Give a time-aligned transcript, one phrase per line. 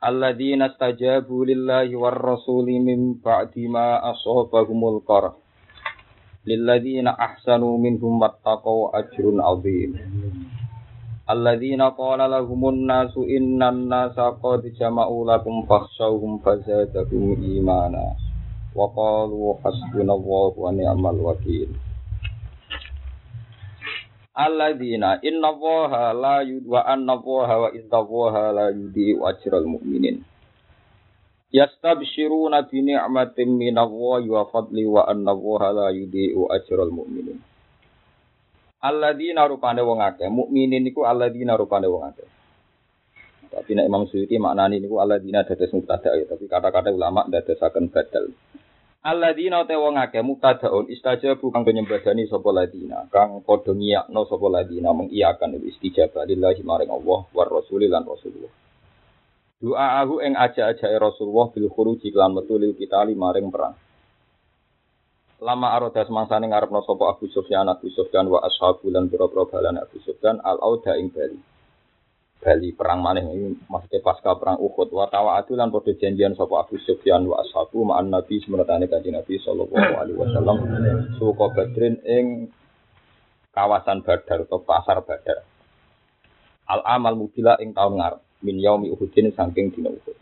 [0.00, 5.36] Alladzina stajabu lillahi war rasuli min ba'di ma asabahumul qarh.
[6.48, 10.00] Lilladzina ahsanu minhum wattaqau ajrun azim.
[11.28, 18.16] Alladzina qala lahumun nasu innan nasa qad jama'u lakum fakhshawhum fazadahum imana.
[18.72, 21.76] Wa qalu hasbunallahu wa ni'mal wakil.
[24.30, 30.22] Alladzina inna allaha la yud wa anna allaha wa inna allaha la yudhi'u ajral mu'minin.
[31.50, 37.42] Yastabshiruna bi ni'matin min Allahi wa fadli wa anna allaha la yudhi'u ajral mu'minin.
[38.80, 42.28] Alladzina rupane wong akeh, mukminin niku alladzina rupane wong akeh.
[43.50, 48.30] Tapi nek Imam Suyuti maknani niku alladzina dados mubtada ya, tapi kata-kata ulama dadosaken badal.
[49.00, 54.92] Alladzina te wong akeh mubtadaun istajabu kang penyembadani sapa ladina kang padha ngiyakno sapa ladina
[54.92, 58.52] mengiyakan istijabah lillahi maring Allah war rasuli lan Rasulullah.
[59.64, 63.72] Doaahu ing aja-ajake Rasulullah bil khuruji lan metu lil kitali maring perang.
[65.40, 69.96] Lama aroda semangsane ngarepno sapa Abu Sufyan Abu Sufyan wa ashabu lan pira-pira balan Abu
[70.04, 71.40] Sufyan al auda ing Bali.
[72.40, 76.80] Bali perang maneh ini maksudnya pasca perang Uhud wa tawaatu lan padha janjian sapa Abu
[76.80, 80.56] Sufyan wa ashabu ma'an Nabi semenatane kanjeng Nabi sallallahu alaihi wasallam
[81.20, 82.48] suka Badrin ing
[83.52, 85.44] kawasan Badar atau pasar Badar.
[86.64, 90.16] Al amal mubila ing taun ngarep min yaumi Uhudin saking dina Uhud.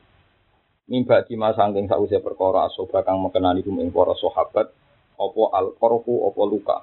[0.91, 4.75] Mimba dima saking sause perkara asoba kang mekenani hum ing para sahabat
[5.15, 6.79] apa al qarfu apa luka.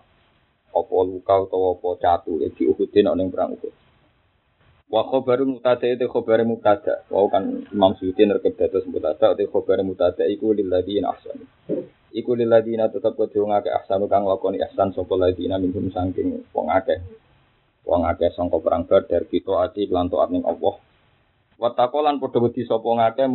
[0.72, 3.85] Apa luka utawa apa catu di Uhudin ana perang Uhud.
[4.86, 7.02] Wa khobaru mutada itu khobaru mutada.
[7.10, 11.46] Wa kan Imam Suyuti nerkep dados mutada itu khobaru mutada iku lilladzina ahsanu.
[12.14, 17.02] Iku lilladzina tetep kudu ngake ahsanu kang lakoni ihsan sapa ladina minhum saking wong akeh.
[17.82, 20.78] Wong akeh sangka perang Badar kita ati lan taat ning Allah.
[21.58, 23.26] Wa taqolan padha wedi sapa ngake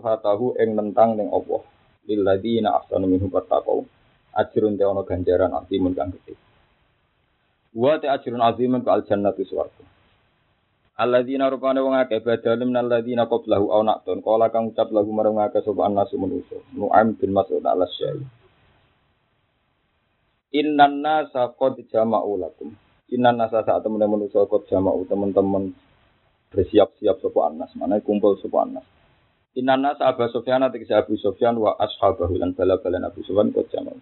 [0.00, 1.62] fatahu ing nentang ning Allah.
[2.08, 3.84] Lilladzina ahsanu minhum wattaqau.
[4.34, 6.34] Ajrun te ana ganjaran azimun kang gedhe.
[7.76, 9.93] Wa te ajrun azimun al jannatu swarga.
[10.94, 15.42] Alladzina rupane wong akeh badal min alladzina qablahu aw naqtun qala kang ucap lagu marang
[15.42, 16.54] akeh sapa annasu manusa.
[16.70, 18.22] Nu'aim bin Mas'ud al syai
[20.54, 22.78] Innan nasa qad jama'u lakum.
[23.10, 25.74] Innan nasa saat temen manusa qad jama'u teman-teman
[26.54, 27.74] bersiap-siap sapa annas.
[27.74, 28.86] Mana kumpul sapa annas.
[29.58, 33.98] Innan nasa Abu Sufyan tegese Abu Sufyan wa ashabahu lan bala-balan Abu Sufyan qad jama'u.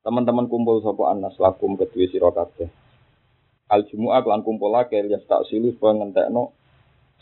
[0.00, 2.72] Teman-teman kumpul sapa annas lakum kedue sira kabeh
[3.72, 6.52] al jumu'ah lan kumpul akeh ya tak silu ngentekno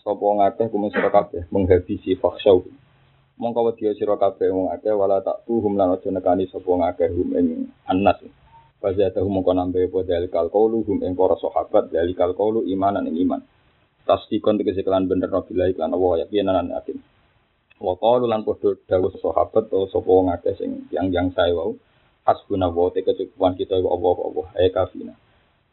[0.02, 1.10] sapa ngakeh kumis sira
[1.54, 2.66] menghabisi fakhsyau
[3.40, 7.28] mongko wedi sira kabeh wong akeh wala tak tuhum lan aja nekani sapa ngakeh hum
[7.40, 7.48] ing
[7.88, 8.20] annas.
[8.84, 13.40] Fazatahu mongko nambe apa dalikal qaulu hum ing para sahabat dalikal qaulu imanan ing iman.
[14.04, 17.00] Tasdikon tegese kelan bener billahi lan Allah yakinan yakin.
[17.80, 21.80] Wa qalu lan padha dawuh sahabat atau sapa wong akeh sing yang-yang sae wau
[22.28, 25.16] hasbunallahu te kecukupan kita Allah Allah ay kafina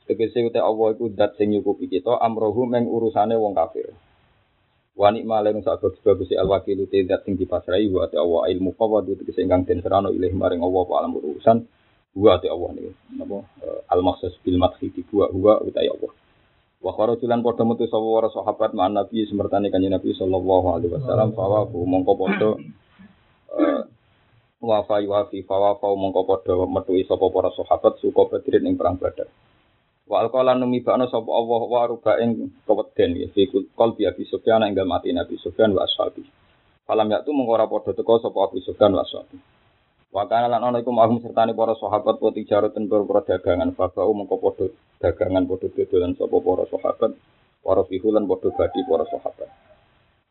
[0.08, 3.92] Tegese uta Allah iku dat sing nyukupi kita amrohu meng urusane wong kafir.
[4.96, 8.72] Wa nikma lan sak bagus al wakilu te dat sing dipasrai wa ta Allah ilmu
[8.80, 11.68] qawadu tegese ingkang den serano ilih maring Allah wa alam urusan
[12.16, 12.92] wa ta Allah niki.
[13.20, 13.44] Napa
[13.92, 16.12] al maksus bil madhi di wa huwa uta Allah.
[16.80, 21.36] Wa kharajulan padha metu sapa para sahabat ma'an Nabi semertane kanjeng Nabi sallallahu alaihi wasallam
[21.36, 22.52] fa mongko padha
[24.64, 28.96] wa fa yuafi fa wa mongko padha metu sapa para sahabat suka badrin ing perang
[28.96, 29.28] Badar.
[30.08, 33.44] Wa alqala numi ba'na sapa Allah wa ruba ing keweden ya fi
[33.76, 36.24] qalbi Abi Sufyan ing dalem ati Nabi Sufyan wa ashabi.
[36.88, 39.36] Falam yaktu mengko ora padha teka sapa Abu Sufyan wa ashabi.
[40.08, 44.40] Wa kana lan ana iku mahum sertane para sahabat wa tijaratan para dagangan babau mengko
[44.40, 44.72] padha
[45.04, 47.12] dagangan padha dodolan sapa para sahabat
[47.60, 49.50] para fihulan padha badi para sahabat.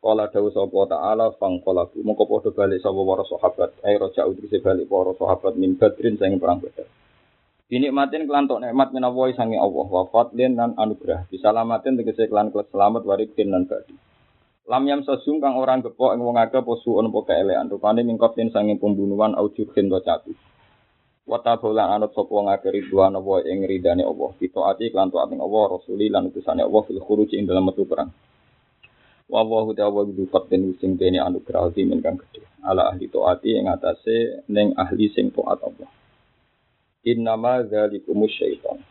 [0.00, 4.88] Kala dawuh sapa ta'ala fangqalabu mengko padha balik sapa para sahabat ai raja utrise balik
[4.88, 6.88] para sahabat min badrin sing perang badar.
[7.66, 11.26] Dinikmatin kelantok nikmat minawai sangi Allah wafat dan anugerah.
[11.26, 13.98] Disalamatin tegese kelan selamat waribin dan badi.
[14.70, 18.54] Lam yam sesung kang orang gepok ing wong akeh posu ono poke elean rupane mingkotin
[18.54, 20.30] sangi pembunuhan au jurhin to catu.
[21.26, 24.30] Wata anut sapa wong akeh ridwan apa ing ridane Allah.
[24.38, 27.82] Kita ati kelan taat ing Allah rasuli lan utusane Allah fil khuruj ing dalam metu
[27.82, 28.14] perang.
[29.26, 32.46] Wa wa huwa wa bi fatin sing dene anugerah azimin kang gedhe.
[32.62, 36.05] Ala ahli taati ing atase ning ahli sing taat Allah.
[37.06, 38.82] Innama dzalikumus syaitan.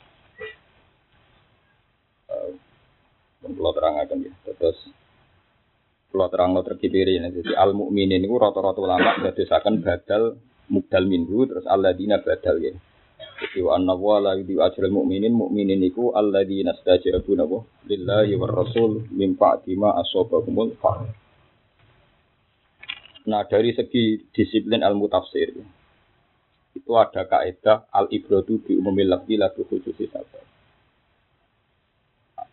[3.45, 4.79] Kalau terangkan ya, terus
[6.09, 10.39] kalau terang lo terkipiri ini, jadi al mukminin itu rata-rata ulama berdasarkan badal
[10.71, 12.73] mudal minhu terus alladzina badal ya.
[13.35, 18.63] Jadi wa anna wa la yudhi ajral mu'minin mu'minin iku alladzina stajabu nabo lillahi war
[18.63, 21.03] rasul min ba'di ma asobahumul far.
[23.27, 25.51] Nah dari segi disiplin ilmu tafsir
[26.75, 30.43] itu ada kaidah al ibradu bi umumil lafzi la bi khususi sabab.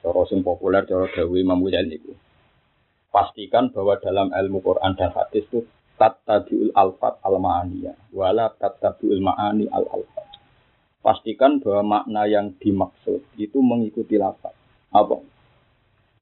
[0.02, 2.14] Cara sing populer cara dawe Imam Ghazali niku.
[3.12, 5.68] Pastikan bahwa dalam ilmu Quran dan hadis itu
[6.00, 10.32] tattabiul alfat al ma'aniyah wala tattabiul ma'ani al alfat
[11.02, 14.54] pastikan bahwa makna yang dimaksud itu mengikuti lafaz.
[14.94, 15.18] Apa?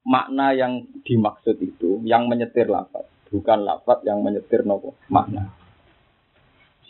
[0.08, 5.52] Makna yang dimaksud itu yang menyetir lafaz, bukan lafaz yang menyetir nopo makna.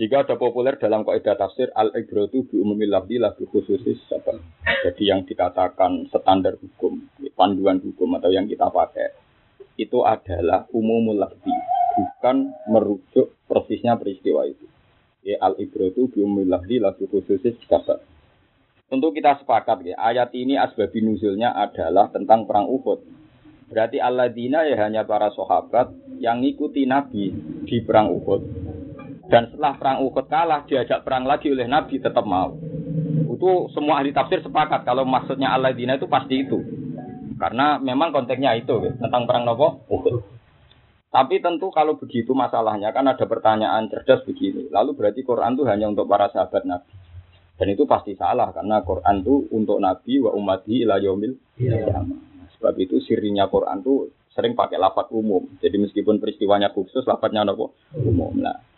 [0.00, 4.41] Jika ada populer dalam kaidah tafsir al ibratu bi umumil lafzi la khususis sabab.
[4.64, 7.05] Jadi yang dikatakan standar hukum,
[7.37, 9.12] panduan hukum atau yang kita pakai
[9.76, 11.52] itu adalah umumul lafzi,
[12.00, 14.64] bukan merujuk persisnya peristiwa itu
[15.20, 18.00] ya al ibratu bi ummillahi la khususis kabar.
[18.88, 23.05] Tentu kita sepakat ya, ayat ini asbab nuzulnya adalah tentang perang Uhud.
[23.69, 27.31] Berarti alladzina ya hanya para sahabat yang ngikuti Nabi
[27.69, 28.69] di perang Uhud.
[29.31, 32.59] Dan setelah perang Uhud kalah, diajak perang lagi oleh Nabi tetap mau.
[33.31, 36.59] Itu semua ahli tafsir sepakat kalau maksudnya alladzina itu pasti itu.
[37.38, 40.41] Karena memang konteksnya itu ya, tentang perang Nopo Uhud.
[41.11, 44.67] Tapi tentu kalau begitu masalahnya kan ada pertanyaan cerdas begini.
[44.71, 46.93] Lalu berarti Quran itu hanya untuk para sahabat Nabi.
[47.55, 52.03] Dan itu pasti salah karena Quran itu untuk Nabi wa umati ila yaumil yeah.
[52.56, 55.44] Sebab itu sirinya Quran itu sering pakai lafat umum.
[55.59, 57.69] Jadi meskipun peristiwanya khusus lafadznya apa?
[58.00, 58.38] Umum.
[58.38, 58.69] Nah,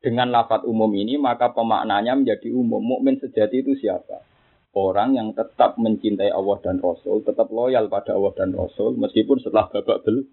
[0.00, 2.80] dengan lafat umum ini maka pemaknanya menjadi umum.
[2.80, 4.24] Mukmin sejati itu siapa?
[4.72, 9.66] Orang yang tetap mencintai Allah dan Rasul, tetap loyal pada Allah dan Rasul meskipun setelah
[9.68, 10.24] babak bel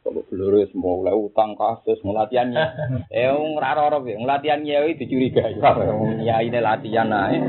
[0.00, 2.64] kalau peluru semua mulai utang kasus, ngelatihannya.
[3.12, 5.60] Eh, ngeraro rob ya, ngelatihan nyai dicurigai.
[6.26, 7.42] Ya ini latihan naik.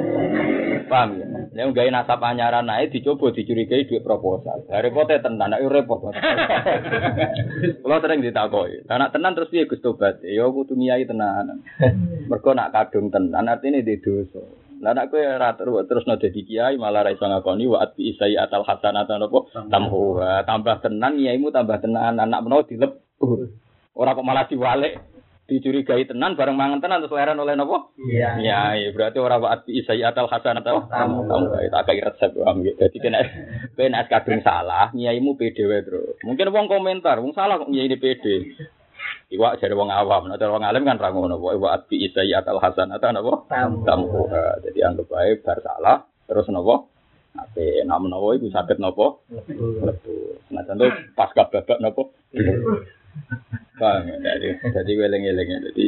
[0.92, 1.28] Paham ya?
[1.56, 4.68] Nek gawe nasab anyaran naik dicoba dicurigai duit proposal.
[4.68, 6.12] Dari pote tenan, nek repot.
[7.82, 10.20] Kalau sering ditakoki, anak tenan terus piye Gus tobat?
[10.20, 11.64] Ya kudu nyai tenan.
[12.28, 14.44] Mergo nak kadung tenan artine di dosa.
[14.84, 18.12] Lah nek kowe ora terus no dadi kiai malah ra iso ngakoni wa at bi
[18.12, 19.40] isai atal hasanatan apa
[19.72, 23.48] tamhu tambah tenan kiaimu tambah tenan anak menawa dilebur.
[23.96, 25.00] Ora kok malah diwalik
[25.50, 27.92] dicurigai tenan bareng mangan tenan terus leren oleh nopo?
[28.00, 28.40] Iya.
[28.40, 28.90] Iya, iya.
[28.96, 31.28] berarti ora wa at bi isai atal hasanatan tamhu.
[31.72, 32.78] Tak kaya resep paham gitu.
[32.80, 33.20] Dadi kena
[33.76, 36.16] kena kadung salah, kiaimu pede wae terus.
[36.24, 38.36] Mungkin wong komentar, wong salah kok kiai ini pede.
[39.32, 42.92] Iwa jadi wong awam, nah wong alim kan rangono, wa iwa atbi isai atal hasan
[42.92, 43.34] atau napa?
[43.88, 44.28] Tampu.
[44.68, 46.88] Jadi anggap baik bar salah, terus napa?
[47.32, 49.24] Ape nam napa iku saged napa?
[49.56, 50.16] Lebu.
[50.52, 51.80] Nah contoh pas babak
[53.80, 55.86] Bang, jadi jadi weleng-weleng jadi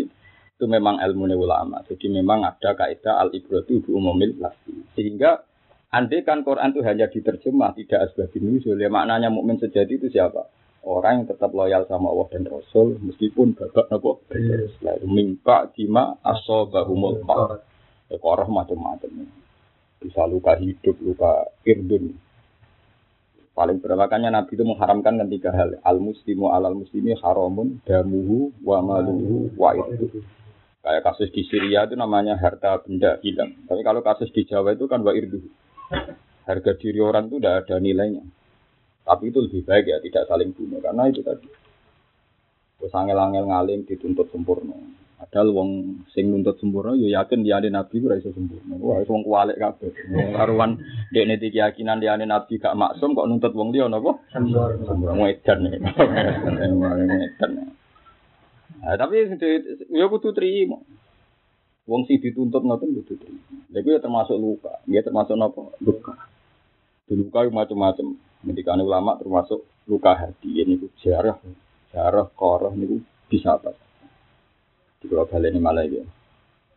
[0.54, 1.82] itu memang ilmu ulama.
[1.86, 4.74] Jadi memang ada kaidah al ibratu bi umumil lafzi.
[4.98, 5.44] Sehingga
[5.94, 10.50] andai kan Quran itu hanya diterjemah tidak asbabun nuzul, ya maknanya mukmin sejati itu siapa?
[10.84, 14.28] orang yang tetap loyal sama Allah dan Rasul meskipun babak nopo
[14.84, 17.64] lalu mimpa dima asobahumul far
[18.12, 19.32] ekoroh macam-macam.
[20.04, 22.20] Bisa luka hidup luka irdun
[23.54, 25.78] paling berlakannya Nabi itu mengharamkan kan tiga hal.
[25.86, 30.22] Al muslimu alal muslimi haramun damuhu wa maluhu wa itu
[30.84, 33.56] kayak kasus di Syria itu namanya harta benda hilang.
[33.70, 35.40] Tapi kalau kasus di Jawa itu kan wa irdu.
[36.44, 38.24] Harga diri orang itu tidak ada nilainya.
[39.08, 40.84] Tapi itu lebih baik ya tidak saling bunuh.
[40.84, 41.48] Karena itu tadi.
[42.84, 44.76] Terus angel-angel ngalim dituntut sempurna.
[45.24, 45.70] Padahal wong
[46.12, 48.76] sing nuntut sempurna yo yakin dia ada nabi ora iso sempurna.
[48.76, 49.96] Wah, wong kualik kabeh.
[50.12, 50.84] Wong karuan
[51.16, 54.20] dekne iki keyakinan dia ada nabi gak maksum kok nuntut wong liya napa?
[54.36, 54.84] Sempurna.
[54.84, 55.60] Sempurna edan.
[57.24, 57.52] Edan.
[58.84, 59.32] Nah, tapi
[59.96, 60.84] yo kudu trimo.
[61.88, 63.40] Wong sing dituntut ngoten kudu trimo.
[63.72, 65.72] Lha ya termasuk luka, ya termasuk napa?
[65.80, 66.20] Luka.
[67.08, 68.20] Luka macam-macam.
[68.44, 71.40] Ketika ulama termasuk luka hati ini jarah,
[71.96, 73.00] jarah koroh ini
[73.32, 73.72] bisa apa?
[75.04, 76.00] Di kalau ini malah ya.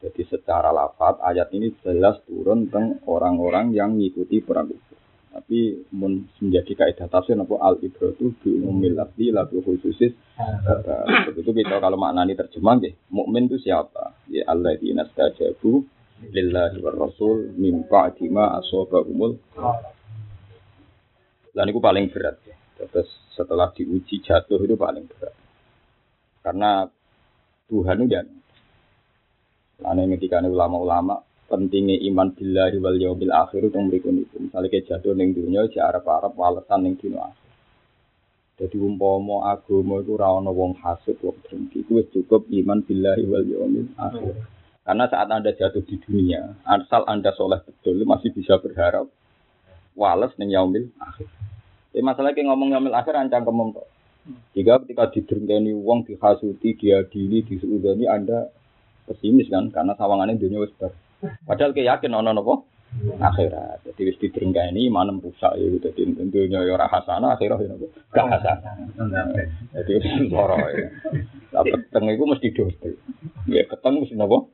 [0.03, 4.95] Jadi secara lafat ayat ini jelas turun tentang orang-orang yang mengikuti perang itu.
[5.31, 10.13] Tapi menjadi kaidah tafsir apa al ibratu bi umumil lafzi la bi khususis.
[11.39, 12.93] Itu kita kalau maknani terjemah deh.
[13.15, 14.17] Mukmin itu siapa?
[14.27, 15.87] Ya Allah di nastajabu
[16.33, 18.59] lillahi war rasul min ba'di ma
[19.07, 19.37] umul
[21.57, 22.37] dan itu paling berat.
[22.77, 25.33] Terus setelah diuji jatuh itu paling berat.
[26.45, 26.85] Karena
[27.67, 28.37] Tuhan itu jangan.
[29.77, 34.37] Karena ketika ulama-ulama pentingnya iman billahi wal yaumil akhir itu mrikun itu.
[34.41, 37.47] Misalnya kayak jatuh ning dunia di Arab-Arab walesan ning dunia akhir.
[38.57, 41.85] Jadi umpama agama itu ra ono wong hasud wong drengki.
[41.85, 44.35] Itu cukup iman billahi wal yaumil akhir.
[44.87, 49.11] Karena saat Anda jatuh di dunia, asal Anda soleh betul, masih bisa berharap
[49.99, 51.29] wales ning yaumil akhir.
[51.93, 53.89] Tapi masalah ngomong yaumil akhir ancang kemem kok.
[54.57, 58.51] Jika ketika didrengkeni wong dihasuti, diadili, disuudani Anda
[59.07, 60.91] pesimis kan karena sawangannya dunia wis bar.
[61.47, 62.67] Padahal kayak yakin ono nopo
[63.23, 63.87] akhirat.
[63.87, 68.27] Jadi wis didrengkeni manem rusak ya dadi dunia ya ora hasanah akhirat ya nopo gak
[68.27, 68.75] hasanah.
[69.79, 70.91] Jadi loro ya.
[71.55, 72.89] Lah peteng iku mesti dosa.
[73.47, 74.51] Ya ketemu mesti nopo?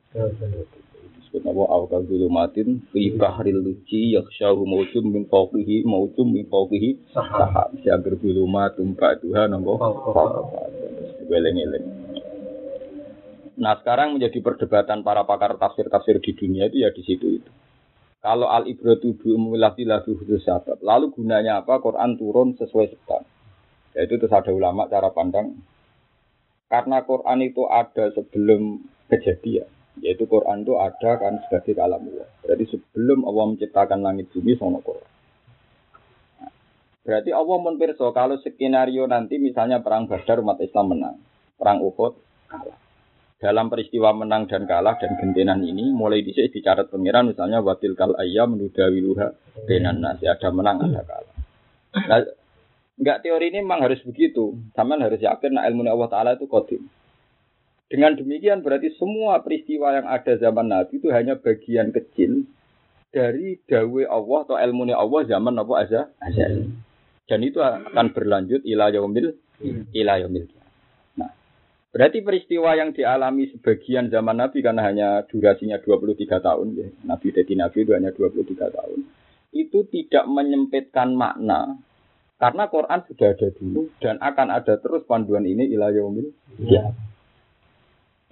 [1.33, 7.73] Disebut awal zulumatin fi bahril luci yakhshahu mawjum min fawqihi mawjum min fawqihi sahab.
[7.81, 9.81] Siagar zulumatum ba'duha nopo?
[11.25, 11.85] Weleng-eleng.
[13.57, 17.49] Nah sekarang menjadi perdebatan para pakar tafsir-tafsir di dunia itu ya di situ itu.
[18.21, 20.85] Kalau al ibratu bi umulati lagu sabab.
[20.85, 21.81] Lalu gunanya apa?
[21.81, 23.25] Quran turun sesuai sebab.
[23.97, 25.57] Yaitu terus ada ulama cara pandang.
[26.69, 29.65] Karena Quran itu ada sebelum kejadian.
[30.01, 32.29] Yaitu Quran itu ada kan sebagai kalam Allah.
[32.41, 35.09] Berarti sebelum Allah menciptakan langit bumi sono Quran.
[37.03, 41.17] Berarti Allah menpirso kalau skenario nanti misalnya perang Badar umat Islam menang,
[41.59, 42.15] perang Uhud
[42.47, 42.79] kalah
[43.43, 48.15] dalam peristiwa menang dan kalah dan gentenan ini mulai dicek dicatat pengiran misalnya watil kal
[48.15, 49.35] ayam menudawiluha
[49.67, 51.35] benan nasi ada menang ada kalah.
[52.07, 52.23] Nah,
[52.95, 54.55] enggak teori ini memang harus begitu.
[54.71, 56.87] Sama harus yakin nah ilmu Allah Taala itu kodim.
[57.93, 62.49] Dengan demikian berarti semua peristiwa yang ada zaman Nabi itu hanya bagian kecil
[63.13, 66.73] dari dawe Allah atau ilmu Allah zaman apa aja azali.
[67.29, 69.37] Dan itu akan berlanjut ila yaumil
[69.93, 70.49] ila yaumil
[71.93, 76.89] Berarti peristiwa yang dialami sebagian zaman Nabi karena hanya durasinya 23 tahun, ya.
[77.05, 78.99] Nabi jadi Nabi itu hanya 23 tahun.
[79.53, 81.77] Itu tidak menyempitkan makna
[82.41, 86.33] karena Quran sudah ada dulu dan akan ada terus panduan ini ila yaumil
[86.65, 86.91] ya.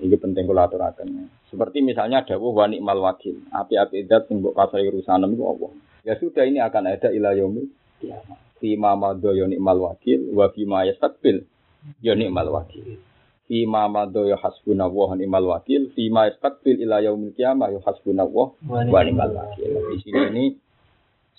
[0.02, 1.30] Ini penting kula aturaken.
[1.46, 3.38] Seperti misalnya dawuh wa ni'mal wakil.
[3.54, 5.72] Api-api dat sing mbok kasari urusanem iku Allah.
[6.02, 7.70] Ya sudah ini akan ada ila yaumil
[8.02, 8.40] kiamat.
[8.58, 11.46] Fi ma madha ya ni'mal wakil wa fi ma yastaqbil
[12.02, 12.98] ya ni'mal wakil.
[13.52, 15.92] Fima madho ya hasbunallah wa ni'mal wakil.
[15.92, 19.92] Fima istaqbil ila yaumil qiyamah ya hasbunallah wa ni'mal wakil.
[19.92, 20.46] Di sini ini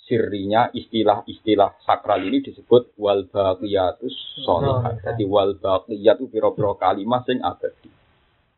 [0.05, 5.01] sirrinya istilah-istilah sakral ini disebut wal baqiyatus sholihat.
[5.01, 7.89] Jadi wal baqiyat itu pira-pira kalimat sing abadi.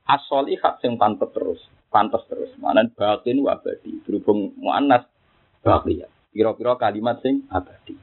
[0.06, 2.54] As-sholihat sing pantes terus, pantes terus.
[2.62, 3.98] Mana baqin wa abadi.
[4.06, 5.10] Berhubung muannas
[5.66, 6.10] baqiyat.
[6.30, 7.98] Pira-pira kalimat sing abadi.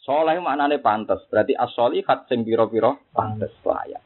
[0.00, 4.00] Soleh maknane pantes, berarti as-sholihat sing pira-pira pantes layak.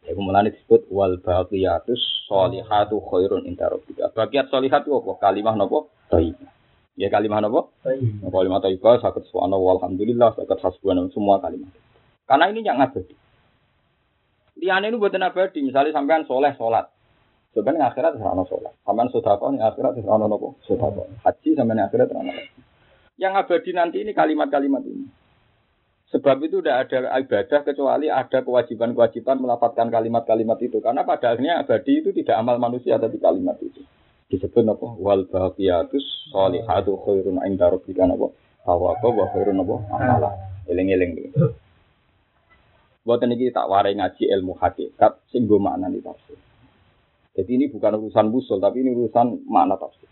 [0.00, 4.08] Ya kemudian disebut wal baqiyatus solihatu khairun inda rabbika.
[4.16, 5.12] Bagiat solihat itu apa?
[5.20, 5.92] Kalimah nopo?
[6.08, 6.50] Thayyibah.
[6.96, 7.76] Ya kalimah nopo?
[7.84, 8.32] Thayyibah.
[8.32, 11.68] Kalimah thayyibah sakit subhanallah walhamdulillah sakit hasbunallah semua kalimat.
[12.24, 13.12] Karena ini yang abadi.
[14.60, 15.64] Liane ini buatan abadi.
[15.64, 16.92] Misalnya sampean soleh solat.
[17.56, 18.76] Sebenarnya akhirat serana sholat.
[18.84, 20.60] Sampean sodako ini akhirat serana nopo?
[20.68, 21.08] Sodako.
[21.24, 22.32] Haji sampean akhirat serana
[23.16, 25.08] Yang abadi nanti ini kalimat-kalimat ini.
[26.10, 30.82] Sebab itu tidak ada ibadah kecuali ada kewajiban-kewajiban melapatkan kalimat-kalimat itu.
[30.82, 33.80] Karena pada akhirnya abadi itu tidak amal manusia tapi kalimat itu.
[34.30, 34.86] Disebut apa?
[34.98, 38.26] Wal baqiyatus sholihatu khairun inda rabbika apa?
[38.62, 39.76] Tawaqa wa khairun apa?
[39.90, 40.30] Amala.
[40.70, 41.34] Eling-eling.
[43.10, 46.38] Buat ini tak warai ngaji ilmu hakikat sing go makna tafsir.
[47.34, 50.06] Jadi ini bukan urusan musul tapi ini urusan makna tafsir.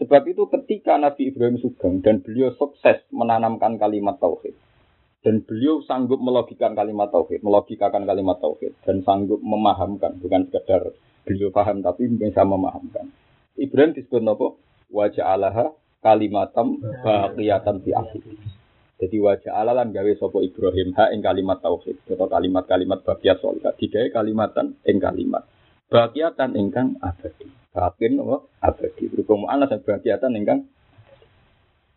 [0.00, 4.56] Sebab itu ketika Nabi Ibrahim Sugeng dan beliau sukses menanamkan kalimat tauhid
[5.20, 10.96] dan beliau sanggup melogikan kalimat tauhid, melogikakan kalimat tauhid dan sanggup memahamkan, bukan sekedar
[11.28, 13.12] beliau paham tapi bisa memahamkan.
[13.60, 14.56] Ibrahim disebut nopo
[14.88, 18.63] wajah Allah kalimatam baqiyatan fi akhir.
[18.94, 23.74] Jadi wajah Allah lan gawe sopo Ibrahim ha ing kalimat tauhid atau kalimat-kalimat baqiyat soleh
[23.74, 25.42] digawe kalimatan ing kalimat
[25.94, 27.46] baqiyatan ingkang abadi.
[27.74, 29.10] Bakin nopo abadi.
[29.10, 30.60] Berhubung mu'anas dan baqiyatan ingkang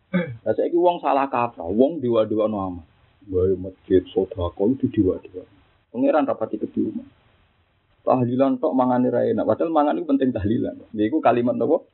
[0.08, 2.86] Lah saiki wong salah kaprah, wong no amat.
[3.28, 5.44] Wae masjid sodako itu diwa-diwa.
[5.92, 7.04] Pangeran rapati ke rumah.
[8.08, 9.44] Tahlilan tok mangane ra enak.
[9.44, 10.80] Padahal mangan itu penting tahlilan.
[10.96, 11.84] Iku kalimat napa?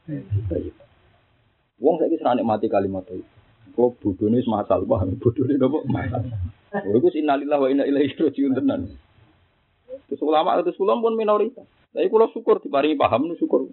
[1.82, 3.26] Wong saiki serane mati kalimat itu.
[3.74, 5.78] Kok bodone masal paham bodone napa?
[5.90, 6.22] Masal.
[6.74, 8.90] Oh iku innalillahi wa inna ilaihi rajiun tenan.
[10.10, 11.66] Terus ulama itu ulama pun minoritas.
[11.94, 13.70] Tapi kalau syukur diparingi paham syukur.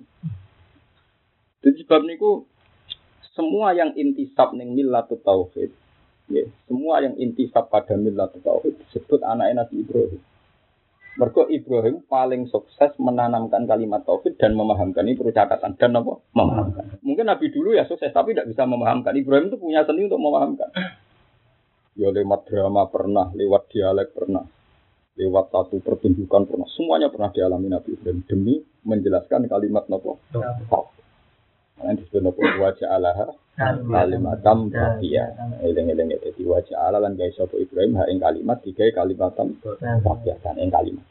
[1.62, 2.46] Jadi sebab niku
[3.38, 5.74] semua yang intisab ning millatut tauhid
[6.31, 10.24] Ya, semua yang intisab pada milah tauhid disebut anak Nabi Ibrahim.
[11.20, 16.24] Mergo Ibrahim paling sukses menanamkan kalimat tauhid dan memahamkan ini perlu catatan dan apa?
[16.32, 17.03] Memahamkan.
[17.03, 19.12] Mungkin Nabi dulu ya sukses tapi tidak bisa memahamkan.
[19.20, 20.72] Ibrahim itu punya seni untuk memahamkan.
[22.00, 24.48] Ya lewat drama pernah, lewat dialek pernah,
[25.20, 26.68] lewat satu pertunjukan pernah.
[26.72, 28.56] Semuanya pernah dialami Nabi Ibrahim demi
[28.88, 30.24] menjelaskan kalimat nopo.
[31.81, 33.33] Karena disebut nopo wajah Allah
[33.89, 35.33] kalimatam bakia.
[35.65, 39.57] Eleng-eleng jadi wajah Allah lan guys sapa Ibrahim ha ing kalimat tiga kalimatam
[40.05, 41.01] bakia kan ing kalimat.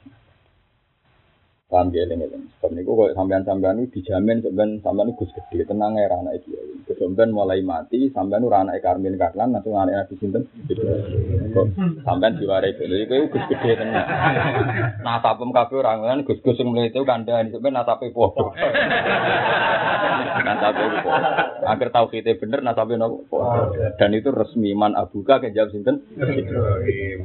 [1.70, 2.50] Paham ya eleng-eleng.
[2.58, 6.50] Sebab niku kok sampean-sampean itu dijamin sampean sampean itu Gus gede tenang ya anak iki.
[6.98, 10.50] Sampean mulai mati sampean ora anak Karmin Karlan atau anak Nabi sinten?
[11.54, 11.66] Kok
[12.02, 14.02] sampean diwarai dulu iku Gus gede tenang.
[15.06, 18.50] Nah, tapem kabeh orang kan Gus-gus sing mulai itu kandhani sampean nasape podo.
[20.42, 21.22] nasabe podo.
[21.70, 23.46] Agar tauhidnya bener nasabe nopo.
[23.94, 26.02] Dan itu resmi man abuka kan jawab sinten?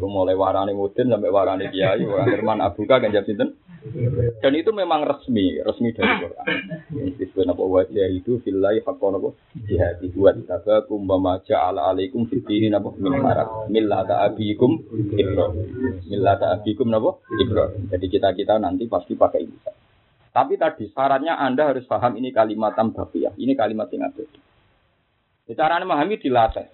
[0.05, 3.57] Mulai warani mudin sampai warani kiai, akhir man abuka kan jawab sinten?
[4.43, 6.45] Dan itu memang resmi, resmi dari Quran.
[7.15, 12.43] Disebut apa wajah itu fillahi haqqan apa jihadi wa tabakum wa ma ja'ala alaikum fid
[12.43, 14.83] dini napa min haraj millata abikum
[15.15, 16.03] Ibrahim.
[16.11, 17.87] Millata abikum napa Ibrahim.
[17.87, 19.57] Jadi kita-kita nanti pasti pakai ini.
[20.35, 23.39] Tapi tadi syaratnya Anda harus paham ini kalimat tambaqiyah.
[23.39, 24.39] Ini kalimat yang abadi.
[25.55, 26.67] Caranya memahami dilatih.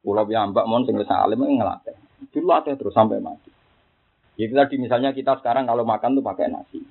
[0.00, 1.96] Pulau yang mbak mon sing alim ngelatih.
[2.32, 3.53] Dilatih terus sampai mati.
[4.34, 6.82] Itu tadi misalnya kita sekarang kalau makan tuh pakai nasi.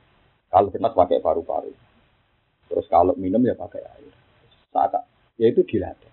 [0.47, 1.73] Kalau kita pakai paru-paru.
[2.71, 4.13] Terus kalau minum ya pakai air.
[4.71, 5.03] Saat
[5.35, 6.11] ya itu dilatih.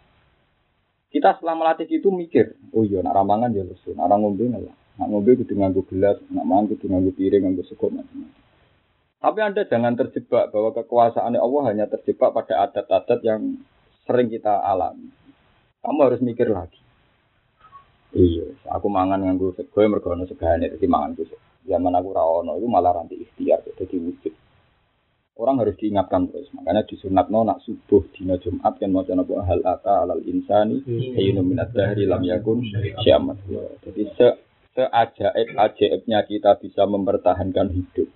[1.11, 4.77] Kita setelah melatih itu mikir, oh iya nak ramangan ya lesu, nak ngombe ngelah.
[5.03, 8.41] Nak ngombe kudu nganggo gelas, nak mangan kudu nganggo piring, nganggo sego macam-macam.
[9.21, 13.61] Tapi Anda jangan terjebak bahwa kekuasaan Allah hanya terjebak pada adat-adat yang
[14.09, 15.13] sering kita alami.
[15.85, 16.80] Kamu harus mikir lagi.
[18.11, 21.23] Iya, aku mangan nganggo sego mergo ono segane dadi mangan ku.
[21.63, 24.35] Zaman aku ra ono itu malah ranti ikhtiar dadi wujud.
[25.39, 26.51] Orang harus diingatkan terus.
[26.53, 30.83] Makanya di sunatno nak subuh dina Jumat kan mau napa hal ata alal insani
[31.17, 32.67] hayyun minad dahri lam yakun
[33.07, 33.39] syamat.
[33.87, 34.29] Jadi se
[34.75, 38.11] seajaib ajaibnya kita bisa mempertahankan hidup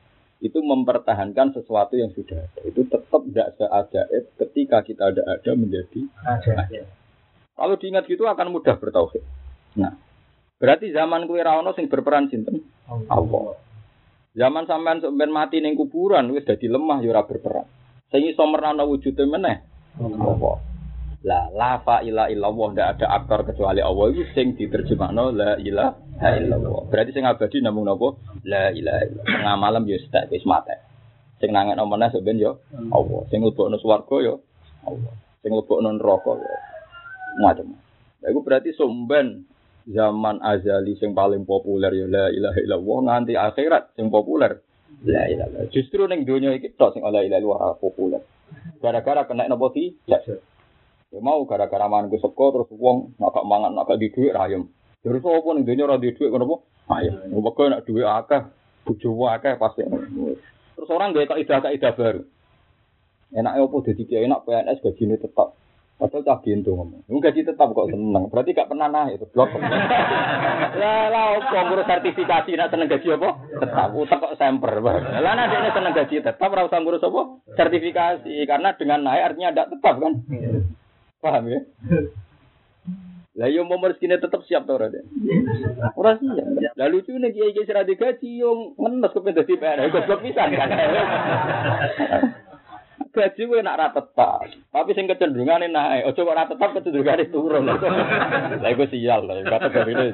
[0.44, 2.60] itu mempertahankan sesuatu yang sudah ada.
[2.66, 6.84] Itu tetap tidak seajaib ketika kita ada ada menjadi ajaib.
[7.54, 9.22] Kalau diingat gitu akan mudah bertauhid.
[9.74, 9.92] Nah,
[10.58, 12.62] berarti zaman kue rawono sing berperan sinten?
[12.88, 13.58] Allah.
[14.34, 17.66] Zaman sampean sampean mati ning kuburan wis dadi lemah ya ora berperan.
[18.10, 19.62] Sing iso merana wujude meneh
[19.98, 20.58] Allah.
[21.24, 26.28] La la fa ila illallah ndak ada aktor kecuali Allah itu sing diterjemahno la ilaha
[26.36, 26.90] illallah.
[26.90, 28.18] Berarti sing abadi namung napa?
[28.44, 29.26] La ilaha illallah.
[29.38, 30.82] Tengah malam yo stek wis mate.
[31.38, 32.58] Sing nangek nomene sampean yo
[32.90, 33.22] Allah.
[33.30, 34.34] Sing mlebokno swarga yo
[34.82, 35.14] Allah.
[35.40, 36.50] Sing mlebokno neraka yo
[37.38, 37.72] macam.
[38.18, 39.46] Iku berarti somben
[39.84, 44.60] zaman azali sing paling populer ya la ilaha illallah nganti akhirat sing populer
[45.04, 45.68] la ilaha.
[45.68, 48.22] Justru ning donya iki tok sing la ilaha illallah populer.
[48.80, 50.08] Gara-gara kena napa ki?
[50.08, 50.20] Ya.
[50.24, 54.70] ya mau gara-gara mangan seko terus wong nak mangan nak di dhuwit rayem.
[55.04, 56.56] Terus apa ning donya ora di dhuwit ngono apa?
[57.00, 58.42] Ayo, mergo nak dhuwit akeh,
[58.84, 59.84] bojo akeh pasti.
[60.74, 62.22] Terus orang gak kaidah kaidah baru.
[63.34, 65.58] Enaknya apa jadi kiai enak PNS gajine tetap.
[65.94, 67.06] Padahal cah gintu ngomong.
[67.06, 68.26] Lu gaji tetap kok seneng.
[68.26, 69.54] Berarti gak pernah naik itu blok.
[70.74, 73.30] Lah lah opo ngurus sertifikasi nak seneng gaji apa?
[73.62, 74.82] Tetap utek kok semper.
[74.82, 77.22] Lah nek ini seneng gaji tetap ora usah ngurus apa?
[77.54, 80.12] Sertifikasi karena dengan naik artinya tidak tetap kan?
[81.22, 81.60] Paham ya?
[83.34, 85.02] Lah yo mau rezekine tetap siap to ora deh.
[85.94, 86.74] Ora siap.
[86.74, 90.70] Lah lucu nih kiai kiai seradi gaji yo ngenes kepen dadi PNS goblok pisan kan.
[93.14, 96.10] Gaji gue nak rata tetap, tapi sing kecenderungan naik.
[96.10, 97.70] Ojo kok rata tetap kecenderungan turun.
[97.70, 100.06] Lah gue sial lah, kata ini.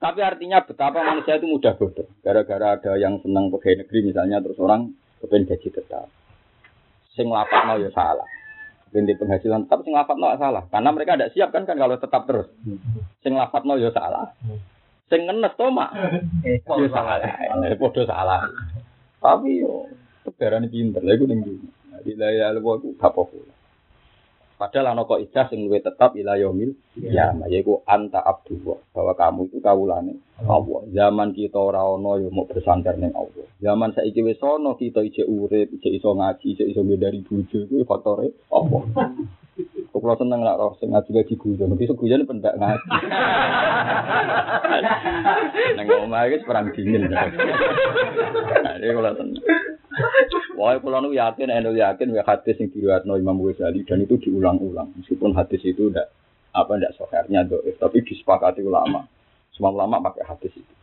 [0.00, 2.04] Tapi artinya betapa manusia itu mudah bodoh.
[2.20, 6.12] Gara-gara ada yang senang pegawai negeri misalnya terus orang kepengen gaji tetap.
[7.16, 8.28] Sing lapak mau ya salah.
[8.92, 10.68] Ganti penghasilan tetap sing lapat mau salah.
[10.68, 12.52] Karena mereka tidak siap kan kan kalau tetap terus.
[13.24, 13.32] Sing
[13.64, 14.28] mau ya salah.
[15.08, 15.92] Sing ngenes to mak.
[16.44, 17.16] Ya salah.
[17.80, 18.44] Bodoh salah.
[19.24, 19.88] Tapi yo
[20.32, 21.68] Darane pinter, lha iku ning dunya.
[22.00, 23.22] Jadi la ya Allah iku gak apa
[24.54, 29.50] Padahal ana kok ijazah sing luwih tetap ila yaumil ya yaiku anta abdullah bahwa kamu
[29.50, 30.14] itu kawulane
[30.46, 30.86] Allah.
[30.94, 33.50] Zaman kita ora ana ya mau bersandar ning Allah.
[33.58, 37.82] Zaman saiki wis ana kita ijek urip, ijek iso ngaji, ijek iso dari bojo iku
[37.82, 39.10] faktore Allah.
[39.90, 41.74] Kok seneng lah roh sing ngaji ngaji guyon.
[41.74, 42.88] Mesti guyon pendak ngaji.
[45.78, 47.10] Nang omah iki perang dingin.
[47.10, 47.26] Nah,
[49.18, 49.42] seneng.
[50.54, 54.94] Wah, kalau nu yakin, enu yakin, ya hadis yang diriwayatkan Imam Ghazali dan itu diulang-ulang.
[54.98, 56.14] Meskipun hadis itu tidak
[56.54, 59.06] apa ndak sohernya doif, tapi disepakati ulama.
[59.50, 60.74] Semua ulama pakai hadis itu.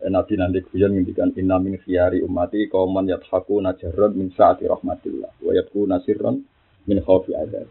[0.00, 5.44] Dan Nabi nanti kemudian ngendikan inna min khiyari ummati qauman yadhaku najarrad min saati rahmatillah
[5.44, 6.40] wa yabku nasirran
[6.88, 7.68] min khaufi adab.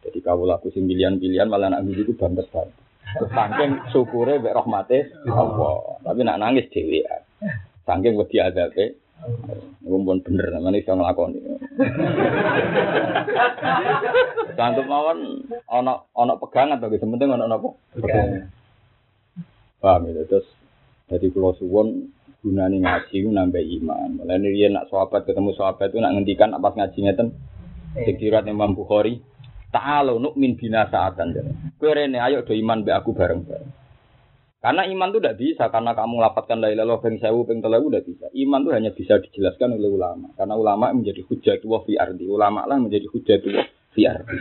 [0.00, 2.72] Jadi kau laku sing pilihan-pilihan malah anak itu banget banget.
[3.10, 6.00] Saking syukure mbek rahmate Allah.
[6.00, 7.20] Tapi nak nangis dhewean.
[7.84, 8.96] Saking wedi adabe
[9.84, 11.40] Ngumpul bener namanya iso nglakoni.
[14.56, 17.76] Sanggup mawon ana ana pegangan to penting ana napa?
[17.96, 18.48] Pegangan.
[19.80, 20.48] Paham ya terus
[21.08, 24.08] jadi kalau suwon gunane ngaji nambah iman.
[24.20, 27.28] Mulane riyen nak sahabat ketemu sahabat itu nak ngendikan apa ngaji ngeten.
[27.90, 29.18] Sekirat Imam Bukhari,
[29.74, 31.34] ta'alu nu'min bina sa'atan.
[31.74, 33.79] Kowe rene ayo do iman be aku bareng-bareng.
[34.60, 38.04] Karena iman itu tidak bisa, karena kamu lapatkan la ilaha peng sewu peng telawu tidak
[38.12, 38.26] bisa.
[38.36, 40.28] Iman itu hanya bisa dijelaskan oleh ulama.
[40.36, 42.28] Karena ulama menjadi hujatullah fi ardi.
[42.28, 43.64] Ulama lah menjadi hujatullah
[43.96, 44.36] fi ardi.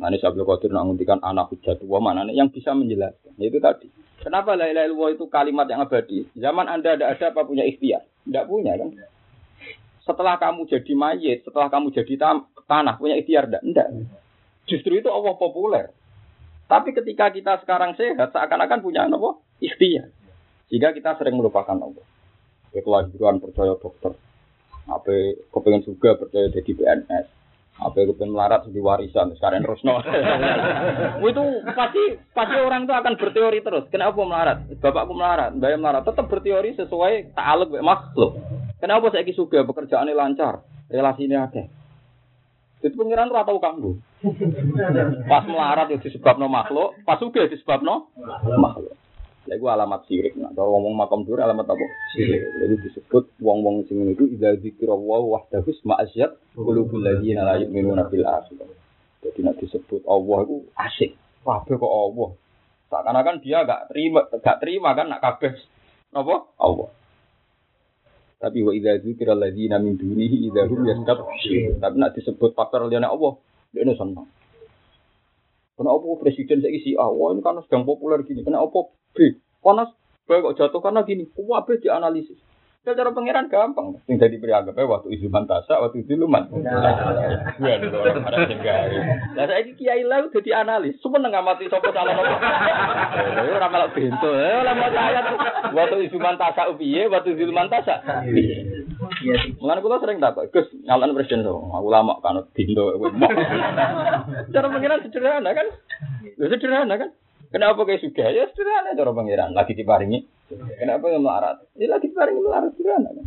[0.00, 3.36] Nah ini Sabtu Qadir nak nguntikan anak hujatullah mana yang bisa menjelaskan.
[3.36, 3.92] Itu tadi.
[4.24, 6.24] Kenapa la ilaha itu kalimat yang abadi?
[6.32, 8.00] Zaman Anda ada ada apa punya ikhtiar?
[8.24, 8.96] Tidak punya kan?
[10.08, 12.14] Setelah kamu jadi mayit, setelah kamu jadi
[12.64, 13.60] tanah, punya ikhtiar tidak?
[13.60, 13.88] Tidak.
[14.66, 15.92] Justru itu Allah populer.
[16.66, 19.38] Tapi ketika kita sekarang sehat, seakan-akan punya apa?
[19.62, 20.10] Ikhtiar.
[20.66, 22.04] Sehingga kita sering melupakan Allah.
[22.74, 24.12] Kelahiran percaya dokter.
[24.86, 25.10] Apa
[25.54, 27.26] kepengen juga percaya jadi PNS.
[27.78, 29.30] Apa kepengen melarat jadi warisan.
[29.38, 30.02] Sekarang terus no.
[31.30, 32.02] itu pasti
[32.34, 33.86] pasti orang itu akan berteori terus.
[33.88, 34.58] Kenapa melarat?
[34.82, 36.02] Bapakku melarat, bayar melarat.
[36.02, 38.42] Tetap berteori sesuai ta'aluk makhluk.
[38.82, 41.64] Kenapa saya suka pekerjaannya lancar, relasinya ada.
[42.84, 43.96] Itu pengiran ora tau kanggo.
[45.26, 48.10] Pas melarat ya disebabno makhluk, pas juga disebabno
[48.58, 48.94] makhluk.
[49.46, 50.34] Lha iku alamat sirik.
[50.34, 51.86] Nah, kalau ngomong makam dur alamat apa?
[52.10, 52.42] Sirik.
[52.58, 58.66] Jadi disebut wong-wong sing itu idza dzikrallah wahdahu ma'asyat qulubul ladzina la yu'minuna bil akhir.
[59.22, 61.10] Jadi nak disebut Allah itu asik.
[61.46, 62.30] Kabeh kok Allah.
[62.90, 65.54] Seakan-akan dia gak terima, gak terima kan nak kabeh
[66.10, 66.36] apa?
[66.58, 66.88] Allah.
[68.42, 71.78] Tapi wa idza dzikra alladziina min dunihi idza hum yastabshirun.
[71.78, 73.38] Tapi nak disebut faktor liyane Allah,
[73.76, 74.24] dia ini senang.
[75.76, 77.12] Kenapa presiden saya isi A?
[77.12, 78.40] Wah ini karena sedang populer gini.
[78.40, 79.36] Kenapa B?
[79.60, 79.92] Panas
[80.24, 81.28] B kok jatuh karena gini.
[81.44, 82.40] Wah B dianalisis.
[82.86, 83.98] Ya cara pangeran gampang.
[84.06, 86.46] Yang jadi berianggap waktu itu mantasa, waktu itu luman.
[86.62, 88.88] Ya, orang ada tinggal.
[89.34, 90.94] Nah saya kiai lah jadi analis.
[91.02, 92.34] Semua ngamati sopo salah nopo.
[93.42, 94.30] Ya ora malah bento.
[94.38, 95.18] Ya lama saya
[95.74, 98.06] waktu itu mantasa upiye, waktu itu mantasa.
[99.26, 102.94] Mengenai kula sering tak, Gus ngalan presiden so, aku lama kan bento.
[104.54, 105.66] Cara pangeran sederhana kan?
[106.38, 107.10] Sederhana kan?
[107.50, 108.30] Kenapa kayak suka?
[108.30, 109.50] Ya sederhana cara pangeran.
[109.54, 110.26] Lagi diparingi.
[110.78, 111.66] Kenapa yang melarat?
[111.74, 113.26] Ya lagi diparingi melarat sederhana kan.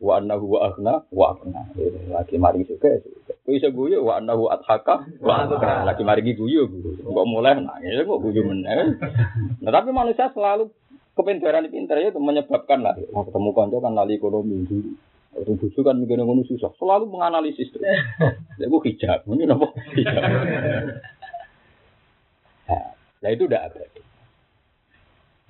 [0.00, 1.60] Wa annahu wa aghna wa aghna.
[1.76, 3.32] Ya, lagi maringi suka ya suka.
[3.44, 5.88] Kok iso guyu wa annahu adhaka wa adhaka.
[5.88, 6.68] Lagi maringi guyu.
[7.04, 9.00] Kok mulai nangis kok guyu meneh.
[9.64, 10.68] Nah tapi manusia selalu
[11.14, 12.94] kepintaran pintar ya itu menyebabkan lah.
[12.94, 14.90] Nah, ketemu konco kan lali ekonomi dulu.
[15.34, 16.70] Rubusu kan mikir ngono susah.
[16.78, 17.86] Selalu menganalisis terus.
[18.60, 19.26] Ya gue hijab.
[19.26, 19.66] Ini apa?
[19.98, 20.22] Hijab.
[23.24, 24.04] Nah itu udah abadi.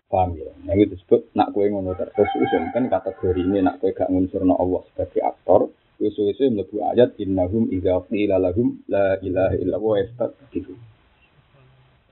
[0.06, 0.46] Paham ya?
[0.62, 2.30] Nah itu disebut nak kue ngono terus
[2.70, 5.74] kan kategori ini nak kue gak ngunsurna Allah sebagai aktor.
[5.98, 10.74] Isu-isu mlebu ayat innahum idza qila lahum la ilaha illallah gitu.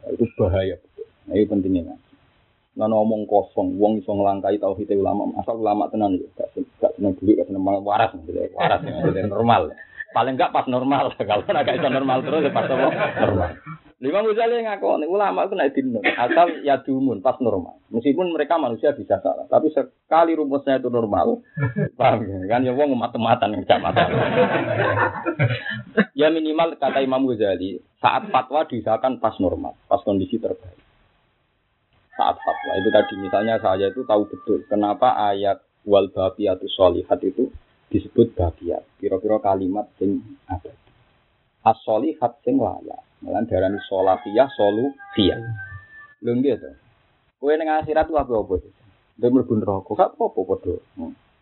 [0.02, 1.06] Nah, itu bahaya betul.
[1.30, 1.98] Nah itu pentingnya kan.
[2.72, 7.12] Nah ngomong kosong, wong iso nglangkai tauhid ulama, asal ulama tenan ya, gak gak seneng
[7.20, 8.16] duit, gak seneng waras,
[8.56, 8.80] waras,
[9.28, 9.76] normal.
[10.16, 13.60] Paling gak pas normal, kalau gak iso normal terus ya pas normal.
[14.02, 17.76] Lima misalnya ngaku ulama itu naik dino, asal ya dumun pas normal.
[17.92, 21.44] Meskipun mereka manusia bisa salah, tapi sekali rumusnya itu normal,
[22.00, 22.40] paham ya?
[22.50, 23.84] Kan ya wong mata-matan yang gak
[26.18, 30.81] ya minimal kata Imam Ghazali, saat fatwa diusahakan pas normal, pas kondisi terbaik.
[32.12, 37.48] Saat fatwa itu tadi misalnya saya itu tahu betul kenapa ayat wal baqiyatu sholihat itu
[37.88, 38.84] disebut baqiyat.
[39.00, 40.72] Kira-kira kalimat sing ada.
[41.62, 45.38] As-sholihat sing layak Malah darani solatiyah solutiyah.
[46.26, 46.70] Lho nggih to.
[47.38, 48.54] Kowe ning akhirat ku apa apa?
[49.14, 50.74] Dia mlebu neraka, gak apa-apa padha.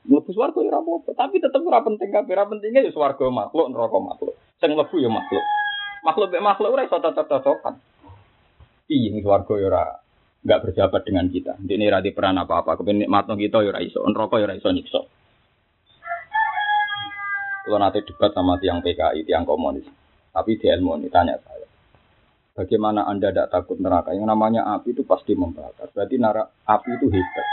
[0.05, 3.97] Mlebu swarga ya apa-apa, tapi tetep ora penting kabeh, ora pentingnya ya swarga makhluk, neraka
[3.97, 4.37] makhluk.
[4.61, 5.45] Sing mlebu ya makhluk.
[6.05, 7.75] Makhluk mek makhluk ora iso cocok-cocokan.
[8.85, 9.85] Piye ning swarga ya ora
[10.41, 11.61] enggak berjabat dengan kita.
[11.61, 15.01] Ini ra di peran apa-apa, kepen nikmatno kita ya ora iso, neraka ya iso.
[17.61, 19.87] Kalau nanti debat sama tiang PKI, tiang komunis,
[20.33, 21.69] tapi di ilmu ini tanya saya.
[22.57, 24.11] Bagaimana Anda tidak takut neraka?
[24.11, 25.87] Yang namanya api itu pasti membakar.
[25.95, 27.47] Berarti nara, api itu hebat.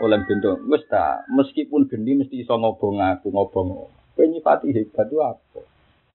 [0.00, 3.90] Oleh bentuk, mesti meskipun geni mesti iso ngobong aku, ngobong.
[4.14, 5.60] Penyipati hebat itu apa?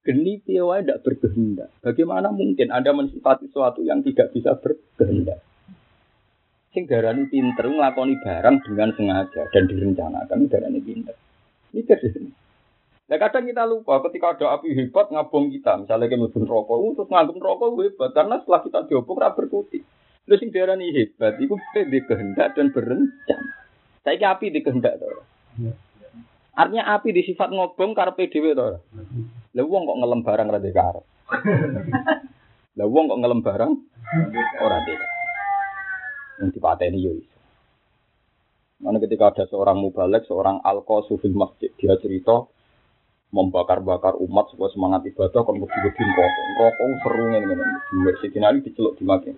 [0.05, 1.69] Geni piawai tidak berkehendak.
[1.81, 5.41] Bagaimana mungkin Anda mensifati sesuatu yang tidak bisa berkehendak?
[6.75, 11.15] Sing darani pinter nglakoni barang dengan sengaja dan direncanakan darani pinter.
[11.71, 12.27] Mikir sih.
[13.07, 17.07] Nah kadang kita lupa ketika ada api hebat ngabung kita, misalnya kita mlebu rokok, untuk
[17.07, 19.87] ngabung rokok hebat karena setelah kita diobong ra berkutik.
[20.27, 23.55] Terus sing darani hebat iku di kehendak dan berencana.
[24.03, 24.99] Saya api di kehendak.
[26.59, 28.83] Artinya api di sifat ngobong karpe dhewe to.
[29.55, 31.05] Lah wong kok ngelem barang ra karep.
[32.75, 33.71] Lah wong kok ngelem barang
[34.59, 35.14] ora dhewe.
[36.41, 37.35] Yang dipateni yo iso.
[38.83, 42.43] Mana ketika ada seorang mubalek, seorang alko sufil masjid, dia cerita
[43.31, 46.45] membakar-bakar umat supaya semangat ibadah kon wedi-wedi rokok.
[46.59, 47.55] Rokok seru ngene.
[47.91, 49.35] Duwe Sidin Ali diceluk di makin.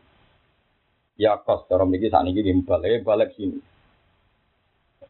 [1.18, 3.58] Ya kos cara mriki sak niki balik balik sini.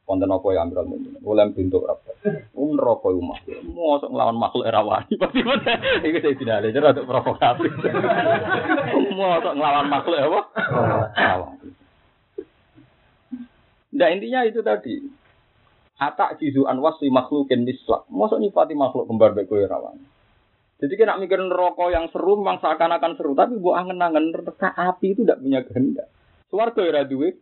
[0.08, 1.20] Wonten apa ya Amirul Mukminin?
[1.20, 2.16] Ulem pintu rapat.
[2.56, 3.44] Um rokok umat.
[3.68, 5.12] Mosok nglawan makhluk era wani.
[5.20, 5.44] Pasti?
[6.08, 7.72] Iki saya tidak ada jadi untuk provokatif.
[9.20, 10.42] Mosok nglawan makhluk apa?
[11.12, 11.77] Rawani.
[13.98, 15.02] Nah intinya itu tadi.
[15.98, 18.06] Atak jizu anwas si makhlukin mislak.
[18.14, 19.98] Masa nyifati makhluk kembar baik kue rawan.
[20.78, 23.34] Jadi kena mikirin rokok yang seru memang seakan-akan seru.
[23.34, 26.08] Tapi buat angen-angen reka api itu tidak punya kehendak.
[26.54, 27.42] Suarga ya duit.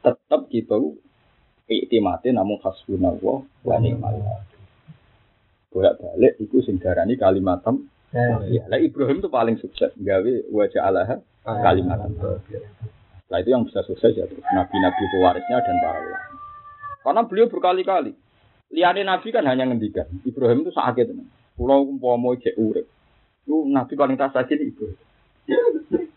[0.00, 0.96] Tetap gitu.
[1.68, 4.20] Iktimati namun hasbunallah wa ni'mal
[5.72, 7.88] Bolak balik itu sing darani kalimatam.
[8.14, 12.14] Ya, lah Ibrahim itu paling sukses gawe wajah Allah kalimatam.
[13.32, 16.28] Nah itu yang bisa sukses ya nabi-nabi pewarisnya dan para ulama.
[17.04, 18.12] Karena beliau berkali-kali.
[18.72, 20.08] Liane Nabi kan hanya ngendikan.
[20.24, 21.06] Ibrahim itu sakit.
[21.54, 22.88] Pulau umpama cek urip.
[23.44, 24.98] Itu Nabi paling tak sakit Ibrahim.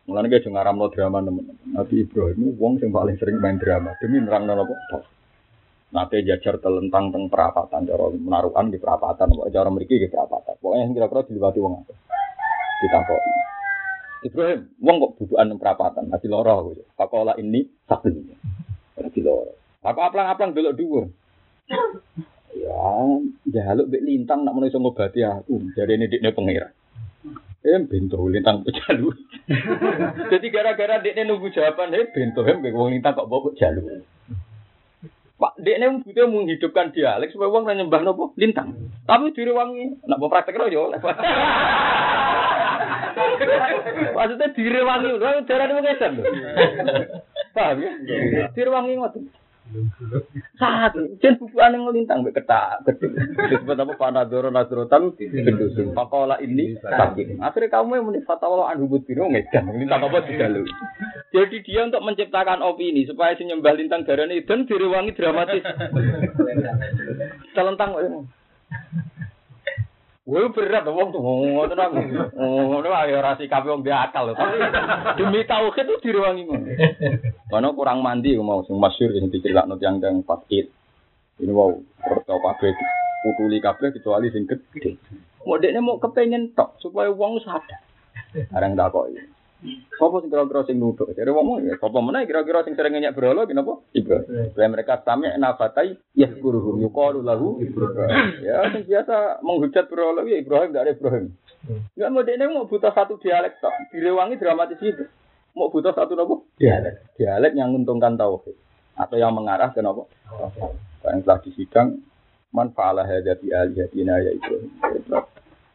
[0.08, 1.56] Mulane ge ngaramno drama teman-teman.
[1.76, 5.04] Nabi Ibrahim wong yang paling sering main drama demi nerang apa?
[5.88, 10.56] Nabi jajar telentang teng perapatan cara menaruhan di perapatan, cara mriki di perapatan.
[10.60, 11.98] Pokoknya yang kira-kira diliwati wong akeh.
[12.88, 13.22] kok.
[14.28, 16.86] Ibrahim, wong kok butuhan perapatan, nanti loro gitu.
[16.94, 17.66] Pakola ini
[18.06, 18.34] ini.
[19.02, 19.58] Nanti loro.
[19.82, 21.06] Aku aplang-aplang dulu dhuwur.
[22.54, 22.94] Ya,
[23.50, 25.74] jaluk mbek lintang nak menawa iso ngobati aku.
[25.74, 26.70] Ini dikne pengira.
[27.66, 29.18] Eh bento lintang jaluk.
[30.32, 34.06] Jadi gara-gara dikne nunggu jawaban, eh bento hem wong lintang kok bawa jaluk.
[35.38, 38.74] Pak, dekne butuh menghidupkan dialek supaya wong nyembah nopo lintang.
[39.10, 40.94] Tapi direwangi, nak mau praktek yo.
[44.14, 45.10] Maksudnya direwangi,
[45.46, 46.24] darane wong edan lho.
[47.56, 47.92] Paham ya?
[48.54, 49.24] Direwangi ngoten.
[50.58, 51.20] Sakit.
[51.20, 52.88] Jen bubukan yang melintang mbek ketak.
[53.52, 55.92] Disebut apa panadoro nasrotan gendusung.
[55.92, 57.38] Pakola ini sakit.
[57.44, 59.68] Akhirnya kamu yang muni fatwa an hubut biro ngedan.
[59.68, 60.64] Melintang apa didalu.
[61.36, 65.64] Jadi dia untuk menciptakan opini supaya si nyembah lintang darah ini dan direwangi dramatis.
[67.56, 68.04] Telentang kok.
[70.28, 72.04] Wah berat wong tuh ngono aku.
[72.36, 74.60] Ngono ayo ora sikap wong dia akal Tapi
[75.16, 76.68] demi tauhid itu direwangi ngono.
[77.48, 80.68] Mana kurang mandi mau sing masyhur sing diceritano tiyang tiyang pas Id.
[81.40, 81.72] Ini wow,
[82.04, 82.76] pertau kabeh
[83.24, 85.00] putuli kabeh kecuali sing gede.
[85.48, 87.80] Dekne mau kepengen tok supaya wong sadar.
[88.52, 89.08] Arang tak kok.
[89.98, 91.10] Sopo sing kira-kira sing nuduh?
[91.10, 93.82] Jadi wong ya sapa meneh kira-kira sing sering nyak berhala kenapa?
[93.90, 94.54] Ibrahim.
[94.54, 97.98] Supaya mereka sami nafatai ya guruhum yuqalu lahu Ibrahim.
[98.46, 101.34] Ya sing biasa menghujat berhala ya Ibrahim dari Ibrahim.
[101.98, 103.74] Enggak mau dekne mau butuh satu dialek tok.
[103.90, 105.10] Direwangi dramatis itu.
[105.58, 106.46] Mau butuh satu nopo?
[106.62, 107.18] Dialek.
[107.18, 108.54] Dialek yang menguntungkan tauhid
[108.94, 110.06] atau yang mengarah ke nopo?
[111.02, 111.90] Yang telah disidang
[112.54, 114.70] man fa'ala hadati alihatina ya Ibrahim.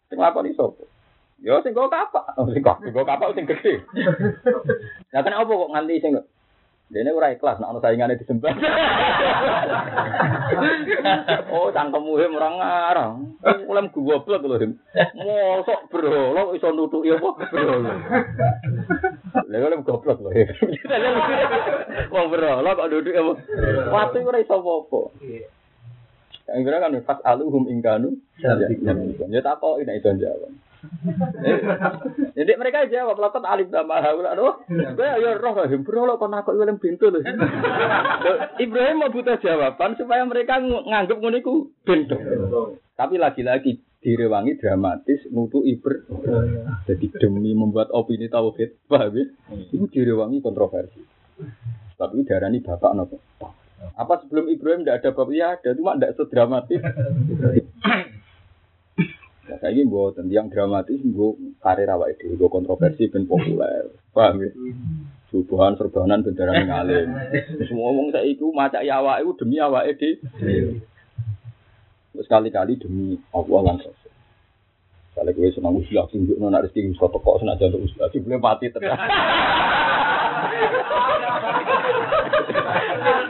[0.07, 0.92] Sing lakoni sapa?
[1.43, 3.83] Ya sing kok kapak, oh, sing kok kok kapak sing gede.
[5.13, 6.15] Lah kenapa kok nganti sing
[6.93, 8.53] Dene ora ikhlas nek ana saingane disembah.
[11.57, 13.33] oh, cangkemmu hem ora ngarang.
[13.65, 14.77] Mulai goblok lho hem.
[15.17, 17.81] Mosok bro, lo iso nutuki apa bro.
[17.81, 20.31] Lha oleh goblok lho.
[22.13, 23.33] Wong bro, lo kok duduk apa?
[23.89, 25.01] Watu ora iso apa-apa.
[26.53, 28.21] Yang kira kan pas aluhum ingkanu.
[28.37, 30.53] Ya tak kok ini itu jawab.
[32.35, 34.67] Jadi mereka jawab lakot alif nama haula aduh.
[34.67, 37.23] Gue ya roh lah bro lo kon aku film pintu loh.
[38.59, 42.19] Ibrahim mau butuh jawaban supaya mereka nganggep ngono iku pintu.
[42.99, 46.03] Tapi lagi-lagi direwangi dramatis nutu iber.
[46.91, 49.25] Jadi demi membuat opini tauhid, paham ya?
[49.71, 51.01] Itu direwangi kontroversi.
[51.95, 53.23] Tapi darani bapak nopo.
[53.95, 55.35] Apa sebelum Ibrahim tidak ada bapak?
[55.35, 56.83] Ya ada, cuma tidak sedramatis.
[59.53, 63.85] Nah, saya ini buat yang dramatis, gue karir awak itu, gue kontroversi ben populer,
[64.17, 64.49] paham ya?
[65.29, 67.13] Subuhan serbanan bendaran ngalim.
[67.69, 70.25] Semua ngomong saya itu maca ya awak itu demi awak itu.
[72.17, 73.93] Sekali-kali demi Allah Rasul.
[75.13, 78.97] Kalau gue senang usia, tunjuk nona rezeki bisa teko senajan untuk usia, boleh mati tenang.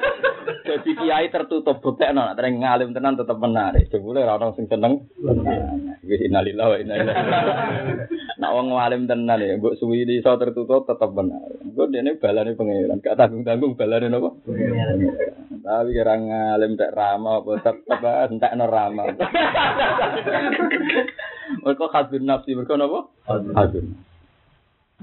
[0.73, 3.93] Jadi kiai tertutup bukti nona, terus ngalim tenan tetap menarik.
[3.93, 5.05] Jebule ora ono sing seneng.
[6.01, 11.13] Wis innalillahi wa inna ilaihi Nak wong ngalim tenan ya, mbok suwi iso tertutup tetap
[11.13, 11.45] benar.
[11.61, 14.33] Engko dene balane pangeran, gak tanggung-tanggung balane napa?
[15.61, 18.01] Tapi kira ngalim tak rama apa tetep
[18.33, 19.05] entekno rama.
[21.63, 23.01] Mereka hadun nafsi, mereka apa?
[23.29, 23.93] Hadun.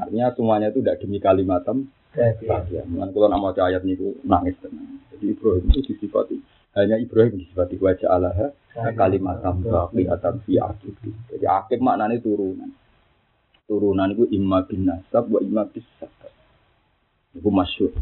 [0.01, 2.81] Artinya semuanya itu tidak demi kalimatam bahagia.
[2.85, 3.95] Mungkin kalau nama ayat ini
[4.27, 4.99] nangis tenang.
[5.15, 6.35] Jadi Ibrahim itu disifati
[6.77, 8.53] hanya Ibrahim disifati wajah Allah
[8.93, 10.95] kalimatam bahagiatan fi akib.
[11.33, 12.71] Jadi akib maknanya turunan.
[13.65, 15.85] Turunan itu imma bin nasab wa imma bis.
[17.33, 17.93] Itu masyur.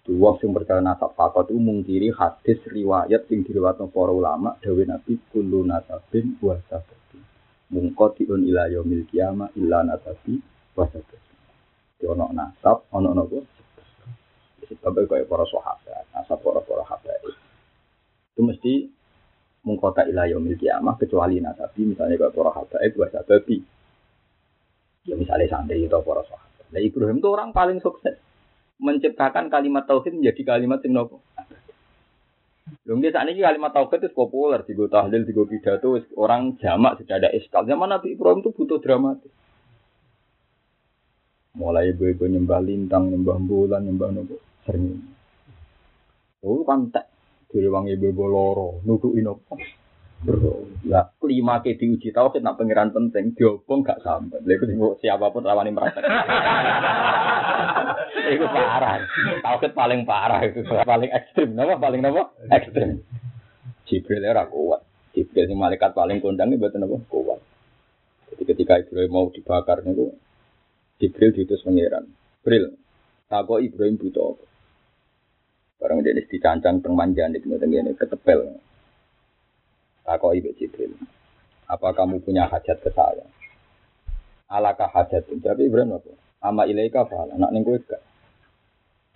[0.00, 5.20] Dua yang percaya nasab fakot itu mungkiri hadis riwayat yang diriwayatkan para ulama dawe Nabi
[5.30, 7.22] kullu nasabin wa sababin.
[7.70, 10.42] Mungkotiun ila yaumil qiyamah illa nasabi
[10.74, 11.29] wa sababin.
[12.08, 13.44] Ono nasab, ono nopo.
[14.70, 17.20] Sebab kayak para sahabat, nasab para para sahabat.
[18.36, 18.86] Itu mesti
[19.66, 23.58] mengkota ilayah yaumil kiamah kecuali nasabi misalnya kayak para sahabat itu bahasa babi.
[25.04, 26.64] Ya misalnya santri itu para sahabat.
[26.70, 28.16] Nah Ibrahim itu orang paling sukses
[28.80, 31.20] menciptakan kalimat tauhid menjadi kalimat yang nopo.
[32.86, 37.28] Lung saat ini kalimat tauhid itu populer, di tahlil, di pidato, orang jamak sudah ada
[37.34, 37.66] iskal.
[37.66, 39.30] Zaman Nabi Ibrahim itu butuh dramatis.
[41.50, 45.02] Mulai ibu-ibu nyembah lintang, nyembah bulan, nyembah nopo sering.
[46.46, 47.10] Oh kan tak
[47.50, 49.58] dari wong ibu-ibu loro, nudukin nopo.
[50.84, 54.44] Ya, kelima ke diuji tahu kita pangeran penting, diopong gak sampai.
[54.44, 55.96] Lalu itu siapa pun rawani merasa.
[58.28, 59.00] itu parah.
[59.40, 61.56] Tauhid paling parah itu paling ekstrim.
[61.56, 63.00] Nama paling nama ekstrim.
[63.88, 64.84] Jibril era kuat.
[65.16, 67.40] Jibril si malaikat paling kondang itu betul apa kuat.
[68.30, 70.14] Jadi ketika Ibrahim mau dibakar itu
[71.00, 72.04] Jibril diutus pangeran.
[72.44, 72.76] Jibril,
[73.32, 74.44] tako Ibrahim butuh apa?
[75.80, 78.60] Barang dia dicancang teng manjan iki ngene ketepel.
[80.04, 80.92] Tako Ibu Jibril.
[81.64, 83.24] Apa kamu punya hajat ke saya?
[84.50, 85.24] Alakah hajat?
[85.32, 86.12] Jadi Ibrahim apa?
[86.44, 87.40] Ama ilaika fa'ala.
[87.40, 87.64] Nak ning?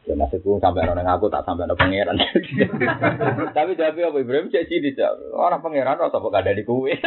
[0.04, 2.20] Ya maksudku sampai orang aku tak sampai ada pangeran.
[3.56, 5.32] Tapi jadi apa Ibrahim cek dijawab.
[5.32, 6.92] Orang pangeran rasa kok ada di kue.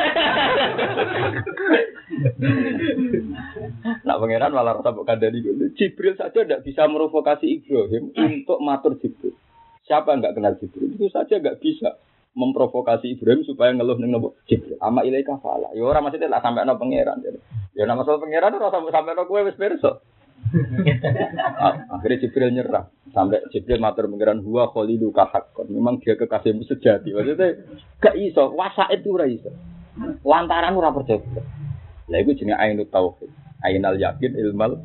[4.01, 5.69] Nak pangeran malah rasa kok ada di kue.
[5.77, 9.37] Jibril saja tidak bisa merovokasi Ibrahim untuk matur Jibril.
[9.85, 12.01] Siapa nggak kenal Jibril itu saja nggak bisa
[12.33, 14.81] memprovokasi Ibrahim supaya ngeluh neng nopo Jibril.
[14.81, 15.69] Ama ilaika fala.
[15.77, 17.21] Ya orang maksudnya tak sampai no pangeran.
[17.77, 20.01] Ya nama soal pangeran ora sampai sampai kue wes bersok.
[21.93, 22.87] Akhirnya Jibril nyerah.
[23.11, 25.71] Sampai Jibril matur pengiran huwa kholidu kahakon.
[25.71, 27.11] Memang dia kekasihmu sejati.
[27.11, 27.67] Maksudnya
[27.99, 28.53] gak iso.
[28.55, 29.51] Wasa itu ora iso.
[30.23, 31.19] Lantaran ora percaya.
[32.07, 33.29] Lah iku jenenge ainut tauhid.
[33.65, 34.77] Ainal yakin ilmal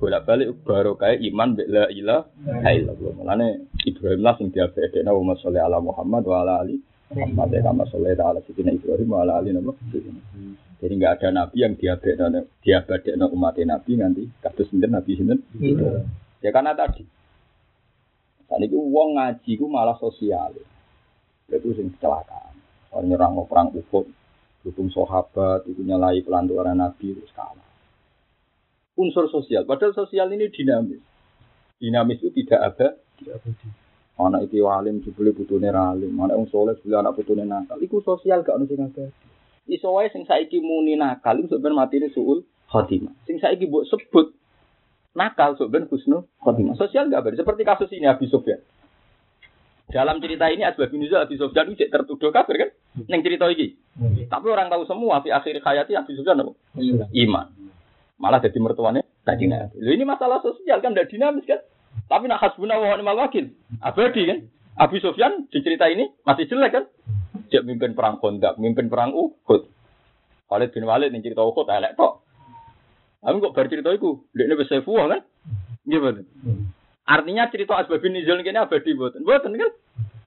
[0.00, 2.24] bolak balik baru kayak iman bila ilah
[2.64, 3.12] illallah.
[3.20, 3.48] Mulane
[3.84, 6.80] Ibrahim lah sing diabekno wa sholli ala Muhammad wa ala ali
[7.12, 9.72] Muhammad kama sholli ala sidina Ibrahim wa ala ali nabi.
[10.80, 15.44] Jadi nggak ada nabi yang diabekno diabekno umat nabi nanti kados sinten nabi sinten.
[15.60, 16.08] Iya.
[16.40, 17.04] Ya karena tadi.
[18.48, 20.56] Saat itu uang ngaji ku malah sosial.
[21.52, 22.56] Itu sing kecelakaan.
[22.90, 24.10] Orang nyerang perang Uhud,
[24.66, 27.62] dukung sahabat, itu nyalai pelanturan Nabi, itu kalah.
[28.98, 30.98] Unsur sosial, padahal sosial ini dinamis.
[31.78, 32.88] Dinamis itu tidak ada.
[33.18, 33.50] Tidak ada.
[34.20, 36.12] Anak itu alim, jubli butuhnya alim.
[36.18, 37.78] Anak yang soleh, anak butuhnya nakal.
[37.80, 39.04] Itu sosial gak ada sing ada.
[39.70, 43.14] Iso wae sing saiki muni nakal iku sebenarnya mati ini suul khotimah.
[43.22, 44.34] Sing saiki mbok sebut
[45.14, 46.74] nakal sebenarnya husnu khotimah.
[46.74, 47.46] Sosial enggak beda.
[47.46, 48.58] Seperti kasus ini Abi Sufyan.
[49.90, 52.70] Dalam cerita ini Asbab bin Abi Sufyan itu tertuduh kafir kan?
[53.10, 53.74] Neng cerita ini.
[54.30, 56.54] Tapi orang tahu semua di akhir hayati Abi Sufyan apa?
[57.14, 57.46] Iman.
[58.18, 59.80] Malah jadi mertuanya tadi Nabi.
[59.82, 61.58] ini masalah sosial kan tidak dinamis kan?
[62.06, 63.50] Tapi nak hasbuna wa ni'mal wakil.
[63.82, 64.38] Abadi kan?
[64.78, 66.84] Abi Sufyan di cerita ini masih jelek kan?
[67.50, 69.66] Dia mimpin perang kondak, mimpin perang Uhud.
[70.46, 72.22] Khalid bin Walid yang cerita Uhud, elek tok.
[73.20, 75.20] Tapi kok baru cerita itu, dia ini bisa fuah kan?
[75.84, 76.22] Gimana?
[77.04, 79.26] Artinya cerita Asbab bin Nizul ini abadi buatan.
[79.26, 79.72] Buatan kan?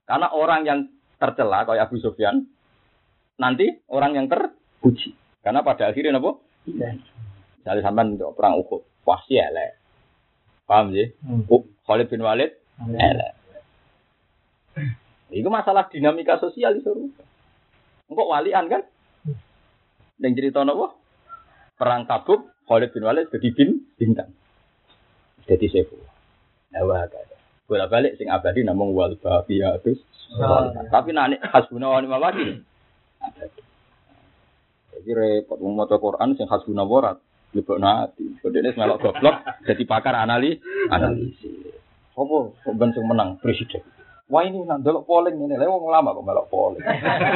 [0.04, 0.80] Karena orang yang
[1.16, 2.44] tercela kayak Abu Sufyan,
[3.40, 5.16] nanti orang yang terpuji.
[5.40, 6.38] Karena pada akhirnya apa?
[6.68, 7.00] Iya.
[7.60, 9.80] Misalnya sampai untuk perang Uhud, pasti elek.
[10.68, 11.08] Paham sih?
[11.24, 11.48] Hmm.
[11.88, 12.52] Khalid bin Walid,
[12.84, 13.32] elek.
[15.34, 17.10] Itu masalah dinamika sosial itu.
[18.06, 18.86] Engkau walian kan?
[20.14, 20.94] Dan cerita apa?
[21.74, 24.30] Perang Tabuk, Khalid bin Walid jadi bin bintang.
[25.50, 25.98] Jadi sefu.
[26.70, 27.34] Nawa kada.
[27.66, 29.98] Bola balik sing abadi namung wal baqiyatus.
[30.92, 32.62] Tapi nani hasbuna wa ni'mal wakil.
[35.02, 37.18] Iki repot wong maca Quran sing hasbuna warat.
[37.54, 38.38] Lebokno ati.
[38.38, 40.54] Kodene melok goblok dadi pakar anali
[40.94, 41.74] analisis.
[42.14, 42.36] Apa
[42.70, 43.82] ben sing menang presiden?
[44.24, 46.80] Wah ini nang delok polling ini, lha wong lama kok melok polling.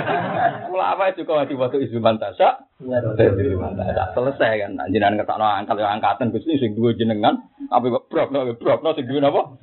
[0.73, 2.65] Ulama juga di waktu isu mantasa.
[2.81, 4.81] Mantasa selesai kan.
[4.89, 9.61] Jenengan ngertakno angkat ya angkatan Gusti sing duwe jenengan, apa brokno brokno sing duwe napa?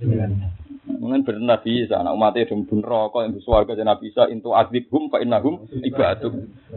[0.86, 4.86] Mungkin benar bisa, anak umatnya itu pun rokok yang bersuara ke nabi bisa itu adib
[4.94, 6.30] hum fa innahum ibaduk.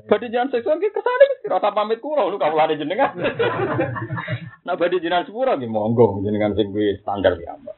[0.09, 3.13] Badi jangan seksual kita kesana rasa pamit kulo lu kamu lari jenengan.
[4.69, 7.77] Nah badi jangan sepura gitu monggo jenengan sing standar ya mbak.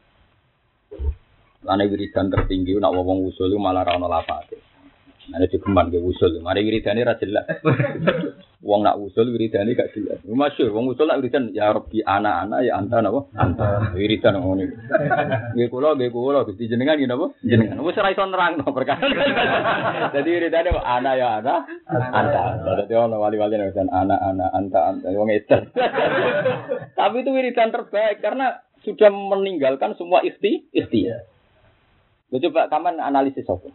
[1.60, 4.70] Lane wiridan tertinggi nak wong usul malah ra ono lapate.
[5.30, 7.46] Ane digeman ke usul, mari wiridane ra jelas.
[8.60, 10.20] Wong nak usul wiridane gak jelas.
[10.26, 13.24] Masyhur wong usul nak wiridan ya Rabbi anak-anak ya anta napa?
[13.38, 13.94] Anta.
[13.96, 14.68] Wiridan ngono.
[15.56, 17.32] Nggih kula nggih kula Gusti jenengan nggih napa?
[17.40, 17.80] Jenengan.
[17.80, 19.06] Wis ora iso nerangno perkara.
[20.12, 22.42] Dadi wiridane anak ya anak, anta.
[22.84, 25.62] Dadi ono wali-wali nang anak-anak anta anta wong edan.
[26.98, 31.30] Tapi itu wiridan terbaik karena sudah meninggalkan semua ikhti ikhtiar.
[32.30, 33.66] Lu coba kapan analisis apa?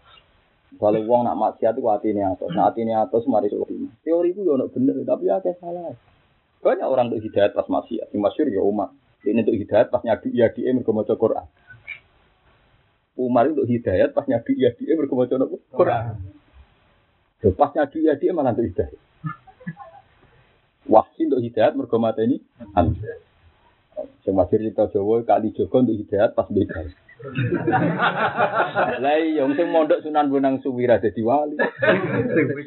[0.75, 3.91] Kalau uang nak maksiat itu hati ini atas, nah hati ini atas mari sulit.
[4.03, 5.95] Teori itu ya bener, tapi ya kayak salah.
[6.59, 8.91] Banyak orang untuk hidayat pas maksiat, yang masyur ya umat.
[9.23, 11.47] Ini untuk hidayat pas nyadu iya dia mergomoco Quran.
[13.15, 15.35] Umar untuk hidayat pas nyadu iya dia mergomoco
[15.71, 16.15] Quran.
[17.55, 18.99] Pas nyadu iya dia malah untuk hidayat.
[20.91, 22.43] Wahsi untuk hidayat mergomoco ini.
[24.27, 26.91] Yang masyur kita Jawa kali Joko untuk hidayat pas begal.
[29.03, 31.55] Lah iya sing mondok Sunan Bonang Suwira dadi wali.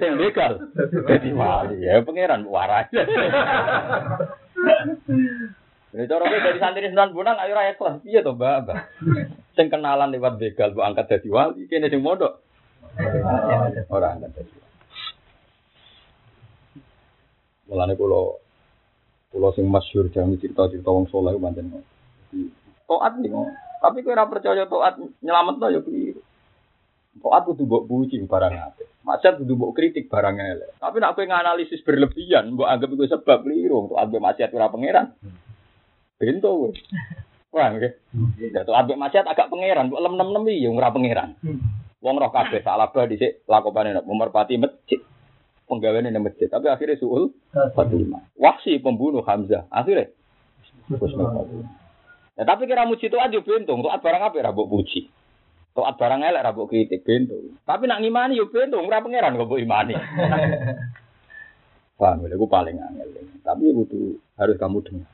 [0.01, 0.73] Sing begal
[1.05, 1.85] dadi wali.
[1.85, 2.89] Ya pangeran waras.
[5.89, 8.01] Ini cara dari santri Sunan Bonang ayo ra ikhlas.
[8.01, 8.73] Piye to, Mbak?
[9.53, 12.41] Sing kenalan lewat begal mbok angkat dadi wali, kene sing mondok.
[13.93, 14.57] Ora angkat dadi.
[17.69, 18.41] Mulane kula
[19.29, 21.85] kula sing masyhur jangan cerita-cerita wong saleh pancen.
[22.89, 23.29] Toat nih,
[23.79, 26.21] tapi ora percaya taat nyelametno ya keliru.
[27.19, 28.89] Taat kudu mbok puji barang apik.
[29.03, 30.71] Maksud kudu mbok kritik barang elek.
[30.79, 33.91] Tapi nek kowe nganalisis berlebihan, mbok anggap iku sebab keliru.
[33.95, 35.07] Taat mbek maksiat ora pangeran.
[36.19, 36.71] Bento kowe.
[37.55, 37.93] Wah, nggih.
[38.55, 41.31] Ya taat mbek maksiat agak pangeran, mbok lem-lem ya ora pangeran.
[41.99, 45.03] Wong roh kabeh salah bah dhisik lakopane nek merpati masjid.
[45.69, 48.25] Penggaweane nang masjid, tapi akhirnya suul Fatimah.
[48.41, 49.69] Wahsi pembunuh Hamzah.
[49.69, 50.09] Akhirnya
[50.89, 51.45] Fatimah.
[52.39, 55.11] Ya tapi kira muji itu aja bentung, tuh barang apa ya puji.
[55.75, 57.59] Tuh barang elek ra mbok kritik bentung.
[57.67, 59.99] Tapi nak ngimani yo bentung, ora pangeran kok mbok imani.
[61.99, 63.11] Paham, itu paling angel.
[63.43, 65.11] Tapi butuh harus kamu dengar.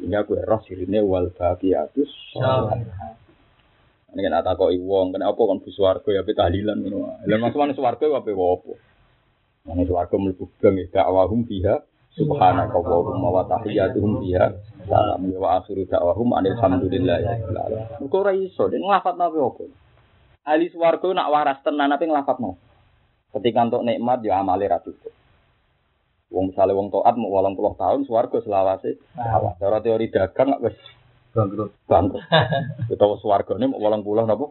[0.00, 2.12] Sehingga aku roh sirine wal baqiyatus
[4.16, 7.20] Ini kan tak kok wong, kenapa kan bu swarga ya tahlilan ngono.
[7.28, 8.72] Lah maksudane swarga apa apa?
[9.68, 11.84] Mane swarga mlebu gang dakwahum fiha
[12.16, 14.56] subhanaka wa wa tahiyyatuhum fiha
[14.88, 18.08] salam wa akhiru da'wahum alhamdulillah ya alamin.
[18.08, 19.64] Kok ora iso, den nglafat nabi apa?
[20.46, 22.56] Ahli swarga nak waras tenan apa nglafat mau.
[23.36, 25.12] Ketika untuk nikmat ya amale ra cukup.
[26.32, 28.96] Wong misale wong taat mau 80 tahun swarga selawase.
[29.60, 30.78] Cara teori dagang wis
[31.36, 31.74] bangkrut.
[31.84, 32.24] Bangkrut.
[32.96, 34.46] Utawa swargane mau 80 napa?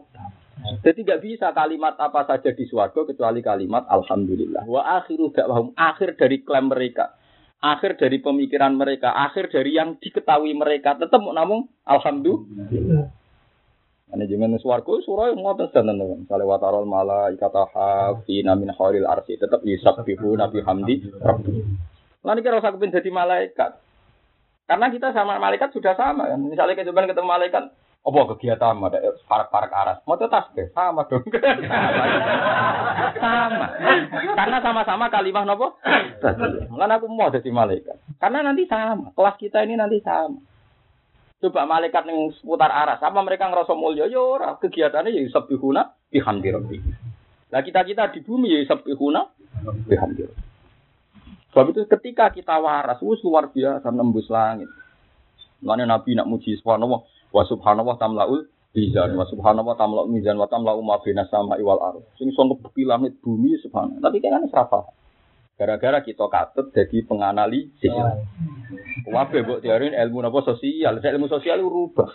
[0.86, 4.64] Jadi tidak bisa kalimat apa saja di swarga kecuali kalimat alhamdulillah.
[4.68, 7.16] Wa akhiru da'wahum akhir dari klaim mereka
[7.60, 13.12] akhir dari pemikiran mereka, akhir dari yang diketahui mereka, tetap namun alhamdulillah.
[14.06, 16.22] Ane jenengan swarga surah yang ngoten sedan teman.
[16.30, 21.10] Sale watarol mala ikata hafina min khairil arsi tetap yusabbihu nabi hamdi
[22.26, 23.78] iki ora usah kepen dadi malaikat.
[24.66, 26.42] Karena kita sama malaikat sudah sama kan.
[26.42, 27.70] Misalnya kita ketemu malaikat,
[28.06, 29.98] apa kegiatan ada parak-parak aras?
[30.06, 31.26] Mau tasbih sama dong.
[33.22, 33.66] sama.
[34.38, 35.74] Karena sama-sama kalimah nopo?
[36.22, 37.98] Kan aku mau jadi malaikat.
[38.22, 39.10] Karena nanti sama.
[39.10, 40.38] Kelas kita ini nanti sama.
[41.42, 44.08] Coba malaikat yang seputar aras, apa mereka ngerasa mulia?
[44.08, 46.78] Ya ora, kegiatannya ya sabihuna bihamdi rabbi.
[47.52, 49.34] Nah kita-kita di bumi ya sabihuna
[49.84, 50.44] bihamdi rabbi.
[51.52, 54.68] Sebab itu ketika kita waras, wus luar biasa nembus langit.
[55.60, 57.00] Mana Nabi nak muji subhanallah,
[57.34, 58.46] wa subhanallah tamlaul
[58.76, 62.86] mizan wa subhanallah tamlaul mizan wa tamlaul ma bina sama iwal ar sing sanggup beki
[62.86, 64.02] langit bumi subhanallah.
[64.02, 64.90] Tapi kan serapa
[65.56, 67.92] gara-gara kita katut jadi penganalisis.
[69.08, 71.00] Wabe buat teori ilmu apa sosial.
[71.00, 72.12] Ilmu sosial rubah.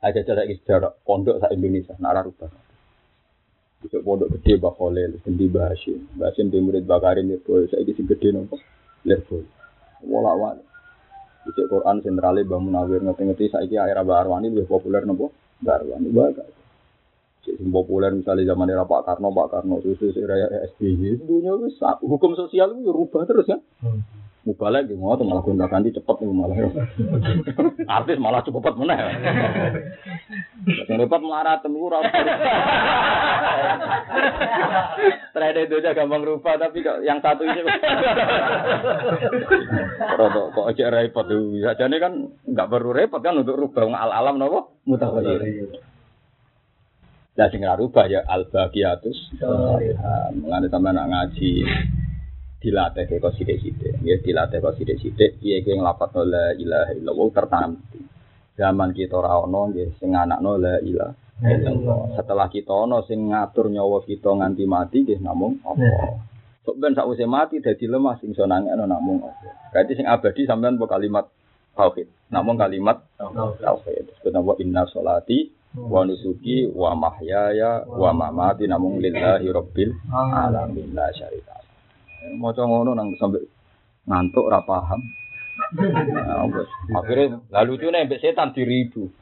[0.00, 2.48] Aja cara sejarah pondok sa Indonesia nara rubah.
[3.80, 6.04] Besok pondok gede Mbak Sendi Bahasim.
[6.16, 8.60] Bahasim di murid Bakarin itu, saya isi gede nopo.
[9.08, 9.44] Level.
[10.04, 10.60] Wala
[11.40, 15.32] Bisa Quran sentralnya Mbah Munawir ngerti-ngerti saiki air Mbah lebih populer nopo?
[15.64, 16.08] Mbah Arwani
[17.40, 20.36] sing populer misalnya zaman era Pak Karno, Pak Karno, susu era
[20.76, 21.72] SBY, dunia itu
[22.04, 23.60] hukum sosial itu rubah terus kan.
[24.40, 26.56] Mubalek gitu, mau malah gonta ganti cepet nih malah.
[28.00, 29.08] Artis malah cepet mana ya.
[30.88, 32.00] Yang repot melarat temu ora.
[35.36, 37.68] Trade itu aja gampang rubah tapi kok yang satu ini
[40.16, 41.60] Rodo kok aja repot tuh.
[41.60, 45.68] Jadi kan nggak perlu repot kan untuk rubah al alam nopo mutawatir.
[47.36, 49.36] Lah sing rubah ya al baqiyatus.
[50.32, 51.52] Mengenai sampean ngaji
[52.60, 54.04] dilatih kok sithik-sithik.
[54.04, 55.40] Ya dilatih kok sithik-sithik.
[55.40, 57.72] Piye kowe nglafat la ilaha illallah tertanam?
[58.54, 62.20] Zaman kita ora ono nggih sing anakno la ilaha illallah.
[62.20, 66.20] Setelah kita ono sing ngatur nyawa kita nganti mati nggih namung apa?
[66.60, 69.72] Sok ben sakwise mati dadi lemah sing iso nangekno namung apa?
[69.72, 71.32] Berarti sing abadi sampean po kalimat
[71.72, 72.12] tauhid.
[72.28, 74.12] Namung kalimat tauhid.
[74.28, 75.48] nama inna sholati
[75.80, 80.92] wa nusuki wa mahyaya wa mamati namung lillahi rabbil alamin.
[80.92, 81.59] La syarika
[82.36, 83.42] Maca ngono nang sampai
[84.06, 85.00] ngantuk ora paham.
[85.70, 86.48] Nah,
[86.98, 89.12] Akhirnya lalu lucu nih, setan diribu.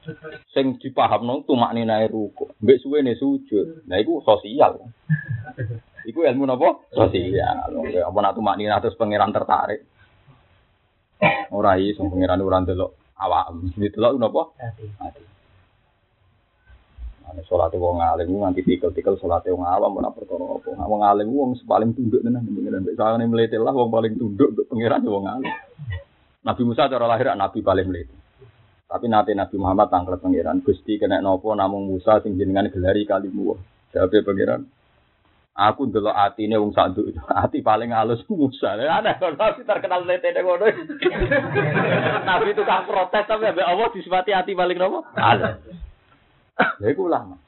[0.54, 2.54] Sing dipahamno tumak ninae ruku.
[2.62, 3.84] Mbak suwe nih sujud.
[3.90, 4.80] Nah, itu sosial.
[6.08, 6.88] Iku ilmu nopo?
[6.94, 7.74] Sosial.
[8.06, 9.84] Apa nak tumak nina terus pangeran tertarik.
[11.52, 13.52] Ora iso pangeran ora ndelok awak.
[13.76, 14.42] Didelok napa?
[15.02, 15.37] Mati.
[17.28, 20.80] Ane sholat wong alim nganti tikel-tikel sholat wong awam ora perkara apa.
[20.88, 22.88] Wong alim wong paling tunduk tenan pengiran.
[22.96, 25.52] Soalnya melete lah wong paling tunduk pengiran wong alim.
[26.40, 28.16] Nabi Musa cara lahir nabi paling melete.
[28.88, 30.64] Tapi nanti Nabi Muhammad tangklet pengiran.
[30.64, 33.60] Gusti kena nopo namung Musa sing jenengan gelari kalimu.
[33.92, 34.64] Jawab pengiran.
[35.58, 37.20] Aku ndelok atine wong sanduk itu.
[37.44, 38.78] Ati paling halus Musa.
[38.78, 40.64] Ada nabi terkenal lete ngono.
[42.30, 45.02] Nabi tukang protes tapi ambek Allah disifati ati paling nopo?
[45.18, 45.87] Halus.
[46.82, 47.38] Ya iku ulama.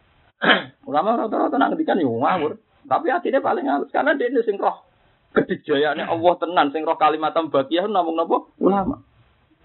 [0.90, 2.56] ulama rata-rata nak ngendikan yo ngawur.
[2.86, 4.82] Tapi hatinya paling halus karena dia sing roh
[5.30, 9.02] kedijayaannya Allah tenan sing roh kalimat tambakiyah namung napa ulama.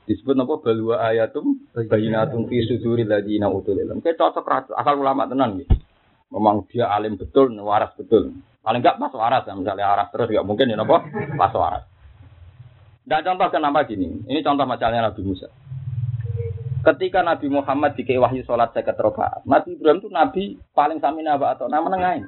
[0.06, 4.04] Disebut napa balwa ayatum bayinatun fi suduril ladina utul ilm.
[4.06, 5.74] Kayak cocok asal ulama tenan gitu.
[6.34, 8.36] Memang dia alim betul, waras betul.
[8.66, 9.54] Paling enggak pas waras, ya.
[9.54, 11.06] misalnya waras terus enggak mungkin ya napa
[11.38, 11.84] pas waras.
[13.06, 14.26] Dan contoh kenapa gini?
[14.26, 15.46] Ini contoh masalahnya Nabi Musa.
[16.86, 20.44] Ketika Nabi Muhammad dikei wahyu sholat saya rakaat, Nabi Ibrahim itu Nabi
[20.78, 22.22] paling sami nabi atau nama nengain.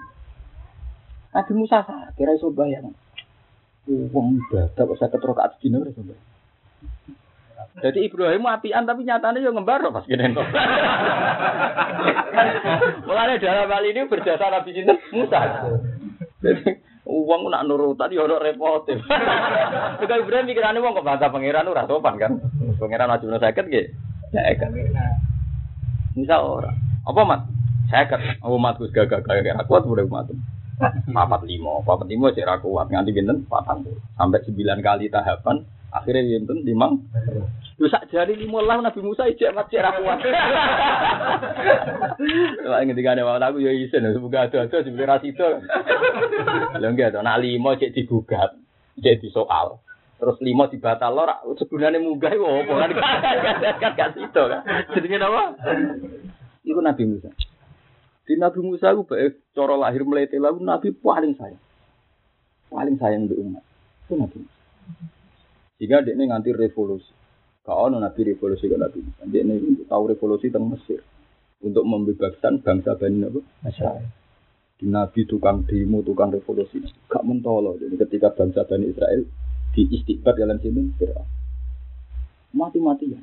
[1.29, 2.89] Nabi Musa sah, kira iso bayang.
[3.85, 5.13] Uang ibadah kok saya
[5.53, 6.01] sedina ora iso
[7.77, 10.41] Jadi Ibrahim apian tapi nyatanya yo ngembar pas gini to.
[13.05, 15.69] Mulane dalam hal ini berjasa Nabi sinten Musa.
[16.41, 18.89] Jadi uang nak nurutan yo ora repot.
[20.01, 22.41] Juga Ibrahim pikirannya uang kok bahasa pangeran ora sopan kan.
[22.81, 24.43] Pangeran wajib sakit nggih.
[24.57, 24.69] Seket.
[26.17, 26.77] Misal orang.
[27.07, 27.41] Apa mat?
[27.87, 28.19] Seket.
[28.43, 30.27] Oh mat gus gagak gagak kuat udah mat.
[31.09, 33.81] Papat lima, papat lima sih kuat nganti binten patang
[34.13, 37.01] sampai sembilan kali tahapan akhirnya binten limang.
[37.81, 40.21] Lu sak jari lima lah Nabi Musa ijek mat sih kuat.
[42.61, 45.49] Lah ngendikane wae aku yo isin semoga ada-ada sebenarnya itu.
[46.77, 48.53] Lha enggak to, nak lima cek digugat,
[49.01, 49.81] cek disoal.
[50.17, 51.29] Terus lima dibatal lor,
[51.61, 54.61] segunane munggah iku opo kan kan gak itu kan.
[54.97, 55.43] Jenenge apa?
[56.65, 57.29] Iku Nabi Musa.
[58.25, 61.61] Di Nabi Musa iku bae cara lahir melete lalu Nabi paling sayang.
[62.73, 63.61] Paling sayang di umat.
[64.09, 64.57] Itu Nabi Musa.
[65.77, 67.13] Jika dia nganti revolusi.
[67.61, 69.21] Kau Nabi revolusi ke Nabi Musa.
[69.29, 71.05] Dia ini tahu revolusi tentang Mesir.
[71.61, 73.45] Untuk membebaskan bangsa Bani Nabi.
[74.81, 76.81] Di Nabi tukang demo, tukang revolusi.
[77.05, 77.77] Gak mentolo.
[77.77, 79.21] Jadi ketika bangsa Bani Israel
[79.77, 81.29] di istiqbat dalam sini Fir'aun.
[82.57, 83.21] Mati-matian.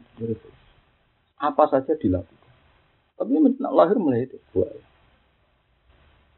[1.42, 2.46] Apa saja dilakukan.
[3.18, 4.38] Tapi lahir mulai itu.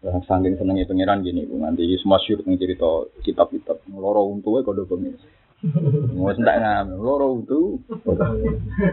[0.00, 4.88] Yang saking senengnya pangeran gini, bu nanti semua syur yang cerita kitab-kitab loro untuwe kode
[4.88, 5.20] pengen.
[6.16, 7.80] Mau sentak ngam, loro untu,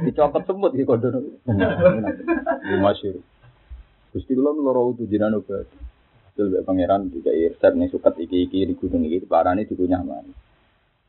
[0.03, 1.07] dicopot semut di kode.
[1.47, 3.19] Di masyur.
[4.11, 5.71] Gusti kula loro untu jinan obat.
[6.33, 10.33] Betul pangeran juga irset nih sukat iki iki di gunung iki parane dikunyah mana.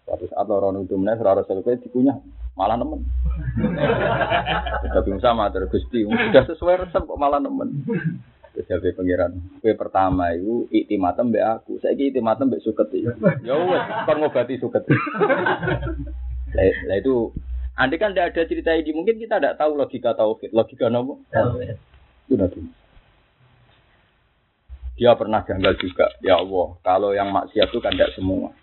[0.05, 2.21] Suatu saat orang itu menes rara selesai dikunyah
[2.55, 3.03] malah nemen.
[4.85, 7.83] Tapi sama terus gusti sudah sesuai resep kok malah nemen.
[8.55, 9.33] Terus jadi pangeran.
[9.59, 11.81] Kue pertama itu iktimatem be aku.
[11.83, 12.87] Saya iktimatem be suket
[13.43, 14.87] Ya wes, kon ngobati suket.
[16.55, 17.35] Lah itu
[17.75, 20.55] Andai kan tidak ada cerita ini, mungkin kita tidak tahu logika tauhid.
[20.55, 21.19] Logika nopo?
[22.31, 22.63] Itu nanti.
[24.95, 26.07] Dia pernah janggal juga.
[26.23, 28.55] Ya Allah, kalau yang maksiat itu kan tidak semua.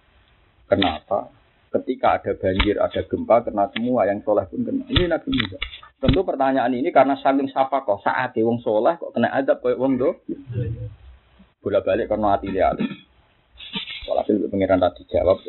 [0.71, 1.27] Kenapa?
[1.71, 4.87] Ketika ada banjir, ada gempa, kena semua yang soleh pun kena.
[4.87, 5.59] Ini Nabi Musa.
[5.99, 9.99] Tentu pertanyaan ini karena saking siapa kok saat wong soleh kok kena adab kayak wong
[9.99, 10.15] do.
[11.59, 12.71] Bolak balik karena hati dia.
[14.07, 15.39] Walhasil pengiran tadi jawab.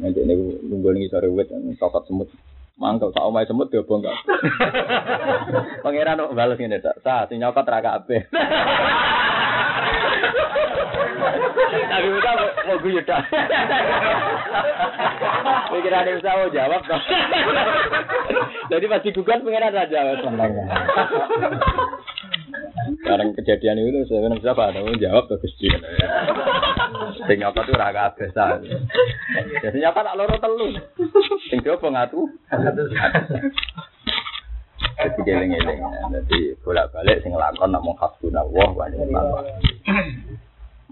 [0.00, 2.30] Nanti ini nunggu ini sore wet, cokot semut.
[2.74, 4.14] Mangkau tak omai semut dia bongkar.
[5.84, 6.98] Pangeran kok balas ini tak.
[7.06, 8.26] Sah, si nyokot raka ape.
[11.74, 12.30] Tapi Musa
[12.66, 13.22] mau gue dah.
[15.74, 17.02] Pikiran Musa mau jawab dong.
[18.70, 20.52] Jadi pasti gugat pengiran raja senang.
[23.00, 24.72] Sekarang kejadian itu saya bilang siapa?
[24.72, 25.68] Tahu jawab tuh Gusti.
[27.26, 28.60] Sing apa tuh raga biasa.
[29.60, 30.68] Jadi apa tak loro telu.
[31.48, 32.28] Sing coba ngatu.
[34.94, 35.80] Jadi geleng-geleng.
[36.12, 39.58] Jadi bolak-balik sing lakon nak mau hasbunallah wa ni'mal wakil.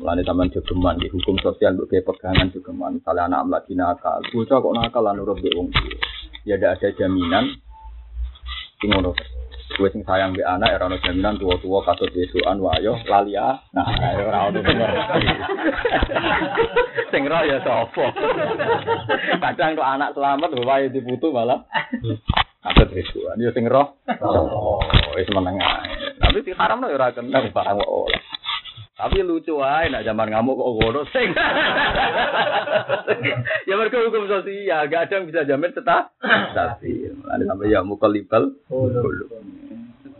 [0.02, 2.98] Mulane sampean jogeman di hukum sosial untuk pegangan jogeman.
[2.98, 5.94] Misalnya anak lagi nakal, bocah kok nakal lan nurut wong tua.
[6.42, 7.54] Ya tidak ada jaminan
[8.82, 9.14] sing ngono.
[9.78, 13.62] Gue sing sayang be anak era ono jaminan tua-tua katut besukan wayo lali ah.
[13.70, 13.86] Nah,
[14.18, 14.90] ora ono bener.
[17.14, 18.04] Sing roh ya sapa.
[19.38, 21.62] Kadang kok anak selamat wae diputu malah
[22.58, 23.38] katut besukan.
[23.38, 23.94] Ya sing roh.
[24.18, 24.82] Oh,
[25.14, 26.18] wis meneng ae.
[26.18, 28.18] Tapi sing haram ya ora kena barang kok ora.
[29.02, 31.34] Tapi lucu aja, nak zaman ngamuk kok ngono sing.
[33.66, 36.14] ya mereka hukum sosial, gak ada yang bisa jamin tetap.
[36.54, 38.54] Tapi, ada sampai ya mukalibal.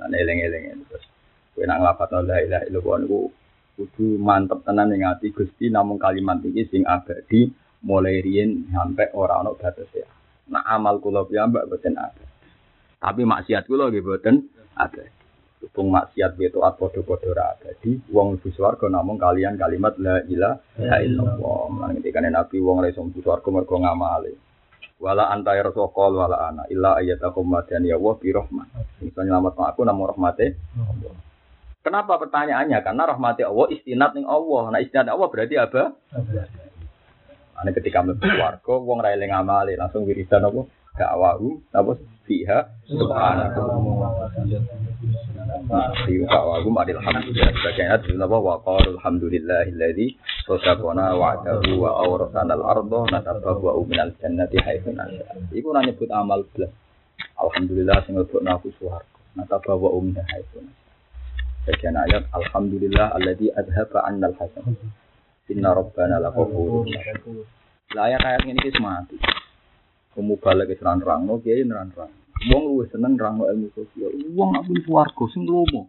[0.03, 1.07] Ada eleng-eleng terus.
[1.55, 3.31] Kue nak ngelapat la ilaha illallah niku
[3.79, 7.49] kudu mantep tenan ning ati Gusti namung kalimat iki sing abadi
[7.87, 10.07] mulai riyen sampai ora ono batas ya.
[10.51, 12.27] Nah amal kula piyambak boten ada.
[12.99, 15.05] Tapi maksiat kula nggih boten ada.
[15.63, 20.99] Hubung maksiat beto at podo-podo ra abadi, wong mlebu swarga namung kalian kalimat la ilaha
[20.99, 21.87] illallah.
[21.87, 24.35] Lan ketika Nabi wong ra iso mlebu swarga mergo ngamale.
[24.99, 28.67] Wala anta ya rasul qol wala ana illa ayatakum madani ya wa bi rahmah.
[29.07, 31.15] Iso nyelamat aku namung rahmate Allah.
[31.83, 32.79] Kenapa pertanyaannya?
[32.83, 34.63] Karena rahmati Allah istinat ning Allah.
[34.75, 35.95] Nah istinat Allah berarti apa?
[37.55, 40.67] Ane ketika mlebu swarga wong ra eling amale langsung wiridan apa?
[40.93, 41.93] Dakwahu apa
[42.29, 44.29] fiha subhanallah.
[46.05, 50.07] Di dakwahu adil hamdulillah sebagainya di apa wa qala alhamdulillahilladzi
[50.45, 55.25] sadaqana wa'dahu wa awrasana al-ardha natabawwa'u minal jannati haitsu nasha.
[55.49, 56.69] Iku ora nyebut amal blas.
[57.41, 59.09] Alhamdulillah sing lebokna aku swarga.
[59.33, 60.61] Natabawwa'u minal haitsu.
[61.65, 64.77] Bagian ayat Alhamdulillah alladzi adhaba 'annal hasan.
[65.49, 66.85] Inna rabbana laghafurun.
[67.97, 69.17] Lah ayat-ayat ini wis mati.
[70.13, 72.13] Kamu balik ke seran rangno, kiai neran rang.
[72.53, 74.13] Wong luwih seneng rangno ilmu sosial.
[74.35, 75.89] Wong aku swarga sing lomo.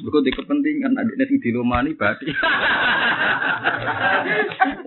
[0.00, 2.26] Mergo di kepentingan adiknya sing dilomani berarti.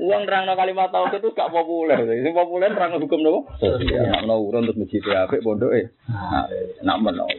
[0.02, 2.02] Uang rangno kalimat tauhid itu gak populer.
[2.02, 3.40] Sing populer rangno hukum nopo?
[3.62, 4.10] Sosial.
[4.10, 5.94] Nak menawa urun terus masjid apik pondoke.
[6.82, 7.30] Nak menawa.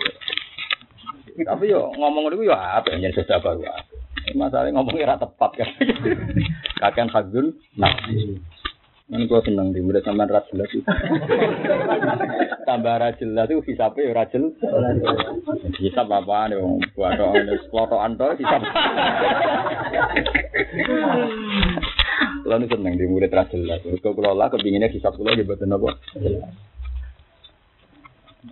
[1.34, 3.66] Tapi yo ngomong itu yo apa yang jadi baru
[4.38, 5.68] Masalahnya ngomongnya ora tepat kan.
[6.80, 8.40] Kakek hadzul nafsi.
[9.04, 10.80] Kan gua seneng di murid sampean ra jelas itu.
[12.64, 14.56] Tambah ra jelas itu hisapnya ra jelas.
[15.76, 18.64] Hisap apa nih wong kuwato ana klotokan to hisap.
[22.48, 23.84] Lalu seneng di murid ra jelas.
[23.84, 26.00] Kok kula lah kepinginnya hisap kula nggih boten apa.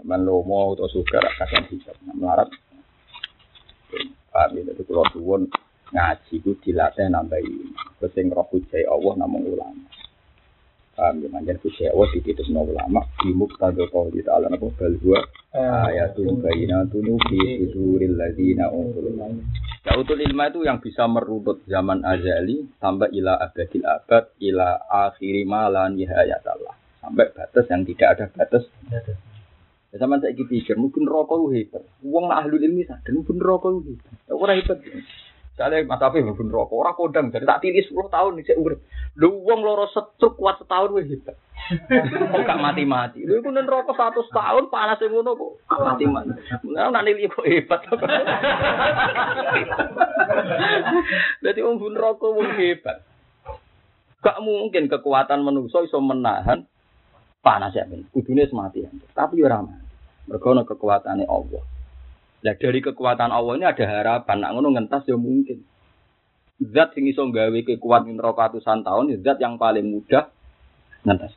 [0.04, 1.96] Man lomo atau suka kakek hisap.
[2.12, 2.52] Melarat
[4.32, 5.44] Paham ya, itu kalau suwun
[5.92, 7.72] ngaji itu dilatih nambahi.
[8.00, 9.84] Terus yang roh Allah namung ulama.
[10.92, 13.00] Paham ya, manjan hujai Allah dititip no ulama.
[13.24, 15.24] Di muktado qawli ta'ala napa bal huwa
[15.88, 19.08] ayatun bayinatun fi suduril ladzina utul
[19.82, 24.68] Ya utul ilma itu yang bisa merunut zaman azali sampai ila abadil abad ila
[25.08, 26.76] akhiri malan nihayat Allah.
[27.00, 28.68] Sampai batas yang tidak ada batas.
[29.92, 31.84] Ya sama saya pikir mungkin rokok itu hebat.
[32.00, 34.12] Uang ahlul ilmi sadar mungkin rokok itu hebat.
[34.24, 34.78] Ya, orang hebat.
[35.62, 38.82] Soalnya Mas Afif mungkin rokok, orang kodang jadi tak tiri 10 tahun saya urip.
[39.14, 41.38] Lu uang loro setruk kuat setahun wih hebat.
[42.34, 43.22] Kok gak mati-mati.
[43.22, 46.34] Lu iku nen rokok 100 tahun panas yang ngono kok mati-mati.
[46.66, 47.86] Nah nak nili kok hebat.
[51.46, 53.06] Jadi uang pun rokok wong hebat.
[54.18, 56.66] Gak mungkin kekuatan manusia iso menahan
[57.38, 58.02] panas ya ben.
[58.10, 58.82] Kudune semati.
[59.14, 59.86] Tapi ora mati.
[60.26, 61.62] Mergo ana kekuatane Allah.
[62.42, 64.36] Nah dari kekuatan Allah ini ada harapan.
[64.42, 65.62] Nak ngono ngentas ya mungkin.
[66.62, 70.30] Zat sing iso gawe kekuatan ratusan tahun, ya zat yang paling mudah
[71.06, 71.34] ngentas.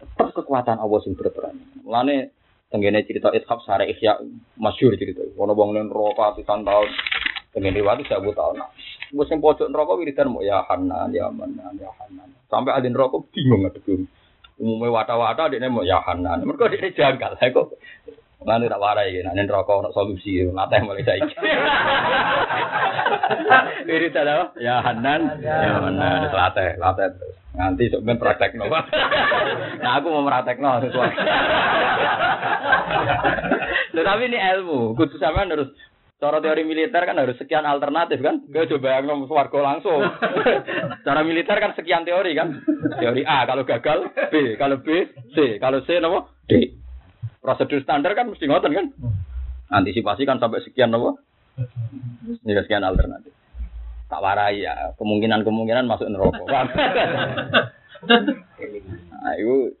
[0.00, 1.56] Tetap kekuatan Allah sing berperan.
[1.84, 2.32] Mulane
[2.72, 4.20] tenggene cerita Ishaq sare Ihya
[4.56, 5.24] masyhur cerita.
[5.36, 6.88] Ono wong ning ratusan tahun
[7.50, 8.62] Pengen riwayat saya tahun.
[9.10, 12.30] Gue sing pojok neraka wiridan mau ya Hanan, ya Manan, ya Hanan.
[12.46, 14.06] Sampai ada neraka bingung ngadeg.
[14.54, 16.46] Umumnya wata-wata dia mau ya Hanan.
[16.46, 17.34] Mereka dia janggal.
[17.42, 17.74] Kok
[18.40, 21.28] Nanti tak warai ya, nanti rokok untuk solusi, nanti mulai saya
[23.84, 24.44] Ini apa?
[24.56, 27.36] Ya Hanan, ya Hanan, latih, latih terus.
[27.50, 28.70] Nanti sebenarnya praktek no.
[29.82, 31.20] nah aku mau praktek no sesuatu.
[33.92, 35.68] Tetapi ini ilmu, kudu sama harus
[36.20, 38.44] Cara teori militer kan harus sekian alternatif kan?
[38.52, 40.04] Gak coba yang warga langsung.
[41.08, 42.60] Cara militer kan sekian teori kan?
[43.00, 46.79] Teori A kalau gagal, B kalau B, C kalau C nopo D.
[47.40, 48.86] Prosedur standar kan mesti ngoten kan?
[49.72, 51.16] Antisipasi kan sampai sekian nopo?
[52.44, 53.32] Ya sekian alternatif.
[54.10, 56.42] Tak warai ya, kemungkinan-kemungkinan masuk neraka.
[59.22, 59.78] nah, itu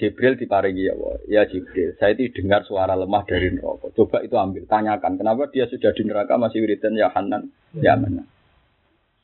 [0.00, 1.14] Jibril diparingi ya Allah.
[1.28, 3.92] Ya Jibril, saya itu dengar suara lemah dari neraka.
[3.92, 8.24] Coba itu ambil, tanyakan kenapa dia sudah di neraka masih wiridan ya Hanan, ya mana.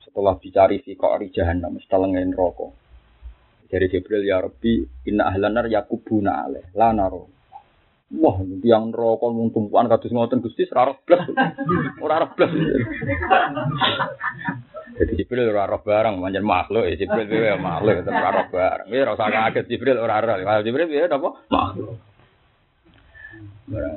[0.04, 2.68] Setelah dicari fi qari jahannam, setelah neraka.
[3.72, 7.39] Dari Jibril ya Rabbi, inna ahlanar yakubuna alaih, la naro.
[8.10, 11.30] Wah, yang neraka mung tumpuan kados ngoten Gusti ora blas.
[12.02, 12.50] Ora blas.
[14.98, 18.86] Jadi Jibril ora roh barang, manjen makhluk ya Jibril ya makhluk tetep ora roh barang.
[18.90, 20.42] Ya ora usah kaget Jibril ora roh.
[20.42, 21.28] Kalau Jibril ya apa?
[21.54, 21.94] Makhluk.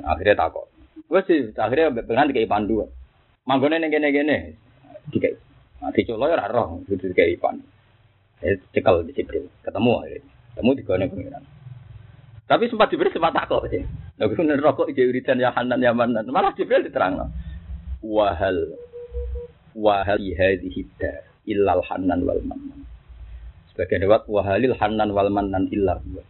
[0.06, 0.70] Akhirnya takut.
[1.10, 2.86] Wes sih akhirnya pengen dikai pandu.
[3.50, 4.54] Manggone ning kene-kene.
[5.10, 5.34] Dikai.
[5.82, 7.66] Mati colo ya ora roh, dikai pandu.
[8.70, 9.50] Cekal di Jibril.
[9.66, 10.32] Ketemu akhirnya.
[10.54, 11.42] Ketemu di kone pengiran.
[12.44, 13.64] Tapi sempat Jibril sempat takut.
[14.20, 16.28] Lalu bener rokok ide uritan ya Hanan ya Manan.
[16.28, 17.32] Malah Jibril diterang.
[18.04, 18.76] Wahal
[19.74, 20.86] wahali hadhihi
[21.50, 22.86] illal hanan wal manan.
[23.72, 26.22] Sebagian lewat wahalil hanan wal manan illa huwa.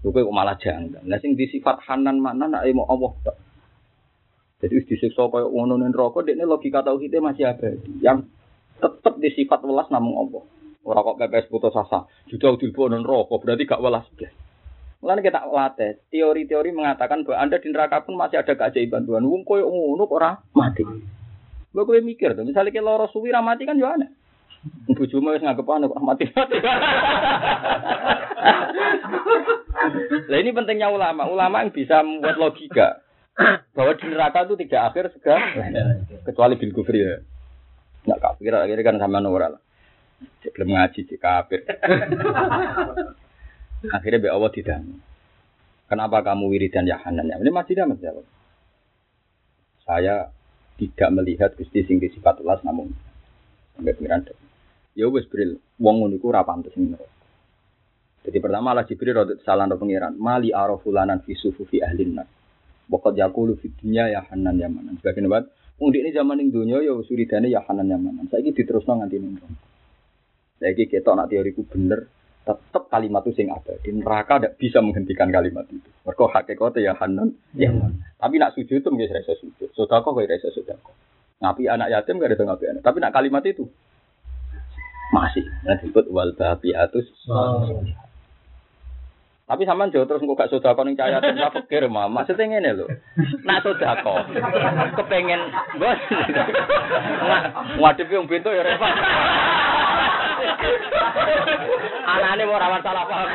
[0.00, 1.04] Kok malah janggal.
[1.04, 3.36] Lah sing disifat hanan manan nek mau Allah tok.
[4.60, 8.04] Jadi wis disiksa kaya ngono ning neraka dekne logika tauhidnya masih abadi.
[8.04, 8.28] Yang
[8.76, 10.44] tetep disifat welas namung Allah.
[10.84, 12.04] Ora kok pepes putus asa.
[12.28, 14.32] Dilbo ning neraka berarti gak welas blas.
[15.00, 19.24] Mulane kita latih, teori-teori mengatakan bahwa Anda di neraka pun masih ada keajaiban Tuhan.
[19.24, 20.84] Wong koyo ngono ora mati.
[21.72, 24.10] Gue gue mikir tuh, misalnya kita loro suwi ramati kan juga aneh.
[24.92, 26.60] Bujumu wis nganggep anu kok mati-mati.
[30.28, 31.24] Lah ini pentingnya ulama.
[31.24, 33.00] Ulama yang bisa membuat logika
[33.72, 35.48] bahwa di neraka itu tidak akhir segala
[36.28, 37.24] kecuali bil kufri ya.
[38.04, 39.62] Enggak kafir akhirnya kan sama Nora lah.
[40.52, 41.64] Belum ngaji di kafir.
[43.88, 44.84] Akhirnya be Allah tidak.
[45.88, 47.40] Kenapa kamu wiridan ya ya?
[47.40, 48.26] Ini masih ada jawab.
[49.82, 50.30] Saya
[50.76, 52.92] tidak melihat Gusti sing sifat ulas namun
[53.74, 54.28] sampai pengiran
[54.92, 55.56] ya wis bril.
[55.80, 56.76] Wong ngono iku ora pantes
[58.20, 62.28] jadi pertama lah Jibril rodot salah do pengiran mali arafulanan fi sufufi ahlin nar.
[62.90, 65.00] Pokok jakulu fi dunya ya hanan ya manan.
[65.00, 65.30] Sebagian
[65.80, 68.28] ini zaman ning donya ya suridane ya hanan ya manan.
[68.28, 69.40] Saiki diterusno nganti ning
[70.60, 72.04] saiki ketok nak teoriku bener
[72.56, 73.74] tetap kalimat itu sing ada.
[73.82, 75.90] Di neraka tidak bisa menghentikan kalimat itu.
[76.06, 79.68] Mereka hakikatnya ya hanan ya mana tapi nak sujud itu nggak rasa sujud.
[79.76, 80.92] Sodako nggak rasa sodako
[81.40, 82.82] ngapi anak yatim nggak ada ngapi anak.
[82.82, 83.64] Tapi nak kalimat itu
[85.10, 85.44] masih.
[85.66, 87.06] Nah disebut wal atus
[89.50, 92.86] tapi sama jauh terus nggak nih cahaya tuh nggak pikir mah maksudnya ini loh
[93.42, 94.22] nak sodako
[94.94, 95.42] kepengen
[95.74, 95.98] bos.
[97.82, 98.94] Ngadep yang pintu ya repot
[102.10, 103.28] Anane mau rawat salah paham.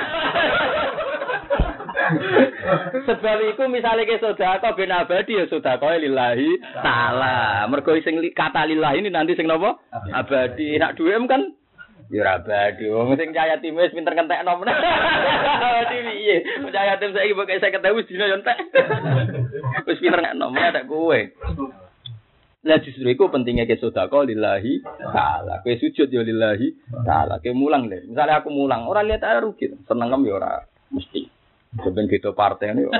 [3.06, 7.66] Sebab iku misale ke sedekah ben abadi ya sedekah lillahi taala.
[7.72, 9.80] Mergo sing kata lillahi ini nanti sing napa?
[10.14, 10.78] Abadi.
[10.78, 11.56] Nak duwe kan
[12.14, 12.86] Ya ora abadi.
[12.86, 14.70] Wong sing cahaya tim wis pinter ngentekno men.
[15.66, 16.38] Abadi piye?
[16.70, 18.58] Cahaya tim saiki pokoke 50.000 dina yo entek.
[19.90, 21.20] Wis pinter ngentekno men tak kowe.
[22.66, 25.62] Lah justru itu pentingnya ke sodako lillahi ta'ala.
[25.62, 26.74] Ke sujud ya lillahi
[27.06, 27.38] ta'ala.
[27.38, 28.10] Ke mulang deh.
[28.10, 29.70] Misalnya aku mulang, orang lihat aja rugi.
[29.86, 31.30] Seneng kan ya orang mesti.
[31.76, 32.90] Sebenarnya gitu partai ini.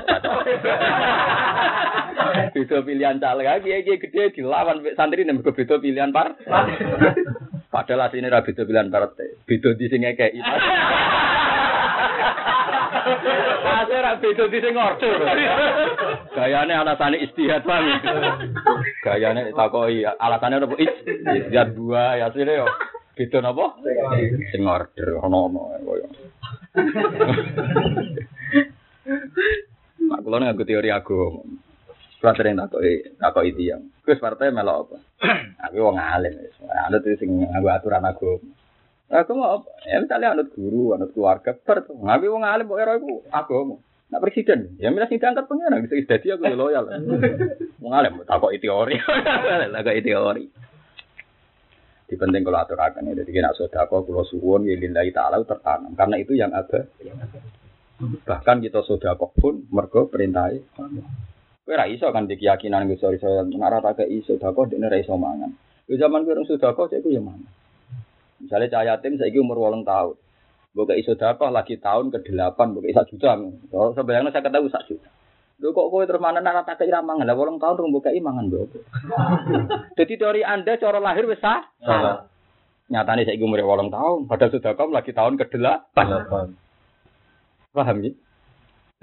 [2.56, 6.36] Beda pilihan caleg lagi, ya gede dilawan santri nih beda pilihan par.
[7.72, 9.40] Padahal aslinya ra beda pilihan partai.
[9.48, 10.36] Beda di sini kayak
[13.06, 15.14] Ate ra beda di sing order.
[16.34, 18.02] Gayane alasane istihad bang.
[19.06, 22.68] Gayane takoki alasane apa istihad dua ya sire yo.
[23.14, 23.78] Beda napa?
[24.50, 26.08] Sing order ono-ono koyo.
[30.10, 31.46] Mak kula nganggo teori agama.
[32.18, 33.86] Kula sering takoki takoki tiyang.
[34.02, 34.98] Gus partai melok apa?
[35.70, 36.58] Aku wong alim wis.
[36.90, 38.50] Anut sing nganggo aturan agama.
[39.06, 41.86] Aku mau ya misalnya anut guru, anut keluarga, ber.
[41.86, 43.78] Ngawi wong alim kok ero iku agama.
[44.10, 46.86] Nak presiden, ya milas sing diangkat pengen, bisa dadi aku ya loyal.
[47.82, 49.02] Wong alim takoki teori.
[49.74, 50.46] Takoki teori.
[52.06, 55.98] Di penting kalau aturakan ya, jadi kena sodako, kalau suwon, ya lillahi ta'ala tertanam.
[55.98, 56.86] Karena itu yang ada.
[57.98, 60.62] Bahkan kita sodako pun, mergo perintahnya.
[61.66, 65.02] Kowe ra iso kan di keyakinan iso iso nek ora tak iso sodako dene ra
[65.02, 65.50] iso mangan.
[65.90, 67.50] Yo zaman kowe sodako cek ku ya mangan.
[68.40, 70.16] Misalnya cah yatim saiki umur 8 tahun.
[70.76, 73.40] Mbok iso sodako lagi tahun ke-8 mbok sak juta.
[73.72, 75.08] So sebenarnya saya ketahui sak juta.
[75.64, 77.24] Lho kok kowe terus mana nara tak kira mangan.
[77.24, 78.76] Lah 8 tahun rung mbok mangan mbok.
[79.98, 82.28] Jadi teori Anda cara lahir wis salah.
[82.92, 85.98] Nyatane saiki umur 8 tahun, padahal sedekah lagi tahun ke-8.
[87.74, 88.12] Paham ya?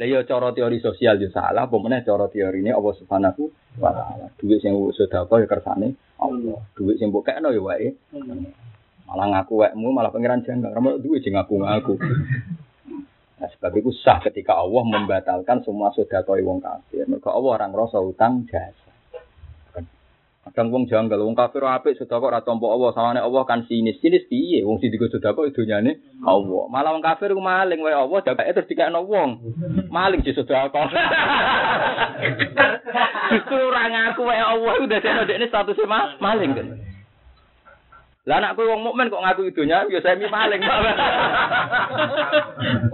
[0.00, 3.42] Lah ya cara teori sosial yo salah, apa meneh cara teori ini Allah Subhanahu
[3.76, 4.32] wa taala.
[4.40, 6.60] Duit sing sedekah ya kersane Allah.
[6.78, 7.92] Duit sing mbok kekno ya wae.
[9.12, 10.72] Malah ngaku wekmu malah pangeran janggal.
[10.72, 12.00] Kamu duit sing ngaku-ngaku.
[13.36, 17.04] Nah, sebab itu sah ketika Allah membatalkan semua sedekah wong kafir.
[17.04, 18.88] Mergo Allah orang rasa utang jasa.
[20.42, 24.00] Kadang wong janggal, wong kafir apik sedekah ora tampa Allah, sawane Allah kan sinis.
[24.00, 24.64] Sinis piye?
[24.64, 26.62] Wong sing digo sedekah dunyane Allah.
[26.72, 29.30] Malah wong kafir ku maling wae Allah dakake terus dikekno wong.
[29.92, 30.88] Maling di sedekah.
[33.28, 36.91] Justru ora ngaku wae Allah udah dekne statusnya ma maling kan.
[38.22, 40.62] Lah anak kowe wong mukmin kok ngaku idonya ya semi maling.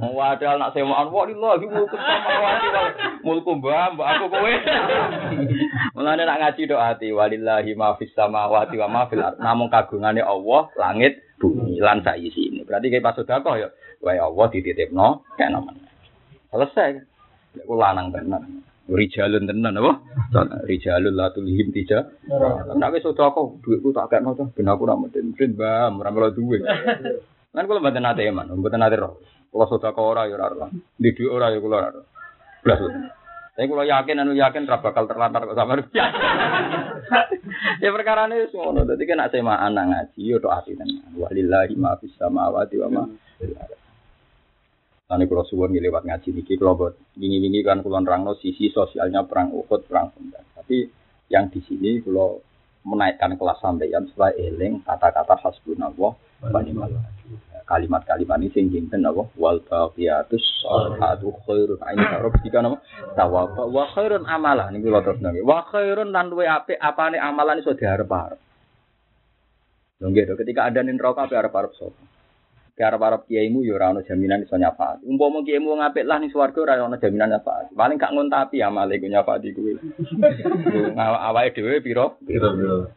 [0.01, 2.89] Wong wadal nak sewaan wa lillahi mulku samawati wal
[3.21, 4.53] mulku mbah mbak aku kowe.
[6.01, 9.37] Mulane nak ngaji doa ati walillahi ma fis samawati wa ma fil ardh.
[9.37, 12.65] Namung kagungane Allah langit bumi lan sak ini.
[12.65, 13.69] Berarti kayak pas sedekah ya
[14.01, 15.93] wae Allah dititipno meneh.
[16.49, 17.05] Selesai.
[17.53, 18.65] Iku lanang tenan.
[18.89, 20.01] Rijalun tenan apa?
[20.65, 22.09] Rijalun la tulhim tija.
[22.73, 26.65] Nek wis sedekah dhuwitku tak kekno to ben aku ora meden-meden mbah, ora melo duwe.
[27.55, 29.21] Kan kula mboten nate man, mboten nate roh.
[29.53, 30.73] Kula sedekah ora ya ora roh.
[30.97, 32.05] Di dhuwit ora ya kula ora roh.
[32.65, 32.81] Blas.
[33.59, 35.77] Tapi kalau yakin anu yakin ora bakal terlantar kok sama
[37.85, 38.89] Ya perkara ini ngono.
[38.89, 41.13] Dadi kan nek semaan ngaji yo ati tenan.
[41.13, 43.88] Walillahi ma fis samawati wa ma ardh.
[45.09, 49.49] Nanti kalau suwon lewat ngaji niki kalau buat wingi-wingi kan kulon rangno sisi sosialnya perang
[49.57, 50.37] Uhud, perang Sunda.
[50.53, 50.85] Tapi
[51.33, 52.45] yang di sini kalau
[52.85, 56.61] menaikkan kelas sampeyan setelah eling kata-kata hasbunallah wa.
[57.69, 62.77] Kalimat-kalimat ini sing jinten apa wal baqiyatus sholihatu khairun aini tarab jika nama
[63.17, 65.41] tawaba wa khairun amalan ini kula terus nggih.
[65.41, 68.37] Wa khairun lan luwe apik apane amalan iso diarep-arep.
[70.05, 72.18] Lho nggih ketika ada ning neraka apik arep-arep sapa?
[72.79, 75.03] Karep-arep kiaimu ya ora ono jaminan iso nyafaat.
[75.03, 77.75] Umpama kiaimu ngapik lah ning swarga ora ono jaminan nyafaat.
[77.75, 79.75] Paling gak ngontapi amale ku nyafaati kuwi.
[80.95, 81.83] Awake dhewe?
[81.83, 82.47] Pira pira.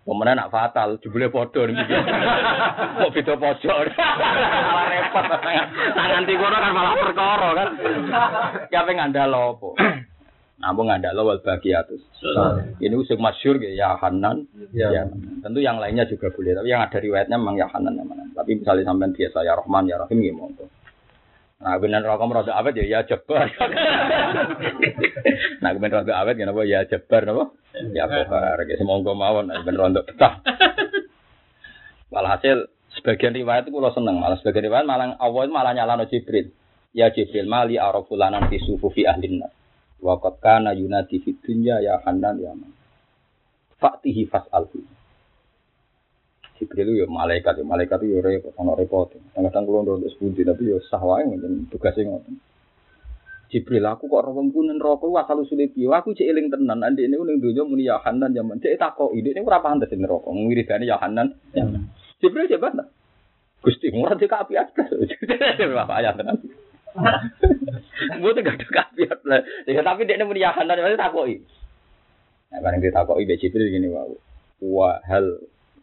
[0.06, 1.98] Pemene nak fatal jebule padha ning iki.
[1.98, 3.78] Kok beda pojok.
[3.98, 5.26] Malah repot.
[5.98, 7.70] Tangan kono kan malah perkara kan.
[8.70, 9.74] Ya pengen ngandal opo?
[10.62, 12.06] Namun nggak ada lawal bagiatus.
[12.78, 14.46] Ini usul masyur ya Hanan.
[14.70, 14.94] Ya.
[14.94, 15.04] ya.
[15.42, 16.54] Tentu yang lainnya juga boleh.
[16.54, 18.30] Tapi yang ada riwayatnya memang ya Hanan ya mana.
[18.38, 20.70] Tapi misalnya sampai biasa ya Rahman ya Rahim ya monggo.
[21.62, 23.46] Nah, benar rokok merasa awet ya ya jebar.
[25.62, 27.46] nah, benar rokok awet ya napa ya jebar napa?
[27.94, 28.58] Ya jebar.
[28.66, 30.42] Ya semoga mawon benar untuk betah.
[32.10, 32.66] Walhasil
[32.98, 36.50] sebagian riwayat itu kalau seneng, malah sebagian riwayat malah awal malah nyalano Jibril.
[36.98, 39.06] Ya Jibril mali arafulanan fi sufufi
[40.02, 42.74] Wa qad kana yunadi fid dunya ya Hanan ya Man.
[43.78, 44.82] Faktihi fas'alhu.
[46.62, 49.10] Jibril ya malaikat ya malaikat itu ya repot ono repot.
[49.34, 52.38] Kadang-kadang kula ndok sepundi tapi ya sah wae ngoten tugase ngoten.
[53.50, 55.90] Jibril aku kok ora wong neraka ku asal usule piye?
[55.90, 58.62] Aku cek eling tenan andi ini ning donya muni ya Hanan ya Man.
[58.62, 60.30] Cek takoki ini ora pantes neraka.
[60.30, 61.90] Wiridane ya Hanan ya Man.
[62.22, 62.86] Jibril coba
[63.62, 64.90] Gusti murah dikak api atas.
[65.78, 66.42] Bapak ayat tenan.
[68.22, 69.42] Gue tuh gak ada kafiat lah.
[69.68, 71.36] Ya, tapi dia nemu yahanan, masih takoi.
[72.52, 74.06] Nah, barang dia takoi, dia Jibril gini, wah,
[74.60, 75.40] wah hal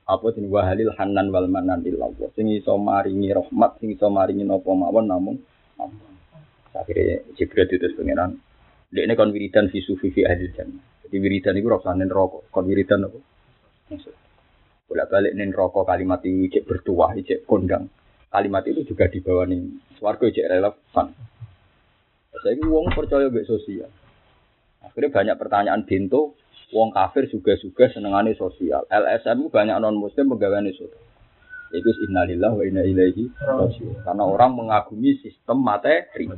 [0.09, 2.33] apa sih wahalil hanan wal manan illallah.
[2.33, 5.37] Sing iso maringi rahmat, sing iso maringi nopo mawon namun
[6.73, 8.37] akhirnya Jibril itu pengiran.
[8.89, 10.81] Dia ini kon wiridan visu vivi ahli jannah.
[11.05, 12.49] Jadi wiridan itu rasanya rokok.
[12.49, 13.21] Kon wiridan apa?
[13.93, 14.15] Maksud.
[14.89, 17.93] Bolak balik nih rokok kalimat ini cek bertuah, cek kondang
[18.29, 19.61] kalimat itu juga dibawa nih
[19.99, 21.07] swargo cek relevan.
[22.39, 23.91] Saya ini uang percaya gak sosial.
[24.79, 26.39] Akhirnya banyak pertanyaan bintu,
[26.71, 28.87] uang kafir juga juga senengane sosial.
[28.87, 31.03] LSM banyak non muslim pegawai sosial.
[31.75, 34.07] Itu innalillah wa inna ilaihi rajiun.
[34.07, 36.31] Karena orang mengagumi sistem materi.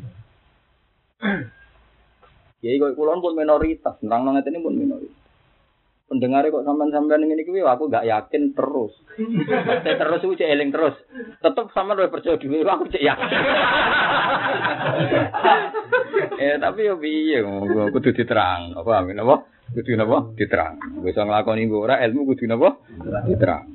[2.60, 5.19] Ya, kalau pun minoritas, nonget ini pun minoritas
[6.10, 8.90] pendengar kok sampean-sampean ini kuwi aku gak yakin terus.
[9.86, 10.98] Saya terus cek eling terus.
[11.38, 13.30] Tetep sama lu percaya dhewe aku cek yakin.
[16.40, 17.44] Eh tapi yo piye
[17.94, 18.74] kudu diterang.
[18.74, 19.46] Apa amin apa?
[19.70, 20.34] Kudu napa?
[20.34, 20.82] Diterang.
[21.04, 22.80] Wis nglakoni ora ilmu kudu napa?
[23.28, 23.70] Diterang.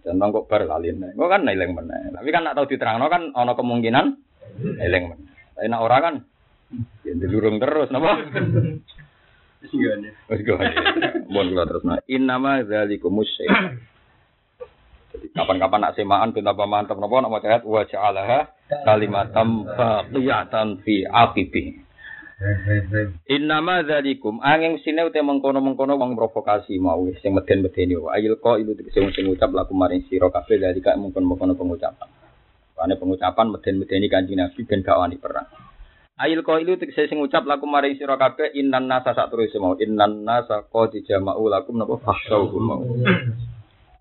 [0.00, 1.12] Contoh kok bar lali nek.
[1.12, 2.14] Kok kan eling meneh.
[2.14, 4.06] Tapi kan nak tau diterangno kan ana kemungkinan
[4.80, 5.28] eling meneh.
[5.58, 6.14] Tapi nak ora kan
[7.04, 8.16] ya dilurung terus napa?
[9.60, 10.08] Wis gone.
[10.32, 10.72] Wis gone.
[11.28, 12.00] Mun kula terus nah.
[12.08, 13.80] Innama dzalikumus syaitan.
[15.10, 18.40] Jadi kapan-kapan nak semaan pinta mantap nopo nak maca ayat wa ja'alaha
[18.86, 21.82] kalimatam baqiyatan fi aqibi.
[23.28, 28.72] Innama dzalikum angin sine ute mengkono-mengkono wong provokasi mau sing meden-medeni wae ayil ko ilu
[28.96, 32.08] sing sing ngucap laku maring sira kabeh dari kak mengkono-mengkono pengucapan.
[32.72, 35.69] Karena pengucapan meden-medeni kanjeng Nabi ben gak wani perang.
[36.20, 40.20] Ayil ko ilu sing ngucap laku maring sira kabeh innan nasa sak terus mau innan
[40.20, 42.84] nasa qad jama'u lakum napa fakhshawhum mau.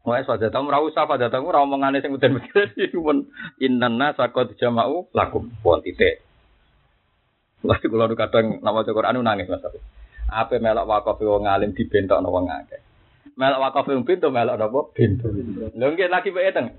[0.03, 3.28] Wah, pada tamu ora usah pada tamu ora omongane sing muden-muden iku pun
[3.59, 6.24] inna sakot jama'u lakum pun titik.
[7.63, 9.63] Lha kula kadang nama Quran nangis Mas.
[10.28, 12.80] Apa melok wakaf wong alim dibentokno wong akeh.
[13.36, 15.30] Melok wakaf wong pintu melok napa pintu.
[15.76, 16.74] Lho nggih lagi wae teng.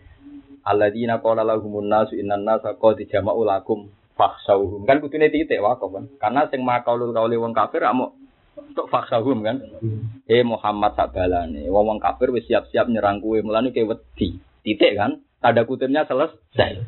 [0.64, 4.84] Alladzina qala lahumun nasu innan nasa qad jama'u lakum fakhshawhum.
[4.84, 6.04] Kan kudune titik wakaf kan.
[6.20, 8.20] Karena sing makaulul kauli wong kafir amuk
[8.60, 9.56] untuk faksahum kan.
[9.80, 10.20] Hmm.
[10.28, 14.36] Eh Muhammad sabalane, wong wong kafir wis siap-siap nyerang kue, mulane kayak wedi.
[14.60, 16.84] Titik kan, tanda kutipnya selesai.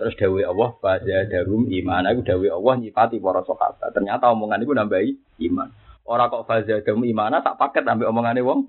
[0.00, 2.08] Terus dawe Allah pada darum iman.
[2.08, 3.92] Aku dawe Allah nyipati para sahabat.
[3.92, 5.10] Ternyata omongan itu nambahi
[5.52, 5.68] iman.
[6.08, 8.64] Orang kok faza darum iman tak paket ambil omongannya wong.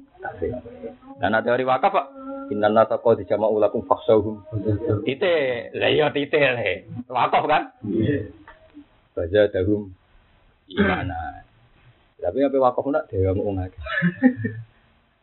[1.24, 2.08] Dan ada teori wakaf pak.
[2.52, 4.44] Inna nata kau di jama ulakum faksahum.
[5.08, 6.84] Titik, lah iya titik le.
[7.08, 7.72] Wakaf kan?
[9.16, 9.96] Faza darum
[10.76, 11.12] iman.
[12.20, 13.80] Tapi apa wakaf nak dewa mau ngake.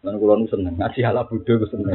[0.01, 1.93] Kula nu seneng ngaji ala bodho ku seneng.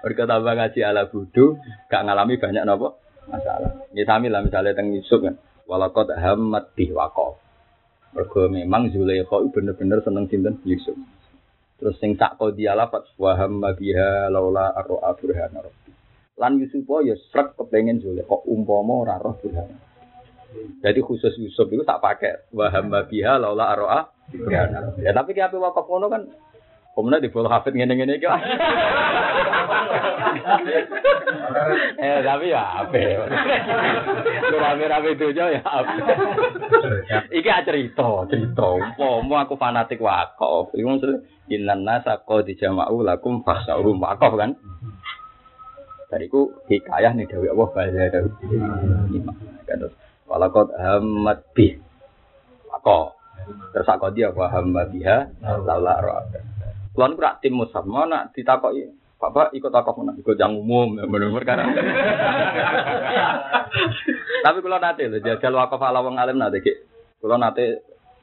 [0.00, 1.60] Mereka tambah ngaji ala bodho,
[1.92, 2.96] gak ngalami banyak napa
[3.28, 3.84] masalah.
[3.92, 5.36] Ya sami lah misalnya teng Yusuf kan.
[5.68, 7.36] Walakot hamad bih wakaf.
[8.16, 10.96] Mergo memang Zulaikha bener-bener seneng sinten Yusuf.
[11.76, 15.92] Terus sing sak dia lafat wa hamma biha laula arra burhana rabbi.
[16.36, 19.76] Lan Yusuf ya srek kepengin Zulaikha umpama ora roh burhana.
[20.56, 24.00] Jadi khusus Yusuf itu tak pakai waham biha laula aroa.
[25.02, 26.22] Ya tapi ki ape wakaf kan
[26.96, 28.24] Kemudian di bawah hafid ngene-ngene iki.
[32.00, 32.96] eh tapi ya apa?
[34.48, 35.92] Lu rame-rame itu ya apa?
[37.28, 38.66] Iki cerita, cerita.
[38.96, 40.72] Umpama aku fanatik wakaf.
[40.72, 41.20] Iku maksud
[41.52, 44.56] innan nasa qad jama'u lakum fasau wakaf kan.
[46.08, 48.56] Dariku hikayah nih Dewi Allah bahasa Dewi.
[49.68, 49.84] Kan
[50.26, 51.76] Walakot hamad bih.
[52.80, 53.12] Ako.
[53.76, 56.56] Terus aku dia wa hamad biha laula ro'aka.
[56.96, 57.84] Kulon kurak tim musab.
[57.84, 58.88] Mana ditakoki.
[59.16, 60.16] Bapak ikut takok mana?
[60.16, 60.96] Ikut yang umum.
[60.96, 61.64] Benar-benar karena.
[64.44, 65.20] Tapi kalau nanti loh.
[65.20, 66.64] Jajal wakaf ala wong alim nanti.
[67.20, 67.64] Kalau nanti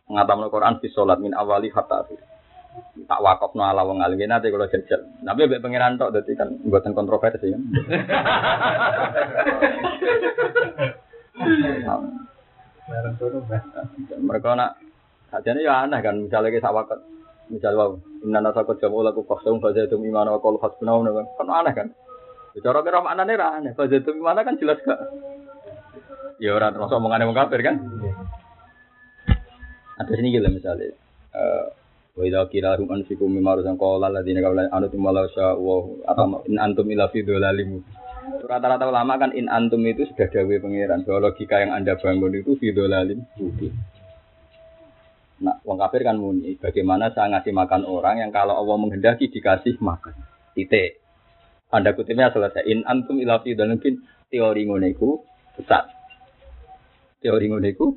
[0.09, 2.21] ngatam Quran di sholat min awali hatta akhir.
[3.05, 5.01] tak wakaf no ala wong alim nanti kalau jajal.
[5.21, 7.61] Tapi be pangeran tok dadi kan buatan kontroversi kan.
[14.23, 14.77] Mereka nak
[15.31, 16.99] sajane ya aneh kan misalnya kita wakat
[17.51, 17.91] misalnya wow
[18.23, 21.25] inna nasakut jamu laku faksum fazatum imana wa qalu hasbuna kan?
[21.39, 21.87] Kan aneh kan?
[22.53, 23.71] Bicara kira makna nih aneh.
[23.75, 24.99] Fazatum imana kan jelas gak?
[26.39, 27.75] Ya orang termasuk omongan yang kafir kan?
[29.99, 30.95] Ada sini gila misalnya.
[32.13, 36.61] Wa idza qila hum anfiqu mimma razaqakum alladziina qabla an antum la sya'u atau in
[36.61, 37.81] antum ila fi dhalalim
[38.23, 42.55] Rata-rata ulama kan in antum itu sudah dawe pangeran bahwa logika yang anda bangun itu
[42.55, 43.71] fidolalin budi.
[45.43, 49.75] Nah, wong kafir kan muni, bagaimana saya ngasih makan orang yang kalau Allah menghendaki dikasih
[49.83, 50.15] makan.
[50.55, 51.03] Titik.
[51.67, 52.63] Anda kutipnya selesai.
[52.69, 55.19] In antum ila mungkin teori ngoneku
[55.59, 55.91] sesat.
[57.19, 57.91] Teori ngoneku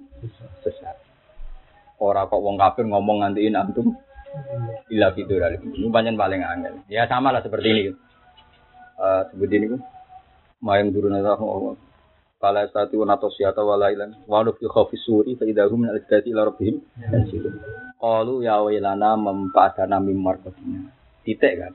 [0.67, 0.97] sesat.
[2.03, 3.95] Orang kok wong kafir ngomong nganti in antum
[4.91, 5.63] ila fidolalin.
[5.71, 6.75] Ini banyak paling angel.
[6.91, 7.83] Ya sama lah seperti ini.
[8.97, 9.77] Uh, seperti ini
[10.65, 11.77] mayang duruna Allah
[12.37, 16.77] Kala satu nato siata walailan walau fi khafis suri fa idahum min al-kati ila rabbihim.
[17.97, 20.93] Qalu ya wailana mempadana mim marqatina.
[21.25, 21.73] Titik kan.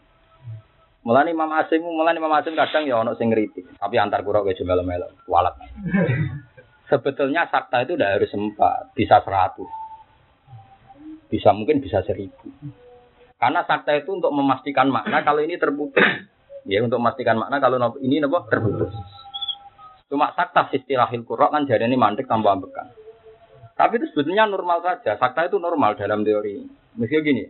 [1.02, 4.62] Mulane Imam Asim, mulane Imam Asim kadang ya ono sing ngritik, tapi antar kura wis
[4.62, 5.58] melo-melo, walat.
[6.86, 9.66] Sebetulnya sakta itu udah harus empat, bisa seratus.
[11.26, 12.54] Bisa mungkin bisa seribu.
[13.42, 16.06] Karena sakta itu untuk memastikan makna kalau ini terputus.
[16.70, 18.94] Ya untuk memastikan makna kalau ini nopo terputus.
[20.12, 22.92] Cuma sakta istilahil kurok kan jadi ini mantik tambah ambekan.
[23.80, 25.16] Tapi itu sebetulnya normal saja.
[25.16, 26.68] Sakta itu normal dalam teori.
[27.00, 27.48] Mesti gini,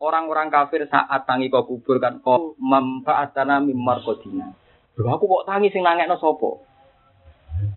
[0.00, 4.48] orang-orang kafir saat tangi kau kubur kan kau manfaatana mimar kodina.
[4.96, 6.64] Aku kok tangi sing nangekno sopo?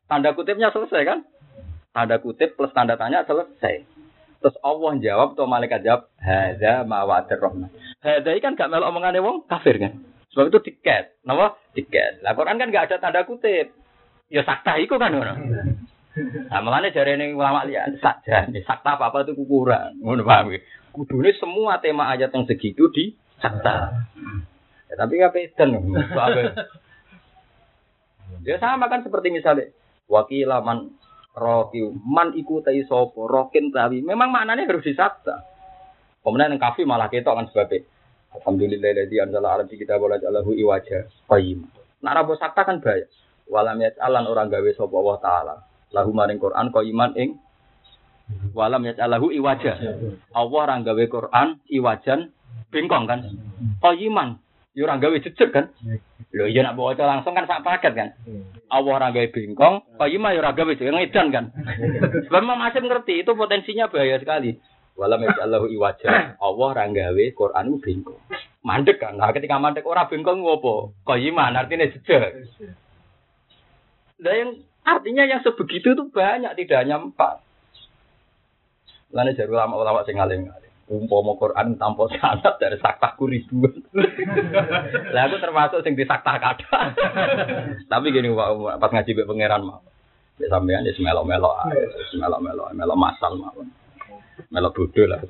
[0.08, 1.20] Tanda kutipnya selesai kan?
[1.92, 3.84] Tanda kutip plus tanda tanya selesai.
[4.40, 9.20] Terus Allah jawab atau malaikat jawab, "Hadza ma wa'adir rahman." Hadza kan gak melok omongane
[9.24, 10.04] wong kafir kan.
[10.32, 11.20] Sebab itu tiket.
[11.24, 11.56] Napa?
[11.76, 12.24] Tiket.
[12.24, 13.83] Lah Quran kan gak ada tanda kutip.
[14.34, 15.34] Ya sakta iku kan ngono.
[16.50, 20.58] Nah, makanya jari ini ulama lihat saja, sakta apa apa itu kurang, ngono paham?
[20.94, 24.06] Kudune semua tema ayat yang segitu di sakta.
[24.90, 25.74] Ya, tapi nggak pedan,
[28.46, 29.70] Ya sama kan seperti misalnya
[30.10, 30.94] wakilaman
[31.34, 34.02] roki man iku tai sopo rokin tawi.
[34.02, 35.46] Memang maknanya harus disakta.
[36.22, 37.86] Kemudian yang kafi malah ketok kan sebabnya.
[38.34, 41.70] Alhamdulillah ladzi anzala ala kita wala jalahu iwaja qayyim.
[42.02, 43.06] Nak rabo sakta kan bahaya.
[43.52, 45.56] Walam alan orang gawe sapa Allah taala
[45.94, 47.38] lahu maring Quran iman ing
[48.54, 49.74] walam yaj'alahu iwaja.
[50.34, 52.34] Allah ora gawe Quran iwajan
[52.74, 53.20] bengkong kan.
[53.84, 54.30] iman
[54.74, 55.70] yo ora gawe jejeg kan.
[56.34, 58.10] Lho iya nak baca langsung kan sak paket kan.
[58.74, 61.46] Allah ora gawe bengkong, iman yo ora gawe ngedan kan.
[62.30, 64.58] Sebab masih ngerti itu potensinya bahaya sekali.
[64.98, 66.38] Walam yaj'alahu iwaja.
[66.42, 68.22] Allah ora gawe Quran bengkong.
[68.64, 69.20] Mandek kan.
[69.20, 70.96] Nah ketika mandek ora bengkong ngopo?
[71.06, 72.50] iman artinya jejeg.
[74.24, 77.40] Lah yang Artinya yang sebegitu itu banyak, tidak hanya empat.
[79.16, 80.72] Lalu jadi ulama-ulama sing ngalim ngalim.
[80.92, 83.72] Umpama Quran tanpa sanad dari saktaku ribuan.
[85.16, 86.80] Lah aku termasuk sing disakta kata.
[87.92, 89.80] Tapi gini Pak, pas ngaji be pangeran mah.
[90.42, 91.88] Ya sampean ya melo-melo ae,
[92.20, 93.72] melo-melo, melo masal mawon.
[94.52, 95.22] Melo bodoh lah.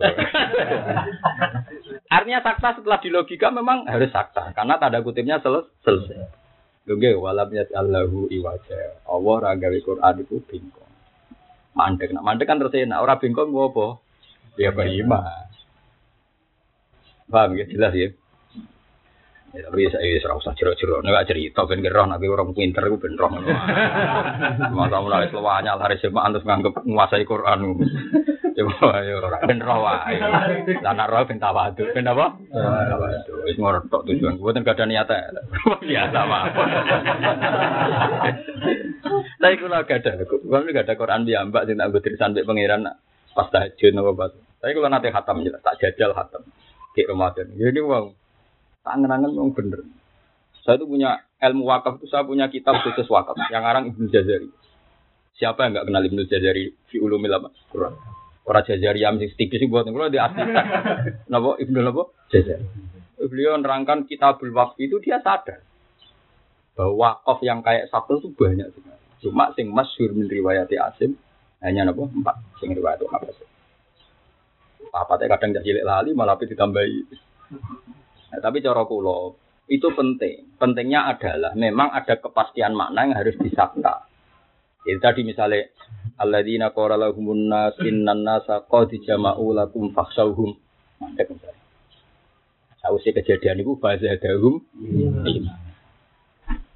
[2.16, 6.43] Artinya sakta setelah di logika memang harus sakta karena tanda kutipnya selesai.
[6.84, 9.00] Lho walam Allahu iwaja.
[9.08, 10.92] Allah ra gawe Quran iku bingkong.
[11.80, 13.00] Mandek, nak mandek kan terus enak.
[13.00, 13.88] Ora bingkong gua apa?
[14.60, 15.48] Ya iman.
[17.32, 18.12] Paham ya jelas ya.
[19.54, 23.14] Ya, tapi saya serau usah cero-cero, nek cerita ben gerah nek orang pinter iku ben
[23.14, 23.30] roh.
[24.74, 27.78] Masa mulai selawanya hari sema antus nganggep menguasai Quran.
[28.54, 30.18] Coba ayo ora ben roh wae.
[30.86, 32.38] Lah nek roh ben tawadhu, ben apa?
[32.54, 33.34] Tawadhu.
[33.49, 34.38] Wis ngortok tujuan.
[34.38, 35.10] Mboten gak ada niat
[35.82, 36.70] Biasa mawon.
[39.41, 42.88] Tapi kula gak ada, kula gak ada Quran mbak sing tak tulisan mbek pangeran
[43.34, 44.32] pas tahajud napa pas.
[44.62, 46.45] Tapi kula nate khatam jelas, tak jajal khatam.
[46.93, 47.49] Di Ramadan.
[47.58, 48.14] Ya ini wong
[48.84, 49.82] Angen-angen memang bener.
[50.68, 54.51] Saya itu punya ilmu wakaf itu saya punya kitab khusus wakaf yang ngarang Ibnu Jazari.
[55.39, 57.32] Siapa yang nggak kenal Ibnu Jazari fi ulumil?
[57.72, 57.95] Quran.
[58.44, 60.44] Orang Jazari yang sing tipis sih buat kalau di asli.
[61.32, 62.12] Napa Ibnu napa?
[62.28, 62.68] Jazari.
[63.24, 65.64] Beliau nerangkan kitabul wakaf itu dia sadar
[66.76, 69.04] bahwa wakaf yang kayak satu itu banyak sekali.
[69.24, 71.16] Cuma sing masyhur min riwayati Asim
[71.64, 73.32] hanya napa empat sing riwayat apa
[74.91, 77.00] Apa teh kadang jadi lali malah ditambahi.
[78.34, 79.39] Nah, tapi cara kulo
[79.72, 80.60] itu penting.
[80.60, 84.04] Pentingnya adalah memang ada kepastian makna yang harus disakta.
[84.84, 85.64] Jadi tadi misalnya
[86.20, 90.57] alladzina qala lahumun nas innan nasa qad jama'u lakum fakhshawhum.
[91.01, 91.32] Mandek.
[92.84, 94.59] Sausé kejadian itu bahasa dahum
[95.24, 95.59] iman.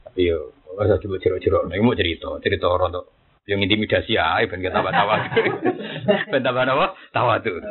[0.07, 3.05] Tapi yo ora coba cero-cero, nek mau cerita, cerita orang tuh
[3.47, 5.15] yang intimidasi ya, ben kita tawa.
[6.31, 6.99] Ben tambah apa?
[7.15, 7.63] Tawa tuh.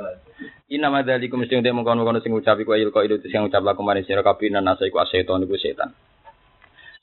[0.73, 4.25] Inna madzalikum sing demo kono-kono sing ngucapi ku ayil qaidu sing ngucap laku maring sira
[4.25, 5.93] kabeh nan nasa iku aseton iku setan.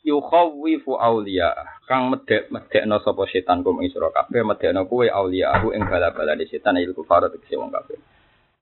[0.03, 1.55] Yukhawifu auliya
[1.87, 6.35] kang medek medekno sapa setan kum ing sira kabeh medekno kuwe auliya aku ing bala-bala
[6.35, 7.95] di setan il kufar tegese wong kabeh.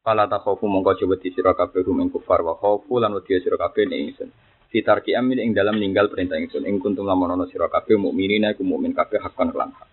[0.06, 3.58] Fala takhafu mongko coba di sira kabeh rum ing kufar wa khaufu lan wedi sira
[3.58, 4.30] kabeh ing ingsun.
[4.70, 8.62] Fitarki amin ing dalam ninggal perintah ingsun ing kuntum lamun ana sira kabeh mukminina iku
[8.62, 9.89] mukmin kabeh hakon lan hak.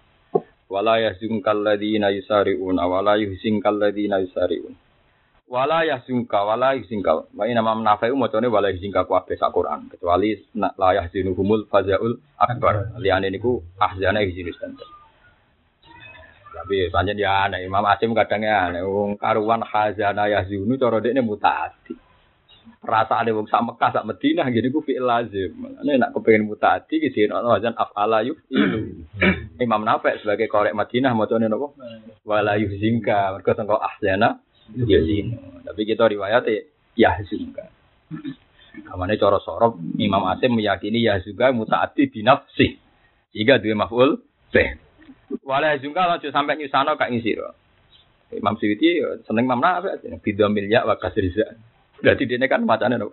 [0.69, 4.77] Wala yahzunka alladziina yusari'una wala yuhzunka alladziina yusari'un
[5.49, 9.89] wala yahzunka wala yahzunka wa inna ma nafi'u macane wala yahzunka ku ape sak Quran.
[9.89, 12.95] Kecuali la yahzunuhumul fazaul akbar.
[13.01, 14.61] Liyane niku ahzana yahzinus
[16.59, 18.83] tapi pancen ya aneh Imam Asim kadang ya aneh.
[18.83, 21.95] Wong karuan khazana yahzunu cara dekne mutaati
[22.79, 25.55] perasaan wong sak Mekah sak Madinah gini ku fi'il lazim.
[25.55, 29.07] Ini nak kepengin mutaati ki sing ono wajan afala yufilu.
[29.65, 31.75] Imam Nafi sebagai korek Madinah macane napa?
[32.27, 34.43] Wala yuhzinka mergo sangka ahzana
[34.77, 35.37] ya zino.
[35.65, 36.45] Tapi kita riwayat
[36.97, 37.69] ya juga.
[38.85, 42.79] Kamane cara sorop Imam Asim meyakini ya juga mutaati binafsi.
[43.35, 44.21] Jika dua maf'ul
[44.53, 44.69] beh.
[45.45, 47.53] Wala juga lanjut sampai nyusano kak ngisiro.
[48.33, 51.57] Imam Suyuti ya seneng Imam Nafi bidha milya wa kasriza.
[52.01, 53.13] Berarti dia kan macane no.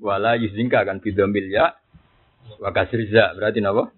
[0.00, 1.72] Wala yuzingka kan bidha milya
[2.60, 3.32] wa kasriza.
[3.36, 3.92] Berarti napa?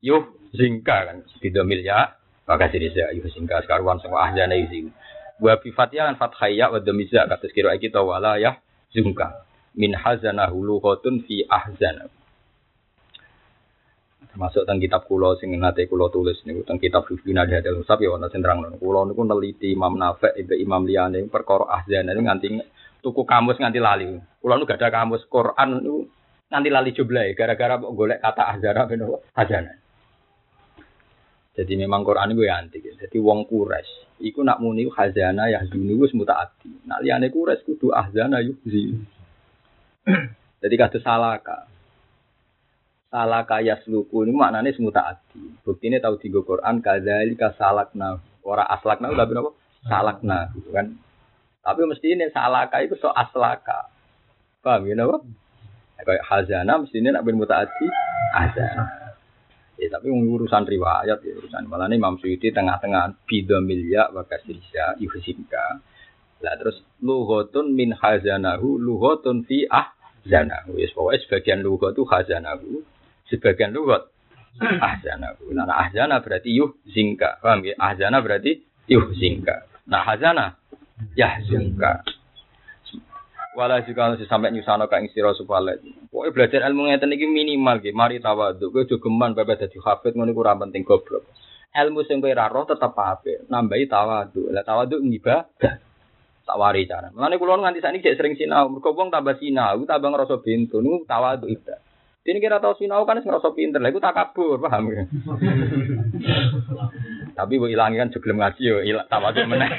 [0.00, 0.24] Yuh
[0.56, 2.16] zingka kan bidha milya
[2.48, 3.12] wa kasriza.
[3.12, 4.96] Yuh zingka sekaruan semua ahjana yuzingka.
[5.42, 8.58] Wa bi fatihah lan fathaya wa dhamiza kados kira kita wala ya
[8.94, 9.42] zungka.
[9.74, 12.06] Min hazana hulu khotun fi ahzana.
[14.34, 18.02] Masuk teng kitab kula sing nate kula tulis niku teng kitab Hifdin ada ada usap
[18.02, 18.74] ya wonten terangno.
[18.82, 22.48] Kula niku neliti Imam Nafi' ibe Imam liyane perkara ahzan niku nganti
[22.98, 24.10] tuku kamus nganti lali.
[24.42, 26.10] Kula niku gak ada kamus Quran niku
[26.50, 29.06] nganti lali jumlah gara-gara golek kata ahzara ben
[29.38, 29.70] ahzan.
[31.54, 32.82] Jadi memang Quran itu ya antik.
[32.82, 33.86] Jadi wong kures,
[34.18, 36.90] iku nak muni khazana ya dunia wis mutaati.
[36.90, 38.98] Nak liyane kures kudu ahzana yuzi.
[40.62, 41.70] Jadi kata salaka.
[43.06, 45.62] Salaka yasluku ini maknanya semutaati.
[45.62, 48.18] Bukti ini tahu tiga Quran kadzalika salakna.
[48.42, 49.50] Ora aslakna udah berapa?
[49.86, 50.98] Salakna gitu kan.
[51.62, 53.94] Tapi mesti ini salaka itu so aslaka.
[54.58, 55.22] Paham ya napa?
[56.02, 57.86] Kayak hazana mesti ini nak ben mutaati
[58.34, 59.03] hazana.
[59.74, 65.02] Ya, tapi urusan riwayat ya urusan malah ini Imam Suyuti tengah-tengah bido milya wa kasrisya
[65.02, 65.82] yuhsimka.
[66.42, 70.78] Lah terus lughotun min hazanahu lughotun fi ahzanahu.
[70.78, 72.86] Wis pokoke sebagian lughat itu hazanahu,
[73.26, 74.10] sebagian lughat
[74.62, 75.50] ahzanahu.
[75.50, 77.42] Nah, nah ahzana berarti yuhzinka.
[77.42, 77.74] Paham ya?
[77.74, 79.66] Ahzana berarti yuhzinka.
[79.90, 80.54] Nah hazana
[81.18, 82.06] yahzunka.
[83.54, 85.78] Wala juga harus sampai nyusano ka ing sira supaya
[86.10, 88.74] Pokoke belajar ilmu ngeten iki minimal nggih, mari tawadhu.
[88.74, 91.22] Kowe aja geman bae dadi hafid iku ora penting goblok.
[91.70, 94.50] Ilmu sing kowe ora roh tetep apik, nambahi tawadhu.
[94.50, 95.74] Lah tawadhu ngibadah.
[96.44, 97.08] Tak wari cara.
[97.14, 101.08] Mulane kula nganti sakniki cek sering sinau, mergo wong tambah sinau, tambah ngrasa bintu, niku
[101.08, 101.80] tawadhu ibadah.
[102.24, 105.04] Ini kira tahu sinau kan ngerasa pinter, lah itu tak kabur, paham ya?
[107.34, 109.70] tapi bu ilangi kan juga ngaji yo, ilang tawadhu meneh.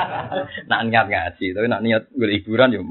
[0.70, 2.82] nak niat ngaji, tapi nak niat gue hiburan yo.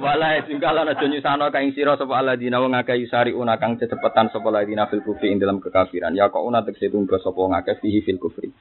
[0.00, 4.30] Wala juga lan aja nyusano kaing sira sapa alladzina wa ngake yusari una kang cepetan
[4.30, 6.14] sapa alladzina fil kufri ing dalam kekafiran.
[6.14, 8.52] Ya kok una tekse tumba sapa ngake fihi fil kufri.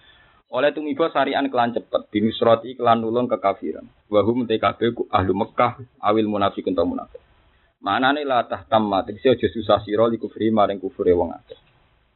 [0.56, 3.86] Oleh tumiba sarian kelan cepet binusrati kelan nulung kekafiran.
[4.08, 7.22] Wa hum TKB ahlu Mekah awil munafiqun ta munafiq.
[7.84, 11.65] Manane la tahtamma tekse aja susah sira li kufri maring kufure wong akeh.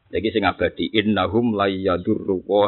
[0.09, 2.65] Lagi sing abadi innahum la yadurru wa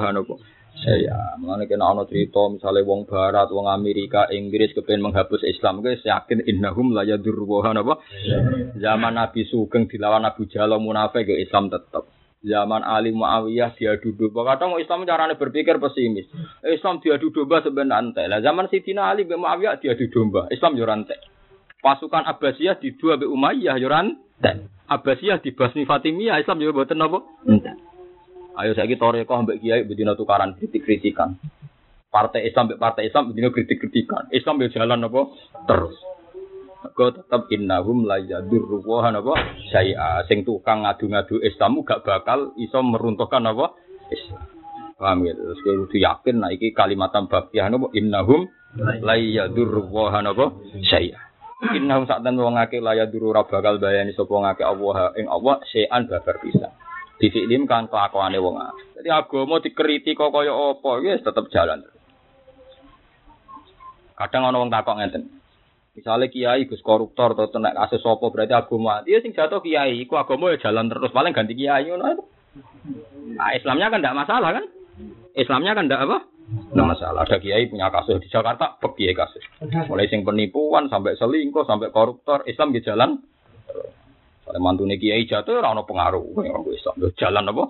[0.81, 6.01] saya mengenai kena ono cerita misalnya wong Barat, wong Amerika, Inggris kepengen menghapus Islam, guys
[6.01, 8.01] yakin innahum la yadurruhan apa?
[8.81, 12.09] Zaman Nabi Sugeng dilawan Abu Jahal munafik ke Islam tetap.
[12.41, 14.33] Zaman Ali Muawiyah dia duduk.
[14.33, 16.25] Kadang Islam caranya berpikir pesimis.
[16.65, 18.25] Islam dia duduk domba sebenarnya.
[18.25, 20.49] Lah zaman Sidina Ali bin Muawiyah dia duduk domba.
[20.49, 20.89] Islam yo
[21.81, 24.69] Pasukan Abbasiyah di dua be Umayyah yo rantai.
[24.85, 27.25] Abbasiyah di Basmi Fatimiyah Islam juga boten napa?
[28.61, 31.41] Ayo saya toreko ambek kiai bedino tukaran kritik-kritikan.
[32.13, 34.29] Partai Islam ambek partai Islam bedino kritik-kritikan.
[34.29, 35.21] Islam yo jalan apa?
[35.65, 35.97] Terus.
[36.93, 39.33] Kau tetap innahum la yadurru wa apa?
[39.73, 43.73] Saya sing tukang ngadu-ngadu Islam gak bakal iso meruntuhkan apa?
[44.13, 44.45] Islam.
[45.01, 45.33] Paham ya?
[45.33, 48.45] Terus kowe kudu yakin nah iki kalimatan baqiyah napa innahum
[49.01, 50.45] la yadurru wa apa?
[50.85, 51.30] Saya.
[51.61, 56.41] Innahum sa'tan wong akeh la yadurru bakal bayani sapa ngake Allah ing Allah sean babar
[56.41, 56.73] pisan
[57.21, 58.57] disiklim kan kelakuane wong
[58.97, 61.85] Jadi agama dikritik kok kaya apa, ya tetep jalan.
[64.17, 65.23] Kadang ana wong takok ngeten.
[65.97, 69.01] Misalnya kiai Gus koruptor atau tenak kasus apa berarti agama.
[69.05, 72.25] Dia sing jatuh kiai, iku agama ya jalan terus paling ganti kiai ngono
[73.31, 74.65] Nah, Islamnya kan tidak masalah kan?
[75.37, 76.17] Islamnya kan tidak apa?
[76.51, 77.23] Tidak masalah.
[77.23, 79.43] Ada kiai punya kasus di Jakarta, kiai kasus.
[79.87, 83.23] Mulai sing penipuan sampai selingkuh sampai koruptor, Islam di jalan
[84.41, 86.95] kalau mantune kiai jatuh ora ono pengaruh orang Islam.
[87.15, 87.63] Jalan apa?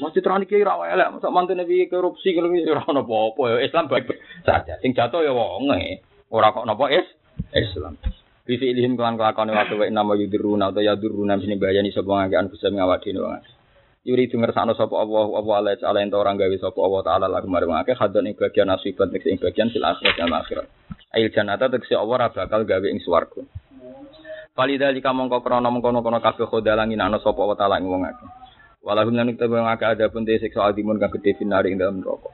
[0.00, 3.92] Masjid terani kiai ra elek, masa mantune piye korupsi kalau ora ono apa-apa ya Islam
[3.92, 4.08] baik
[4.40, 4.80] saja.
[4.80, 6.00] Sing jatuh ya wonge.
[6.32, 7.04] Ora kok napa is
[7.52, 8.00] Islam.
[8.48, 12.72] Bi fi'lihim kelan kelakone wa nama yudiruna atau yaduruna sini bayani sapa ngake an bisa
[12.72, 13.20] ngawak dene.
[14.02, 17.46] Yuri dengar sakno sapa Allah apa ala ala ento orang gawe sapa Allah taala lagu
[17.46, 20.66] mari ngake hadon ing bagian nasibat ing bagian fil akhirat dan akhirat.
[21.14, 23.46] Ail jannata tegese Allah ra bakal gawe ing swarga.
[24.58, 28.26] Falida jika mongko krono mengkono kono kabeh khodalangi ana sapa wa taala ing wong akeh.
[28.82, 32.26] Walahum lan kita wong ada pun te siksa adimun kang gedhe finari ing dalam neraka.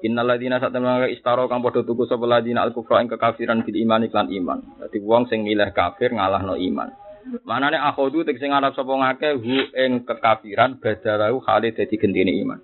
[0.00, 4.08] Innal ladina satamna istaro kang padha tuku sapa ladina al kufra ing kekafiran bil iman
[4.08, 4.58] iklan iman.
[4.80, 6.88] Dadi wong sing milih kafir ngalahno iman.
[7.26, 12.62] Manane akhodu tegese ngarep sapa ngake hu ing kekafiran badalahu khali dadi gendine iman.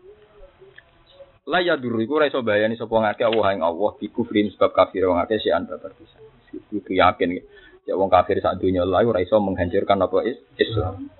[1.50, 4.70] La ya duru iku ora iso bayani sapa ngake Allah ing Allah bi kufrin sebab
[4.70, 6.22] kafir wong akeh si anta terpisah.
[6.70, 7.42] Kudu yakin.
[7.82, 10.22] Ya wong kafir saat dunia lalu ora iso menghancurkan apa
[10.54, 11.10] Islam.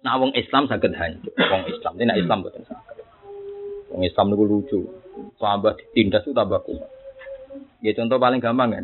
[0.00, 1.32] Nah wong Islam saged hancur.
[1.36, 3.04] Wong Islam ini Islam boten saged.
[3.92, 4.80] Wong Islam niku lucu.
[5.36, 6.88] Tambah ditindas itu tambah kuat.
[7.84, 8.80] Ya contoh paling gampang ya.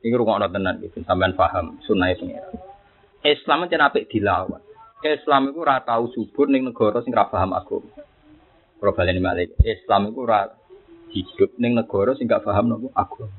[0.00, 2.69] Ini rungokno tenan gitu sampean paham sunai pengiran.
[3.20, 4.64] Islam itu apik dilawan.
[5.00, 7.88] Islam itu ora tau subur ning negara sing ora paham agama.
[8.80, 10.48] Kalau balen malik, Islam itu ora
[11.12, 13.32] hidup ning negara sing gak paham nopo agama.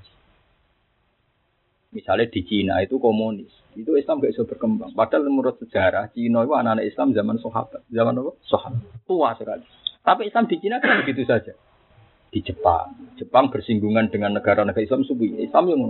[1.91, 4.95] Misalnya di Cina itu komunis, itu Islam gak bisa berkembang.
[4.95, 8.31] Padahal menurut sejarah Cina itu anak-anak Islam zaman sahabat, zaman apa?
[8.47, 9.65] Sahabat tua sekali.
[10.01, 11.53] Tapi Islam di Cina kan begitu saja.
[12.31, 15.81] Di Jepang, Jepang bersinggungan dengan negara-negara Islam subuh Islam yang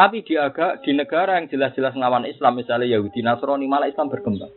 [0.00, 4.48] tapi di agak di negara yang jelas-jelas ngelawan Islam, misalnya Yahudi Nasrani, malah Islam berkembang.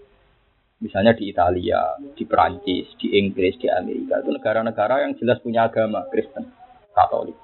[0.80, 6.08] Misalnya di Italia, di Perancis, di Inggris, di Amerika, itu negara-negara yang jelas punya agama
[6.08, 6.48] Kristen,
[6.96, 7.36] Katolik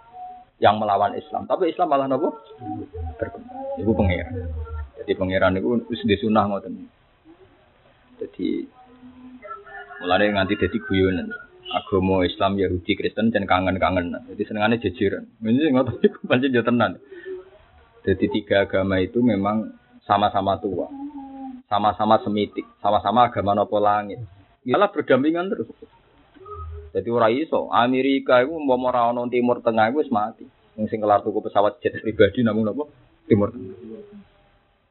[0.64, 1.44] yang melawan Islam.
[1.44, 2.40] Tapi Islam malah nopo
[3.20, 3.84] berkembang.
[3.84, 4.48] Ibu pangeran.
[5.04, 6.88] Jadi pangeran itu wis disunah ngoten.
[8.24, 8.64] Jadi
[10.00, 11.28] mulane nganti dadi guyonan.
[11.70, 14.16] Agama Islam, Yahudi, Kristen dan kangen-kangen.
[14.32, 15.28] Jadi senengane jejeran.
[15.44, 16.96] Ini ngoten iku pancen tenan.
[18.04, 19.76] Jadi tiga agama itu memang
[20.08, 20.88] sama-sama tua.
[21.70, 24.18] Sama-sama semitik, sama-sama agama nopo langit.
[24.66, 25.70] Ialah berdampingan terus.
[26.90, 27.70] Jadi ora iso.
[27.70, 30.46] Amerika itu mau ora ono timur tengah itu mati.
[30.74, 32.84] Wong sing kelar tuku pesawat jet pribadi namun apa?
[33.30, 33.78] Timur tengah.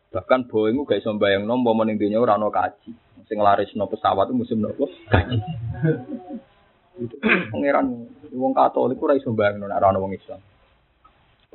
[0.08, 2.94] Bahkan Boeing gak iso mbayangno umpama ning donya ora ono kaji.
[3.26, 4.86] Sing nglarisno pesawat itu musim nopo?
[5.10, 5.36] Kaji.
[7.52, 7.86] Pangeran
[8.30, 10.40] wong Katolik ora iso mbayangno nek ora ono wong Islam.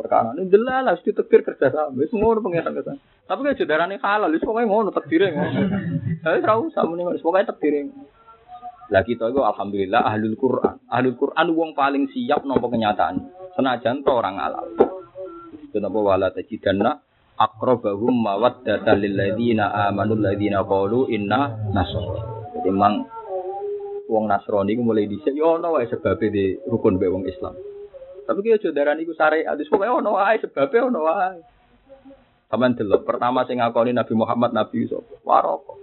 [0.04, 1.96] Perkara ini jelas harus kerja sama.
[1.96, 3.00] Wis ngono pangeran kesan.
[3.24, 5.60] Tapi kan jodarane halal, wis pokoke ngono tekdire ngono.
[6.20, 7.88] Tapi ora usah muni wis pokoke tekdire.
[8.92, 10.76] Lah kita itu alhamdulillah ahlul Quran.
[10.92, 13.16] Ahlul Quran wong paling siap nampa kenyataan.
[13.56, 14.68] Senajan to orang halal.
[15.56, 17.00] Itu napa wala tajidanna
[17.40, 22.52] aqrabahum mawaddatan lil ladzina amanu ladzina qalu inna nasara.
[22.60, 23.08] Jadi mang
[24.12, 27.56] wong Nasrani ku mulai dhisik yo ono wae sebabe di rukun be wong Islam.
[28.24, 31.40] Tapi kaya jodaran iku syariat, wis pokoke ono wae sebabe ono wae.
[32.48, 35.18] Kaman delok, pertama sing ngakoni Nabi Muhammad Nabi sapa?
[35.26, 35.74] Waroko.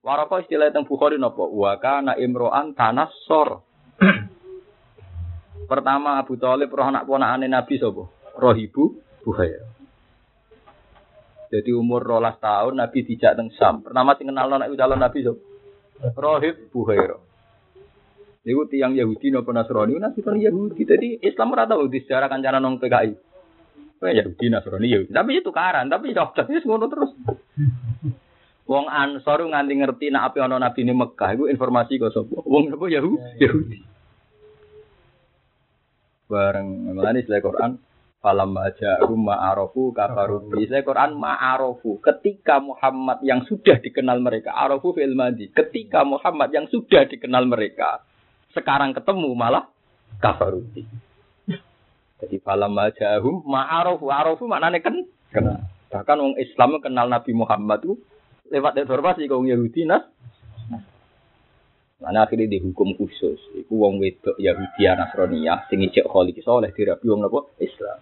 [0.00, 1.44] Waroko istilah teng Bukhari napa?
[1.44, 3.60] Wa kana imro'an tanassor.
[5.70, 8.08] pertama Abu Thalib roh anak ponakane Nabi sapa?
[8.38, 8.96] Rohibu
[9.26, 9.68] Buhaira.
[11.52, 13.84] Jadi umur rolas tahun Nabi dijak teng Sam.
[13.84, 15.42] Pertama sing kenal anak calon Nabi sapa?
[16.16, 17.25] Rohib Buhaira.
[18.46, 20.86] Niku tiang Yahudi nopo Nasrani, Nabi kan Yahudi.
[20.86, 23.10] Jadi Islam ora tau di sejarah kancanan nang PKI.
[23.98, 25.10] Kayak Yahudi Nasrani Yahudi.
[25.10, 27.10] Tapi itu karan, tapi dokter wis ngono terus.
[28.70, 32.38] Wong Ansor nganti ngerti nak ape ana nabi ini Mekah iku informasi kok sapa?
[32.46, 33.42] Wong apa Yahudi?
[33.42, 33.78] Yahudi.
[36.26, 37.72] Bareng mengenai istilah Quran
[38.18, 44.90] Falam aja rumah arofu kafaru Istilah Quran ma'arofu Ketika Muhammad yang sudah dikenal mereka Arofu
[44.90, 48.02] fil madi Ketika Muhammad yang sudah dikenal mereka
[48.56, 49.68] Sekarang ketemu malah
[50.16, 50.64] kafaru
[52.16, 57.94] Jadi falam aja ma'arofu Arofu maknanya kan kenal Bahkan orang Islam kenal Nabi Muhammad itu
[58.50, 60.04] lewat informasi kaum Yahudi nas.
[61.96, 63.40] Mana akhirnya dihukum khusus.
[63.56, 67.98] Iku wong wedok Yahudi Nasrani sing ijek kholi soleh dirabi wong napa Islam.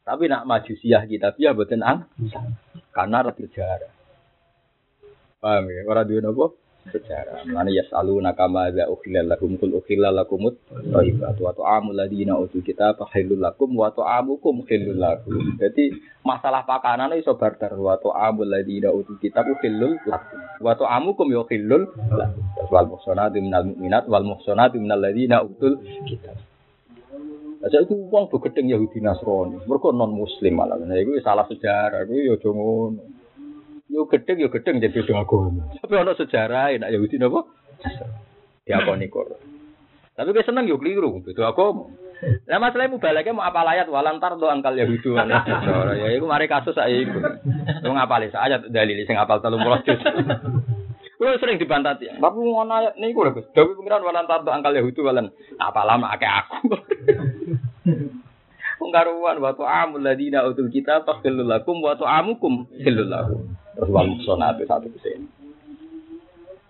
[0.00, 2.08] Tapi nak maju siah kita biar boten ang
[2.96, 3.92] karena ada sejarah.
[5.38, 5.84] Paham ya?
[5.84, 6.46] Ora duwe napa?
[6.88, 7.44] Sejarah.
[7.48, 12.64] Mana ya selalu nakama ada ukhilal lakum kul ukhilal lakumut thayyibat wa ta'amul ladina utul
[12.64, 15.36] kita halul lakum wa ta'amukum halul lakum.
[15.60, 15.92] Jadi
[16.24, 20.38] masalah pakanan iso barter wa ta'amul ladina utul kita halul lakum.
[20.64, 22.44] Wa ta'amukum yo halul lakum.
[22.72, 26.40] Wal muhsanatu minal mu'minat wal muhsanatu minal ladina utul kitab.
[27.58, 30.78] Aja itu uang tuh gedeng Yahudi Nasrani, mereka non Muslim malah.
[30.78, 33.17] Nah, itu salah sejarah, itu ya ngono.
[33.88, 35.64] Yo gedeng yo gedeng jadi udah agama.
[35.80, 37.48] Tapi ono sejarah enak Yahudi napa?
[38.68, 39.40] Diakoni kok.
[40.12, 41.88] Tapi kayak seneng yo keliru, itu agama.
[42.18, 45.14] Nah masalahnya mubalake mau apa layat walantar do angkal Yahudi.
[45.14, 47.16] Ya iku mari kasus saya iku.
[47.86, 50.00] Lu ngapal saya dalil sing apal 30 juz.
[51.18, 52.06] Kulo sering dibantati.
[52.10, 53.50] Tapi ngono ayat niku lho Gus.
[53.50, 56.58] Dawi pengiran walan tardo angkal Yahudi walan apa lama akeh aku.
[58.78, 63.58] Wong karuan wa ta'amul ladina utul kita faqilul lakum wa ta'amukum hilul lakum.
[63.74, 65.26] Terus wal muhsanatu satu persen.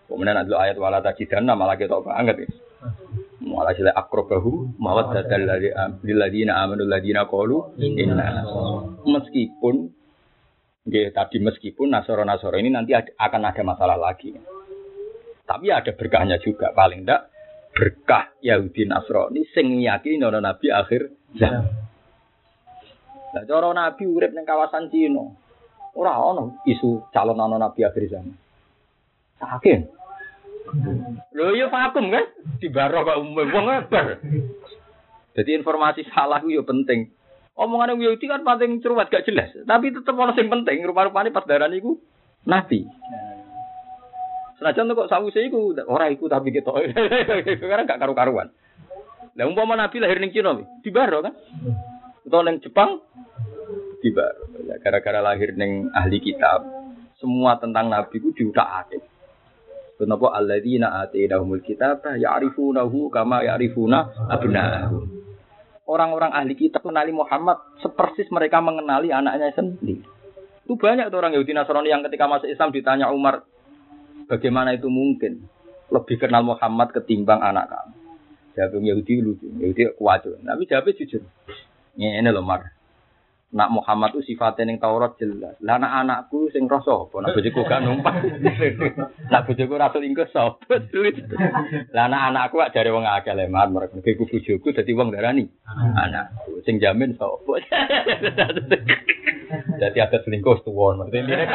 [0.08, 2.48] Kemudian ada ayat wala tajidanna malah kita banget ya.
[3.44, 5.44] Malah sila akrobahu mawat dadal
[6.04, 8.44] ladina amanu ladina qalu inna
[9.04, 9.92] meskipun
[10.88, 14.32] Nggih, tadi meskipun Nasoro-Nasoro ini nanti akan ada masalah lagi.
[15.44, 17.28] Tapi ada berkahnya juga, paling tidak
[17.76, 21.77] berkah Yahudi Nasrani sing yakini nabi akhir zaman.
[23.38, 25.30] Lah cara nabi urip ning kawasan Cina.
[25.94, 28.34] Ora ana isu calon ana nabi akhir zaman.
[29.38, 29.86] Saking.
[31.38, 32.26] Lho ya vakum kan?
[32.58, 34.18] Di baro kok umum wong eber.
[35.38, 37.14] Jadi informasi salah itu ya penting.
[37.54, 40.78] Omongan yang Yahudi kan paling cerewet gak jelas, tapi tetap orang yang penting.
[40.86, 41.98] Rupa-rupanya pas darah itu
[42.46, 42.86] nabi.
[44.58, 46.70] Senajan kok sawu saya iku orang iku tapi gitu,
[47.70, 48.50] karena gak karu-karuan.
[49.38, 51.34] Lah umpama nabi lahir ning Cina, di Baro kan?
[52.26, 53.02] Atau ning Jepang,
[53.98, 54.42] Yahudi baru.
[54.78, 56.62] Gara-gara lahir neng ahli kitab,
[57.18, 59.02] semua tentang Nabi ku diutak-atik.
[59.98, 65.02] Kenapa alladzina atainahumul kitab ya'rifunahu kama ya'rifuna abna'ahum.
[65.90, 70.06] Orang-orang ahli kitab mengenali Muhammad sepersis mereka mengenali anaknya sendiri.
[70.62, 73.42] Itu banyak tuh orang Yahudi Nasrani yang ketika masuk Islam ditanya Umar,
[74.30, 75.50] bagaimana itu mungkin?
[75.90, 77.94] Lebih kenal Muhammad ketimbang anak kamu.
[78.54, 80.28] Jawab Yahudi lucu, Yahudi kuat.
[80.28, 81.24] Tapi jawabnya jujur.
[81.98, 82.77] Ini loh Mar.
[83.48, 85.56] Nak Muhammad itu sifatnya yang Taurat jelas.
[85.64, 87.24] Lah anak anakku sing roh sapa?
[87.24, 88.20] Nak bojoku gak numpak.
[89.32, 90.84] nak bojoku ra selingkuh sapa?
[91.96, 95.48] Lah anak anakku gak jare wong akeh lemar mereka iku bojoku dadi wong darani.
[95.96, 97.48] Anak sing jamin sapa?
[99.80, 101.48] Jadi ada selingkuh tuwon maksudnya.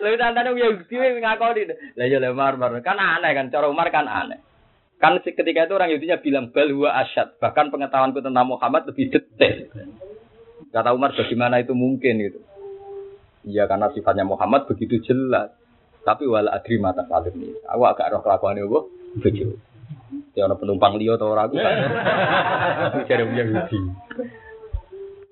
[0.00, 1.76] Lalu tantane yo ngakoni.
[1.92, 4.47] Lah yo lemar kan aneh kan cara Umar kan aneh.
[4.98, 7.38] Kan ketika itu orang Yahudinya bilang bal huwa asyad.
[7.38, 9.70] Bahkan pengetahuanku tentang Muhammad lebih detail.
[10.74, 12.42] Kata Umar bagaimana itu mungkin gitu.
[13.46, 15.54] Iya karena sifatnya Muhammad begitu jelas.
[16.02, 17.54] Tapi wala adri mata salim ini.
[17.70, 18.90] Aku agak roh kelakuan itu.
[19.22, 19.54] Begitu.
[20.34, 21.76] Ya penumpang liyo atau ragu kan.
[23.08, 23.78] Cari Yahudi.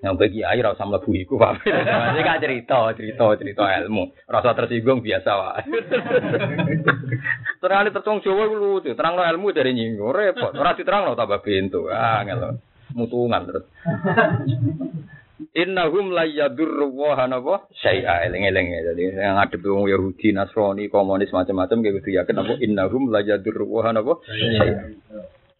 [0.04, 1.64] Yang bagi air rasa mlebu iku Pak.
[1.64, 4.12] Ini kan cerita, cerita, cerita ilmu.
[4.28, 5.62] Rasa tersinggung biasa wae.
[7.64, 10.52] Terang tertung Jawa iku lucu, terangno ilmu dari nyinggung repot.
[10.52, 11.88] Ora diterangno tambah pintu.
[11.88, 12.60] Ah ngelo.
[12.92, 13.64] Mutungan terus.
[15.56, 18.80] Innahum la yadurru wa hanapa syai'a eling-eling ya.
[18.92, 22.28] Jadi yang ngadep wong Yahudi, Nasrani, komunis macam-macam kayak gitu ya.
[22.28, 24.92] Kenapa innahum la yadurru wa hanapa syai'a.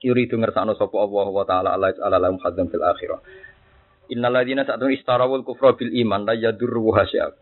[0.04, 3.20] Yuridu ngersakno sapa Allah wa taala ala ala lahum khadzam fil akhirah.
[4.12, 7.34] Innal ladzina ta'tun istarawul kufra bil iman la yadurru hasya.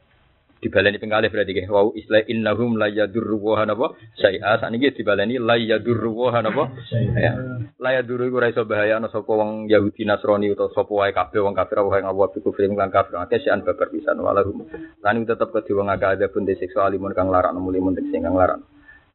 [0.64, 1.68] Dibaleni pengkalih berarti nggih.
[1.68, 3.92] Wa isla innahum la yadurru wa napa?
[4.16, 6.72] Syai'a sakniki dibaleni la yadurru wa napa?
[7.20, 7.36] Ya.
[7.76, 11.52] La yadurru ora iso bahaya ana sapa wong Yahudi Nasrani utawa sapa wae kabeh wong
[11.52, 14.64] kafir wae ngawa biku film lan kafir akeh sian babar pisan walahum.
[15.04, 18.32] Lan tetep kedhe wong akeh ada pun disiksa alimun kang larak muli mun sing kang
[18.32, 18.64] larak.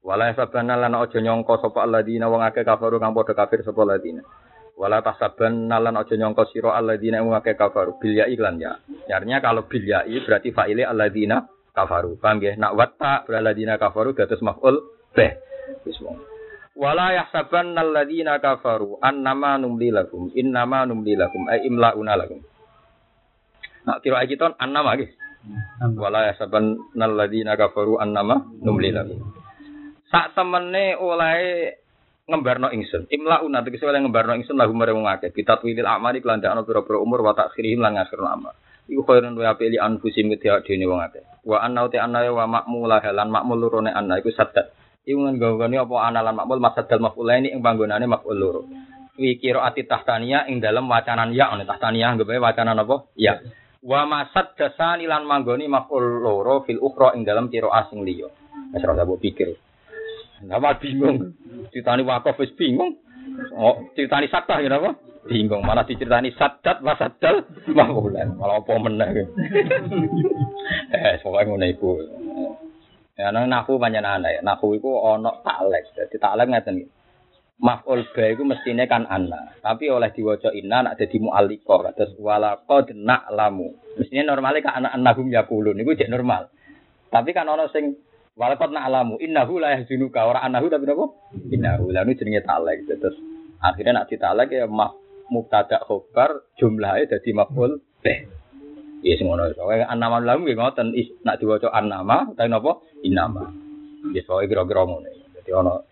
[0.06, 4.22] Wala sabana lan aja nyangka sapa alladzina wong akeh kafaru kang padha kafir sapa alladzina.
[4.80, 8.80] Wala tasaban nalan ojo nyongko siro alladzina ngake kafaru bil ya iklan ya.
[9.12, 11.44] Artinya kalau bil ya berarti fa'ile alladzina
[11.76, 12.16] kafaru.
[12.16, 12.56] Paham nggih?
[12.56, 14.80] Nak watta alladzina kafaru dados maf'ul
[15.12, 15.36] bih.
[15.84, 16.16] Wis wong.
[16.80, 22.40] Wala yahsaban alladzina kafaru annama numli lakum innama numli lakum ay imlauna lakum.
[23.84, 25.12] Nak kira kita annama nggih.
[26.00, 29.28] Wala yahsaban alladzina kafaru annama numli lakum.
[30.08, 31.38] Sak temene oleh
[32.30, 33.10] ngembarno ingsun.
[33.10, 35.34] Imla una tegese oleh ngembarno ingsun lagu marang wong akeh.
[35.34, 38.54] Bitatwilil amali kelandakno pira-pira umur wa takhirihim lan ngakhirno amal.
[38.86, 41.26] Iku khairun wa apeli anfusim kedhe dene wong akeh.
[41.44, 44.70] Wa anna te anna wa makmulah lan makmul lurone anna iku sadat.
[45.10, 48.62] Iku nggone apa ana lan makmul masadal mafulaini ing panggonane maful loro.
[49.20, 53.10] Wi kira ati tahtania ing dalam wacanan ya ono tahtania anggape wacanan apa?
[53.20, 53.42] Ya.
[53.82, 58.30] Wa masad dasani lan manggoni maful loro fil ukhra ing dalam kira asing liya.
[58.70, 59.69] Wis ora pikir.
[60.44, 61.36] Nama bingung.
[61.74, 63.00] Ceritani wakaf wis bingung.
[63.56, 64.96] Oh, ceritani sakta ya apa?
[65.28, 65.64] Bingung.
[65.64, 68.36] Malah diceritani sadat wasadal mahulan.
[68.40, 69.10] Malah apa meneh.
[70.96, 71.90] eh, pokoke ngono iku.
[73.20, 74.40] Ya nang banyak anak.
[74.40, 75.92] Nahu iku ana taklek.
[75.92, 76.90] Dadi taklek ngeten iki.
[77.60, 79.52] Maf'ul ba iku mestine kan ana.
[79.60, 84.00] Tapi oleh diwaca inna nak dadi mu'alliqa kados wala qad na'lamu.
[84.00, 86.48] Mestine normale kan anak annahum yaqulun niku jek normal.
[87.12, 88.00] Tapi kan ana sing
[88.40, 91.12] Walakot alamu innahu la yahzinuka ora anahu tapi napa?
[91.52, 92.88] Innahu lalu jenenge talek.
[92.88, 93.20] Terus
[93.60, 94.96] akhirnya nak ditalek ya maf
[95.28, 98.32] mubtada khobar jumlahnya jadi maf'ul bih.
[99.04, 99.68] Ya semono iso.
[99.68, 100.96] Wae annama lamu nggih ngoten
[101.28, 102.80] nak diwaca annama tapi napa?
[103.04, 103.52] Innama.
[104.16, 105.12] Ya soe kira-kira ngono.
[105.36, 105.84] Dadi ana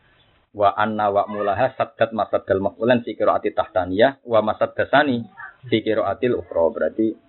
[0.56, 5.20] wa anna wa mulaha saddat masaddal maf'ulan fi qiraati tahtaniyah wa masaddasani
[5.68, 6.64] fi qiraatil ukhra.
[6.72, 7.27] Berarti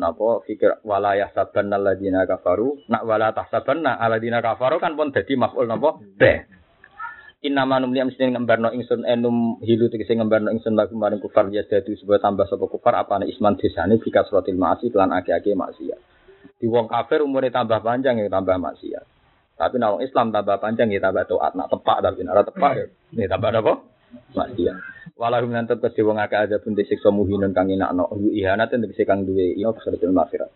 [0.00, 5.68] napa fikir wala yahsabanna alladziina kafaru nak wala tahsabanna alladziina kafaru kan pun dadi maf'ul
[5.68, 6.48] napa be
[7.40, 11.96] Inna manum sing ngembarno ingsun enum hilu tegese ngembarno ingsun lagu maring kufar ya dadi
[11.96, 16.00] sebab tambah sapa kufar apane isman desane bika suratil ma'asi lan ake-ake maksiat.
[16.60, 19.04] Di wong kafir umure tambah panjang ya tambah maksiat.
[19.56, 22.72] Tapi nek Islam tambah panjang ya tambah taat nak tepak tapi nek tepak
[23.16, 23.74] ya tambah apa?
[24.36, 24.76] Maksiat.
[25.20, 29.28] Walahum lan tetep kedhe wong akeh ada pun disiksa muhinun kang inakno ihanat tegese kang
[29.28, 30.48] duwe iya kesalahan makfirat.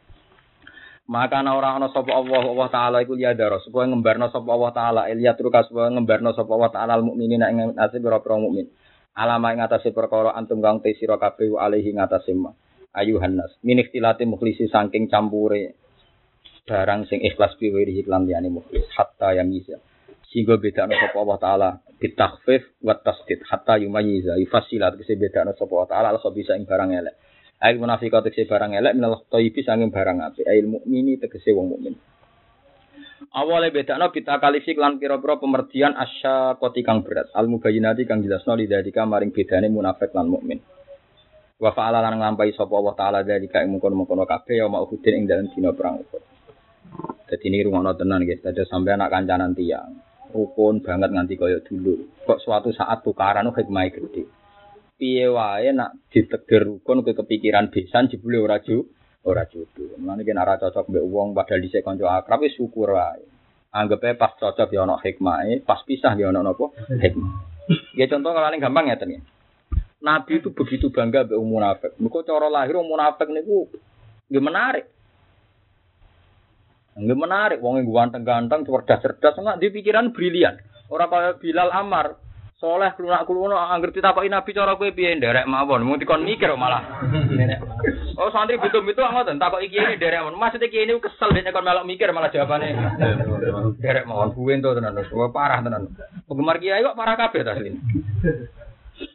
[1.04, 4.72] Maka ana ora ana sapa Allah Allah taala iku ya daro supaya ngembarno sapa Allah
[4.72, 8.72] taala ilya truka supaya ngembarno sapa Allah taala mukminin ing atase pira-pira mukmin.
[9.12, 12.48] Alama ing atase perkara antum kang te sira kabeh alihi ing atase ma.
[12.96, 15.76] Ayuhan nas min ikhtilati mukhlisi saking campure
[16.64, 19.76] barang sing ikhlas biwiri iklan liyane mukhlis hatta yang bisa
[20.34, 21.68] Sehingga beda sapa Allah taala
[22.02, 26.90] bitakhfif wa tasdid hatta yumayyiza yufassila tegese beda sapa Allah taala al bisa ing barang
[26.90, 27.14] elek.
[27.62, 30.42] Ail munafiqat tegese barang elek minal thayyibi sanging barang apik.
[30.42, 31.94] Ail mukmini tegese wong mukmin.
[33.30, 37.30] Awale bedakno kita kalifik lan pira-pira pemerdian asya koti kang berat.
[37.30, 40.58] Al mubayyinati kang jelasno lidadika maring bedane munafik lan mukmin.
[41.62, 45.46] Wa fa'ala lan nglampahi sapa Allah taala dari kae mungkon-mungkon kabeh ya mau ing dalem
[45.54, 46.22] dina perang Uhud.
[47.30, 50.13] Dadi ini tenan guys, ada sampai anak kancanan tiang.
[50.34, 52.10] Rukun banget nganti kaya dulu.
[52.26, 54.26] Kok suatu saat tukaran hikmah gede.
[54.98, 58.82] Piye wae nak ditegir rukun ke kepikiran besan jebule ora ju
[59.22, 59.94] ora jodoh.
[60.02, 63.22] Mulane kena ora cocok mbek wong padahal dhisik kanca akrab wis syukur wae.
[63.70, 66.74] Anggepe pas cocok ya ana hikmahe, pas pisah ya ana napa?
[66.90, 67.54] Hikmah.
[67.96, 69.24] Ya contoh kalau gampang ya ya.
[70.04, 71.96] Nabi itu begitu bangga be munafik.
[71.96, 73.72] Mergo cara lahir munafik niku
[74.28, 74.84] nggih menarik.
[76.94, 80.54] Nggih menarik wong yang ganteng-ganteng, cerdas-cerdas, enggak di pikiran brilian.
[80.86, 82.14] Orang kaya Bilal Amar,
[82.62, 85.82] soleh kelunak kelunak angger ditakoki Nabi cara kowe piye nderek mawon.
[85.82, 87.02] Mung dikon mikir malah.
[88.14, 89.02] Oh santri butuh itu
[89.36, 90.38] takoki iki ini nderek mawon.
[90.38, 92.72] Maksudnya iki ini kesel dene kon melok mikir malah jawabane
[93.80, 94.32] nderek mawon.
[94.32, 94.96] Buwen to tenan.
[95.34, 95.92] Parah tenan.
[96.24, 97.58] Penggemar kiai kok parah kabeh ta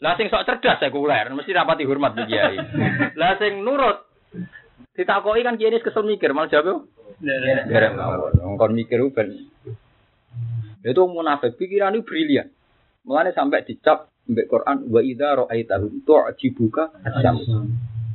[0.04, 2.56] lah sing sok cerdas sekuler mesti rapati hormat di kiai.
[3.16, 4.04] Lah sing nurut
[4.96, 6.86] ditakoki kan kiai kesel mikir malah jawab
[7.22, 8.58] derek mawon.
[8.60, 9.50] Kon mikir ben.
[10.84, 12.48] Itu munafik pikiran itu brilian.
[13.04, 17.42] Mulane sampai dicap mbek Quran wa idza ra'aitahum tu'jibuka asyam.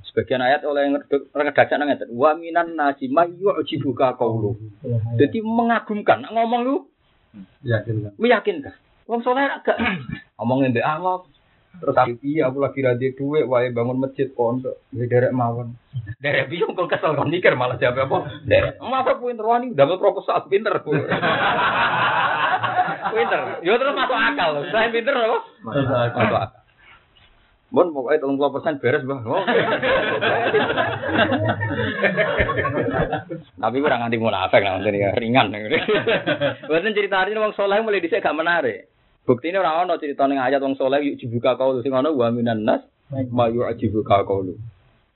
[0.08, 0.94] Sebagian ayat oleh
[1.34, 4.56] redaksi nang ngeten wa minan nasi may yu'jibuka qawlu.
[5.20, 6.76] Jadi mengagumkan ngomong lu
[7.66, 8.76] yakin meyakinkan.
[9.04, 9.76] Wong soleh agak
[10.40, 11.26] ngomongin mbek Allah
[11.82, 15.74] Terus iya aku lagi rada duit, wae bangun masjid pondok, ya derek mawon.
[16.22, 18.16] Derek biung kok kesel kon mikir malah jawab apa?
[18.46, 18.78] Derek.
[18.80, 20.74] Masa pinter wani dapat proposal pinter.
[23.14, 23.40] pinter.
[23.66, 24.50] Yo terus masuk akal.
[24.70, 25.38] Saya pinter apa?
[25.66, 26.62] Masuk akal.
[27.74, 29.18] Bon, pokoknya tolong puluh persen beres bang.
[29.26, 29.42] Oh.
[33.58, 35.50] Tapi kurang nganti munafik lah, nanti ringan.
[36.70, 38.93] Bukan cerita hari ini wong soleh mulai disek gak menarik.
[39.24, 42.28] Bukti ini orang ono cerita ning ayat wong soleh yuk dibuka kau sing ono wa
[42.28, 42.84] minan nas
[43.32, 44.52] ma yuk dibuka kau lu.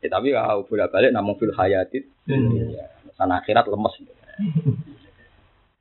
[0.00, 2.08] Ya, tapi kau bolak balik namun fil hayatit.
[2.24, 2.88] Ya,
[3.20, 3.94] sana akhirat lemes.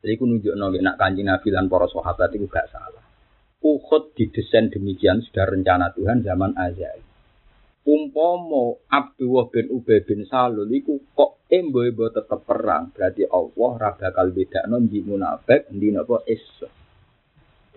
[0.03, 3.01] Jadi aku nunjuk nongak nak kanji nabi dan para sahabat itu gak salah.
[3.65, 7.01] Uhud didesain demikian sudah rencana Tuhan zaman azali.
[7.87, 14.35] Umpomo Abdullah bin Ubay bin Salul iku kok embo-embo tetep perang berarti Allah ra bakal
[14.35, 16.67] bedakno di munafik ndi napa iso.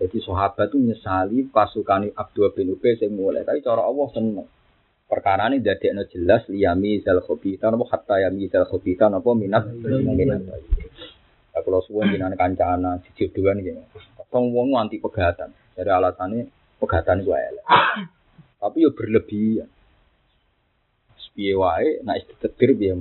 [0.01, 3.45] Jadi sahabat itu nyesali pasukan Abdul bin Ubay sing mulai.
[3.45, 4.49] Tapi cara Allah seneng.
[5.05, 5.61] Perkara ini
[5.93, 10.41] no jelas liyami zal khobita napa hatta yami zal khobita napa minat minat.
[11.53, 13.77] Kalau suwun jenengan kancana dijodohan iki.
[14.33, 15.53] Wong wong anti pegatan.
[15.77, 16.49] Dari alasannya
[16.81, 17.65] pegatan gue elek.
[18.57, 19.69] Tapi yo berlebihan.
[21.31, 22.91] Piye wae nek ditetir piye.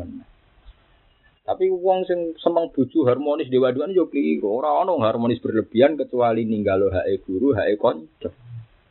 [1.51, 4.63] Tapi uang sing semang bojo harmonis dewa duan yo keliru.
[4.63, 8.31] Ora ono harmonis berlebihan kecuali ninggalo hae guru, hae kanca.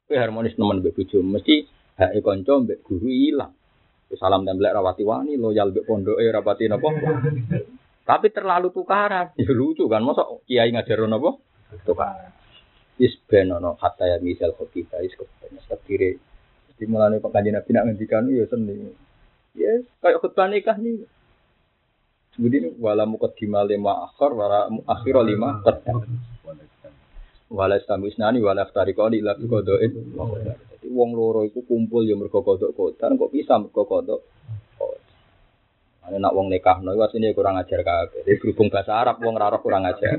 [0.04, 1.64] Kowe harmonis nemen mbek bojo mesti
[2.04, 3.56] hae kanca mbek guru ilang.
[4.20, 6.92] Salam templek rawati wani, loyal mbek pondoke rapati napa.
[8.04, 9.32] Tapi terlalu tukaran.
[9.40, 11.40] Ya lucu kan, masa kiai ngajar napa?
[11.88, 12.36] Tukaran.
[13.00, 16.20] Is ben ono hatta ya misal khotibah is kebenes kire.
[16.76, 18.92] Dimulane pengajian Nabi nak ngendikan ya seni.
[19.56, 21.08] Yes, kayak khutbah nikah nih.
[22.36, 26.06] Kemudian wala muqaddimah lima akhir wala akhir lima qaddam.
[27.50, 29.92] Wala istamisnani wala iftariqani ila biqadain.
[30.70, 34.22] Jadi wong loro iku kumpul ya mergo kodok kodan kok bisa mergo kodok
[36.10, 38.26] Ane nak wong nikah no asline kurang ajar kabeh.
[38.26, 40.18] Jadi berhubung bahasa Arab wong ora kurang ajar.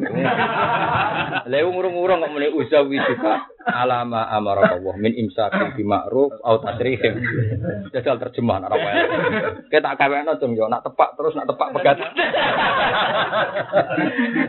[1.51, 7.21] Lha umur-umur kok muni uzawi juga alama amara Allah min imsakin bi ma'ruf au tasrihim.
[7.93, 8.95] Jajal terjemahan Arab wae.
[9.69, 11.97] Kita tak kawekno cung yo nak tepak terus nak tepak pegat.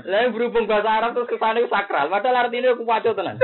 [0.07, 2.07] Lah berhubung bahasa Arab terus kesane sakral.
[2.07, 3.35] Padahal artinya aku waco tenan.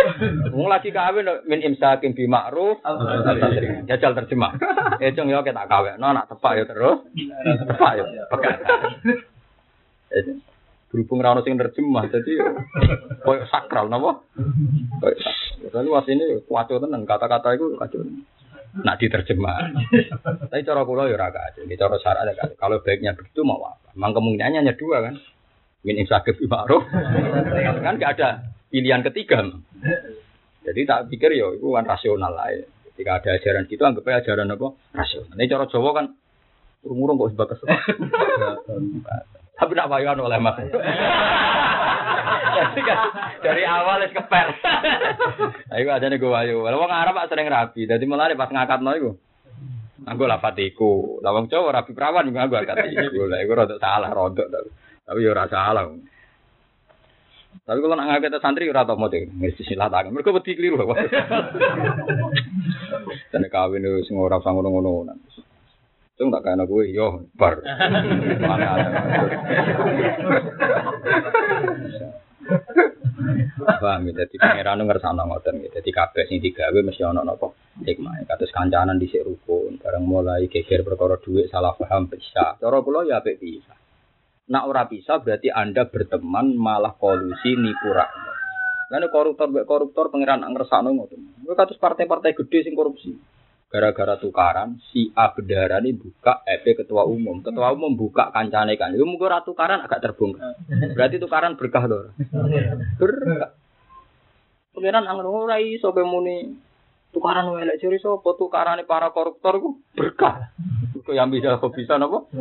[0.55, 3.83] Wong lagi kawin min imsakin bi ma'ruf au tasrihim.
[3.87, 4.55] Jajal terjemah.
[5.03, 6.97] Eh cung yo kita kawekno nak tepak yo terus.
[7.67, 8.57] Tepak yo pegat.
[10.87, 12.33] berhubung rano sing terjemah jadi
[13.27, 14.23] koyo sakral napa
[15.03, 15.19] koyo
[15.73, 18.01] lalu ini kuaco tenan kata-kata itu kacau
[18.77, 19.73] nak diterjemah.
[20.49, 23.93] Tapi cara kula ya ora kacau ini cara syarat ada kalau baiknya begitu mau apa?
[23.97, 25.15] Memang kemungkinannya hanya dua kan?
[25.81, 26.85] Min imsakif ma'ruf.
[27.81, 29.41] Kan gak ada pilihan ketiga.
[30.67, 32.65] Jadi tak pikir ya itu kan rasional lah ya.
[32.91, 34.67] Ketika ada ajaran gitu aja ajaran apa?
[34.93, 35.35] Rasional.
[35.37, 36.05] Ini cara Jawa kan
[36.85, 37.59] urung-urung kok sebatas
[39.57, 40.61] Tapi nak payuan oleh Mas.
[42.57, 42.97] Jadi kan
[43.41, 44.47] dari awal wis kepel.
[45.73, 46.61] Ayo aja nih gue wayu.
[46.61, 47.89] Kalau wong Arab sering rapi.
[47.89, 49.11] Jadi malah pas ngangkat no iku.
[50.07, 51.19] Aku lafat iku.
[51.25, 53.25] Lawang cowok rapi perawan juga aku angkat iku.
[53.25, 54.69] Lah iku rada salah rodok tapi.
[55.07, 55.83] Tapi ya ora salah.
[57.65, 60.13] Tapi kalau nak ngangkat santri ora tau mesti silat tangan.
[60.13, 60.77] Mereka wedi keliru.
[63.33, 65.17] Dan kawin itu sing ora usah ngono-ngono.
[66.17, 67.61] Cung tak kena gue, yo bar.
[68.49, 68.89] Mana ada.
[73.77, 75.69] Paham ya, jadi pangeran ngersano ngoten ya.
[75.77, 77.53] Jadi kabeh sing digawe mesti ana napa
[77.85, 78.25] hikmah.
[78.25, 82.57] Kados kancanan dhisik rukun, bareng mulai geger perkara dhuwit salah paham bisa.
[82.57, 83.77] Cara kula ya apik bisa.
[84.49, 88.37] Nak ora bisa berarti Anda berteman malah kolusi nipu rakyat.
[88.89, 91.45] Lalu koruptor koruptor pangeran ngersano ngoten.
[91.45, 93.36] Kuwi kados partai-partai gede sing korupsi
[93.67, 97.43] gara-gara tukaran si A bedaran ini buka EP ketua umum.
[97.43, 98.95] Ketua umum buka kancane kan.
[98.95, 100.55] Itu mungkin tukaran agak terbongkar.
[100.95, 102.15] Berarti tukaran berkah loh
[102.95, 103.51] berkah.
[104.71, 106.53] Pengiran angin rai sobe muni
[107.11, 110.53] tukaran welek ciri sopo tukaran para koruptor ku berkah.
[111.03, 112.31] Kok yang bisa kok bisa nopo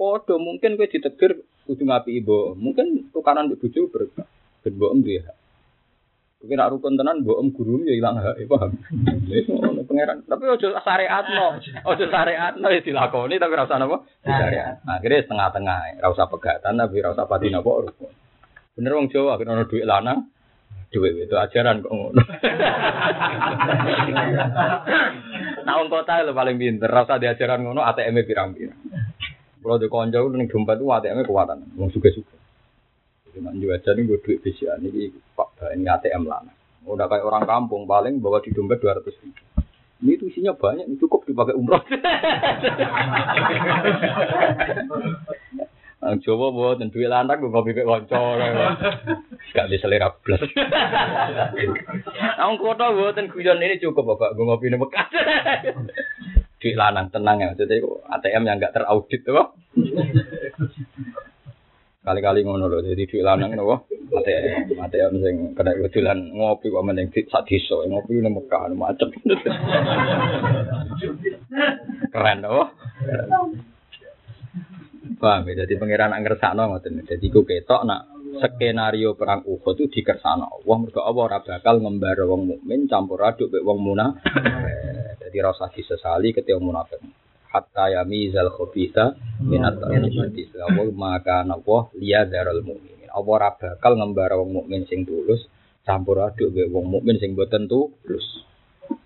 [0.00, 4.24] Podo mungkin gue ditegur kudu ngapi ibu mungkin tukaran di bujuk berkah.
[4.64, 5.39] Ben mbok dia
[6.40, 8.72] Mungkin nak rukun tenan mbok om guru ya ilang hak, paham.
[9.28, 10.24] Wis ngono pangeran.
[10.24, 11.60] Tapi ojo syariatno.
[11.84, 14.08] Ojo syariatno ya dilakoni tapi ora usah napa?
[14.24, 14.80] Syariat.
[14.88, 18.08] Akhirnya setengah-tengah, ora usah pegatan tapi ora usah pati napa rukun.
[18.72, 20.32] Bener wong Jawa kena ono dhuwit lanang.
[20.88, 22.22] Dhuwit itu ajaran kok ngono.
[25.60, 28.80] Nah, wong kota lho paling pinter, ora usah diajaran ngono ATM-e pirang-pirang.
[29.60, 32.32] Kalau di konco ning dompet itu ATM-e kuatan, wong suka-suka.
[33.28, 36.40] Jadi nak jadi gue duit BCA ini pak ini ATM lah.
[36.88, 39.44] Udah kayak orang kampung paling bawa di dompet dua ratus ribu.
[40.00, 41.84] Ini tuh isinya banyak, cukup dipakai umroh.
[46.00, 48.40] Ang coba buat dan duit lantak gue ngopi ke koncor.
[49.52, 50.40] Gak bisa selera plus.
[52.40, 55.12] Ang kota buat dan kuyon ini cukup bapak gue ngopi nih bekas.
[56.56, 57.84] Duit lanang tenang ya, jadi
[58.16, 59.52] ATM yang gak teraudit tuh.
[62.00, 63.52] Kali-kali ngono lho, jadi duit lanang
[64.10, 64.18] nopo.
[64.82, 69.08] Ate ate sing kena kedulan ngopi kok meneng sak desa, ngopi nang Mekah macet.
[72.10, 72.62] Keren nopo.
[75.20, 77.04] Paham ya, jadi pangeran ngersakno ngoten.
[77.04, 78.08] Jadi ku ketok nak
[78.40, 83.52] skenario perang Uhud itu dikersano Allah mergo Allah ora bakal ngembar wong mukmin campur aduk
[83.52, 84.32] mek wong munafik.
[85.20, 87.02] Jadi rasa disesali ketika munafik
[87.50, 90.56] hatta yamizal khabitha minat tayyibati.
[90.56, 92.99] Allah maka napa liya daral mukmin.
[93.10, 95.44] Allah ora bakal ngembara wong mukmin sing tulus
[95.84, 98.26] campur aduk mbek wong mukmin sing boten tulus.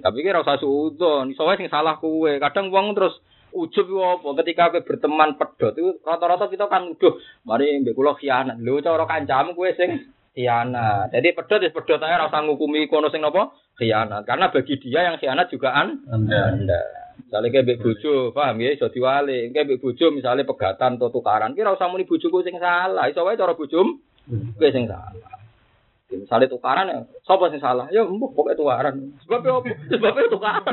[0.00, 2.40] Tapi kira usah suudon, iso sing salah kuwe.
[2.40, 3.20] Kadang wong terus
[3.54, 7.14] ujub apa ketika kowe berteman pedot itu rata-rata kita kan udah
[7.46, 8.58] mari mbek kula khianat.
[8.58, 11.14] Lho cara kancamu kowe sing khianat.
[11.14, 14.26] Jadi pedot ya pedot ae ora usah ngukumi kono sing napa khianat.
[14.26, 16.40] Karena bagi dia yang khianat juga an anda.
[16.52, 17.03] anda.
[17.22, 17.78] Misalnya kayak bek
[18.34, 19.54] paham ya, iso diwali.
[19.54, 19.82] Kayak bek
[20.14, 23.06] misalnya pegatan atau tukaran, kira usah muni bojoku sing salah.
[23.06, 23.86] Iso cara bojom,
[24.58, 25.34] kowe sing salah.
[26.14, 27.90] Misalnya tukaran ya, sapa sing salah?
[27.90, 29.18] Ya mbok pokoke tukaran.
[29.26, 29.66] Sebab apa?
[29.90, 30.62] Sebab tukaran.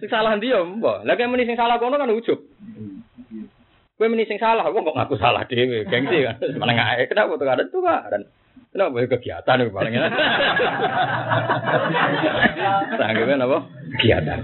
[0.00, 1.06] sing salah ndi ya mbok.
[1.06, 2.40] Lah kayak muni salah kono kan ujub.
[3.94, 6.40] Kowe muni salah, kok ngaku salah dhewe, gengsi kan.
[6.60, 8.24] Mana ae kenapa tukaran tukaran.
[8.70, 10.14] Kenapa ya kegiatan paling enak?
[13.02, 13.58] Tanggungnya apa?
[13.90, 14.40] Kegiatan.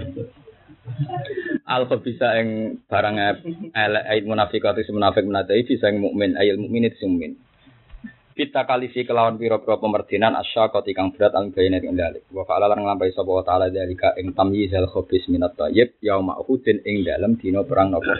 [1.67, 3.15] Alfa bisa yang barang
[3.75, 7.35] elek munafik atau si munafik menatai bisa yang mukmin ayat mukmin itu mukmin.
[8.37, 12.21] Kita kali si kelawan piro-piro pemerdinan asya kau tikang berat al bayinat ing dalik.
[12.29, 16.85] Wa fa'ala lan nglampahi sapa wa ta'ala dalika ing tamyizal khabis minat tayyib yauma uhudin
[16.85, 18.13] ing dalam dino perang nopo.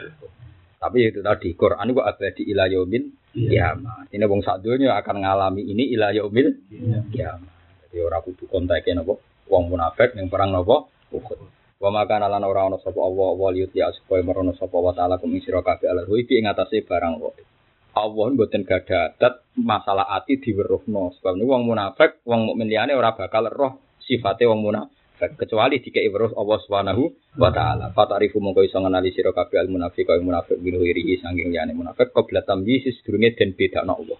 [0.81, 4.09] Tapi itu tadi Quran itu abadi ila yaumin kiamat.
[4.09, 6.65] Ini wong sak akan ngalami ini ila yaumil
[7.13, 7.53] kiamat.
[7.85, 11.39] Jadi ora kudu kontaknya napa wong munafik yang perang napa Uhud.
[11.77, 15.29] Wa maka nalan ora ana sapa Allah wa liyuti supaya merono sapa wa taala kum
[15.37, 17.29] sira kabeh ala ruhi ing atase barang wa.
[17.97, 21.17] Allah mboten gadah adat masalah ati diweruhno.
[21.17, 26.01] Sebab niku wong munafik, wong mukmin liyane ora bakal roh sifate wong munafik kecuali jika
[26.01, 27.03] ibrus Allah Subhanahu
[27.41, 27.93] wa taala.
[27.93, 32.13] Fatarifu mongko iso ngenali sira kabeh al munafik kaya munafik bin wiri sanging liyane munafik
[32.13, 34.17] qabla tamyiz sedurunge den bedakno Allah.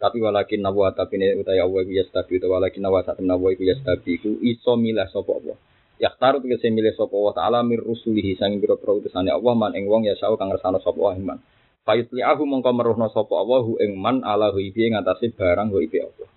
[0.00, 4.16] Tapi walakin nawa tapi ne utawa Allah yastabi utawa walakin nawa sak nawa iku yastabi
[4.16, 5.58] iku iso milah sapa Allah.
[6.00, 10.08] Yaktaru tegese milih sapa Allah taala mir rusulihi sanging pira-pira utusane Allah man ing wong
[10.08, 11.38] ya sau kang ngersano sapa Allah iman.
[11.84, 15.78] Fayutli'ahu mongko meruhna sapa Allah hu ing man ala hu ibi ing atase barang hu
[15.84, 16.28] ibi Allah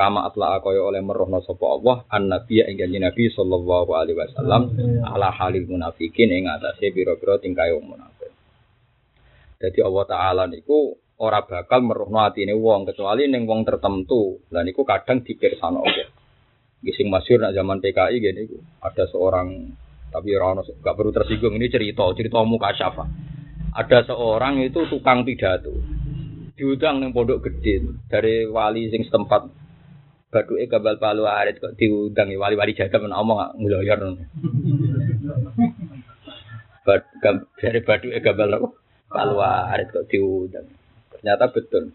[0.00, 4.72] kama atla kaya oleh merohna sapa Allah an nabi ing Nabi sallallahu alaihi wasallam
[5.04, 8.32] ala halil munafikin ing atase pira-pira tingkah wong munafik.
[9.60, 14.40] Jadi Allah Taala niku ora bakal meruhno atine wong kecuali ning wong tertentu.
[14.48, 16.08] Lah niku kadang dipirsano Allah.
[16.80, 18.44] Gising masyur nak zaman PKI gini,
[18.80, 19.68] ada seorang
[20.10, 23.04] tapi orang gak perlu tersinggung ini cerita cerita muka syafa.
[23.70, 25.70] Ada seorang itu tukang pidato.
[26.58, 29.46] Diundang neng pondok gede dari wali sing setempat.
[30.30, 33.98] Batu e kabal palu arit kok diundang wali-wali jaga men omong nguloyor
[37.58, 38.72] dari batu e kabal
[39.10, 40.66] palu arit kok diundang.
[41.14, 41.94] Ternyata betul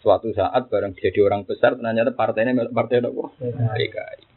[0.00, 3.24] suatu saat bareng jadi orang besar ternyata partainya partai apa
[3.76, 4.36] PKI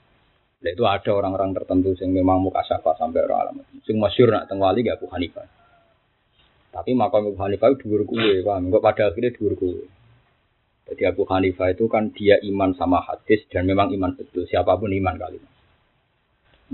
[0.60, 3.56] Nah, itu ada orang-orang tertentu yang memang muka syafa sampai orang alam.
[3.88, 5.48] Sing masyur nak teng wali gak Abu Hanifah.
[6.76, 8.68] Tapi makam Abu Hanifah itu dhuwur kuwe, paham?
[8.68, 9.88] Enggak pada akhirnya dhuwur kuwe.
[10.92, 14.44] Jadi Abu Hanifah itu kan dia iman sama hadis dan memang iman betul.
[14.52, 15.40] Siapa pun iman kali.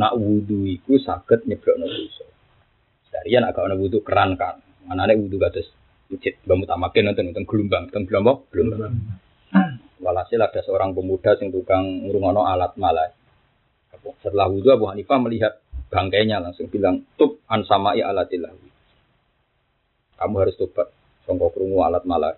[0.02, 2.26] Nak wudhu itu sakit nyeblok dosa.
[3.14, 4.66] Darian agak wudhu keran kan.
[4.90, 5.70] Mana ada wudhu kados
[6.10, 8.94] masjid bangun tamakin nonton nonton gelombang, nonton gelombang, gelombang.
[10.03, 13.10] Walhasil ada seorang pemuda yang tukang ngurungono alat malah
[14.22, 15.53] setelah wudhu Abu Hanifah melihat
[15.90, 18.53] bangkainya langsung bilang tub an samai alatillah.
[20.15, 20.94] Kamu harus tobat
[21.26, 22.38] songkok kerungu alat malah.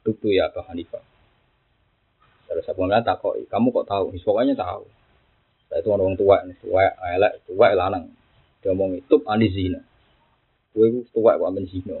[0.00, 1.02] Tub tuh ya Abu Hanifah.
[2.50, 4.04] Terus Abu Hanifah kok, kamu kok tahu?
[4.20, 4.84] Pokoknya tahu.
[5.70, 6.82] Saya itu orang tua, tua,
[7.14, 8.10] elek, tua, lanang.
[8.58, 9.78] Dia ngomong itu anizina.
[10.74, 11.94] Kue tua kok amin zina.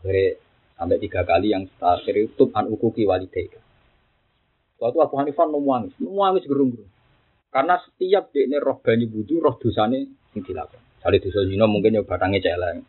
[0.00, 0.40] Akhirnya
[0.80, 3.60] sampai tiga kali yang terakhir itu an ukuki walidayka.
[4.80, 6.88] Waktu Abu Hanifah nunggu nunggu gerung-gerung.
[7.52, 10.80] Karena setiap ini roh banyu budu, roh dosane yang dilakukan.
[11.04, 12.86] Kali dosa zina mungkin ya batangnya celeng.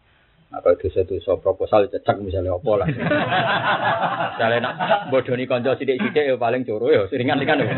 [0.51, 2.87] Atau dosa-dosa proposal cecak misalnya apa lah.
[4.35, 4.75] Misalnya nak
[5.07, 7.71] bodoni konco sidik-sidik ya paling coro ya seringan kan ya.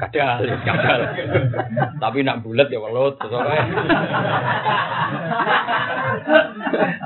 [0.00, 1.00] Kadal, kadal.
[2.00, 3.20] Tapi nak bulat ya welut.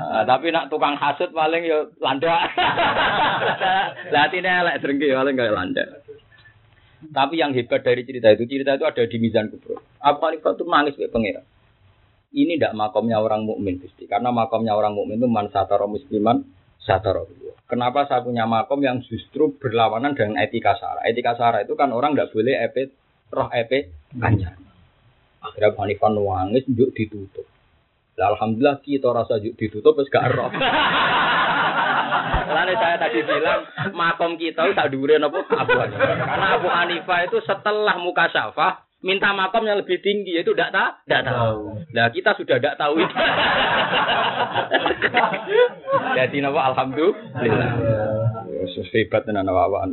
[0.09, 2.39] Ah, tapi nak tukang hasut paling ya landak.
[4.09, 5.87] Lah atine elek drengki paling kayak landak.
[7.11, 9.79] Tapi yang hebat dari cerita itu, cerita itu ada di Mizan Kubro.
[10.03, 11.41] Abu Hanifah itu nangis kayak pengira.
[12.29, 16.45] Ini tidak makomnya orang mukmin pasti, karena makomnya orang mukmin itu man sataro musliman
[16.77, 17.25] sataro.
[17.69, 21.05] Kenapa saya punya makom yang justru berlawanan dengan etika sara?
[21.05, 22.93] Etika sara itu kan orang tidak boleh epet
[23.29, 24.57] roh epet kanya.
[25.41, 27.45] Akhirnya Abu Hanifah nangis, juk ditutup.
[28.17, 30.49] Alhamdulillah kita rasa juk ditutup, terus gak roh.
[32.49, 36.13] Lalu saya tadi bilang makom kita tak dure apa Abu Hanifah.
[36.25, 40.91] Karena Abu Hanifah itu setelah muka syafah minta makom yang lebih tinggi itu tidak tahu,
[41.07, 41.59] tidak tahu.
[41.95, 43.15] Nah kita sudah tidak tahu itu.
[46.19, 47.71] Jadi nama alhamdulillah.
[48.69, 49.87] Hebat tenan awak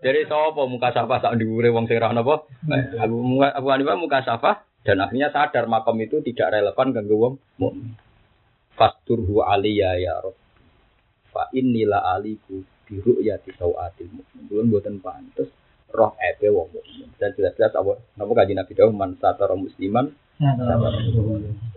[0.00, 2.48] Jadi sapa muka syafah sak dhuwure wong sing ra napa?
[3.00, 7.96] Abu Abu Hanifah muka syafah dan akhirnya sadar makom itu tidak relevan kanggo wong mukmin
[8.74, 10.36] fasturhu aliyya ya Rabb.
[11.30, 14.42] Fa innila aliku bi ru'yati sawatil mukmin.
[14.50, 15.48] Belum buatan pantes
[15.94, 17.08] roh epe wong mukmin.
[17.16, 20.10] Dan jelas-jelas apa napa kanjeng Nabi dawuh man satara musliman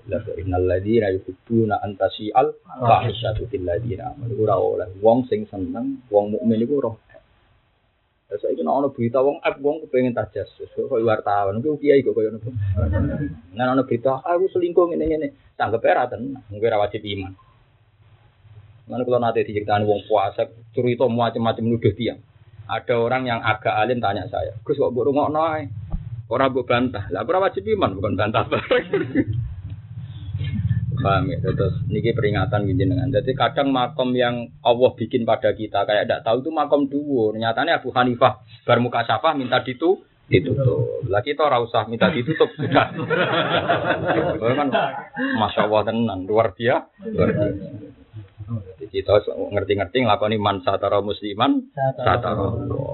[0.07, 6.01] La innal ladzina yuhibbuna an tasi'al fahishatu fil ladzina amanu ora oleh wong sing seneng
[6.09, 6.95] wong mukmin iku roh
[8.27, 12.11] Terus saya kena ono berita wong app wong kepengen tajasus, kok wartawan, kok kiai kok
[12.11, 12.51] koyo nopo.
[13.55, 17.31] Nah ono berita aku selingkuh ngene ngene, tanggep tenan, mungkin ora wajib iman.
[18.91, 20.43] Mana kalau nanti diceritakan wong puasa,
[20.75, 22.19] cerita macam-macam nuduh tiang.
[22.67, 25.43] Ada orang yang agak alim tanya saya, Gus kok burung ngono
[26.27, 28.83] Orang bu bantah, lah ora wajib iman bukan bantah bareng.
[30.97, 31.37] Paham ya?
[31.39, 33.07] Terus niki peringatan dengan.
[33.07, 37.31] Jadi kadang makom yang Allah bikin pada kita kayak tidak tahu itu makom dua.
[37.37, 41.07] Nyatanya Abu Hanifah bar muka safah minta ditu ditutup.
[41.07, 42.91] Lah kita ora usah minta ditutup sudah.
[44.59, 44.69] kan
[45.37, 46.91] masya Allah tenan luar biasa.
[47.13, 47.96] Luar biasa.
[48.87, 52.47] Kita ngerti-ngerti nglakoni man satara musliman satara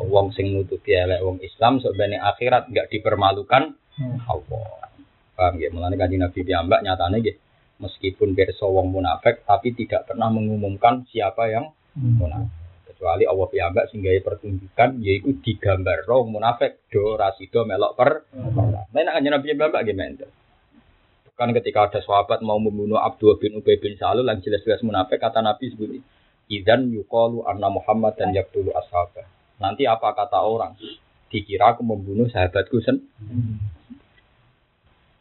[0.09, 3.77] wong sing nutupi elek wong Islam sebenarnya akhirat enggak dipermalukan
[4.25, 4.89] Allah.
[5.33, 5.69] Paham ya?
[5.73, 7.37] Mulane kanjeng Nabi piyambak nyatane nggih
[7.81, 12.15] meskipun berso wong munafik tapi tidak pernah mengumumkan siapa yang hmm.
[12.17, 12.53] munafik
[12.87, 18.95] kecuali Allah piyambak sehingga pertunjukan yaitu digambar roh munafik do rasido melok per hmm.
[18.95, 20.23] nah nak nabi piyambak gimana
[21.33, 25.41] kan ketika ada sahabat mau membunuh Abdul bin Ubay bin Salul yang jelas-jelas munafik kata
[25.41, 25.97] Nabi sebut
[26.51, 29.25] idan yukalu anna Muhammad dan yaktulu ashabah
[29.57, 30.77] nanti apa kata orang
[31.33, 33.01] dikira aku membunuh sahabatku sen.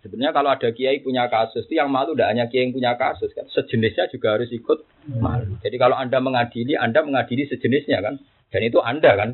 [0.05, 3.33] Sebenarnya kalau ada kiai punya kasus itu yang malu tidak hanya kiai yang punya kasus
[3.33, 4.85] kan, sejenisnya juga harus ikut
[5.17, 5.57] malu.
[5.65, 8.21] Jadi kalau anda mengadili, anda mengadili sejenisnya kan,
[8.53, 9.31] dan itu anda kan.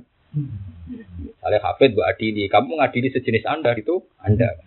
[1.25, 4.61] Misalnya Hafid bu adili, kamu mengadili sejenis anda itu anda.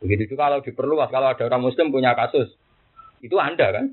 [0.00, 2.48] Begitu juga kalau diperluas, kalau ada orang Muslim punya kasus,
[3.20, 3.86] itu anda kan.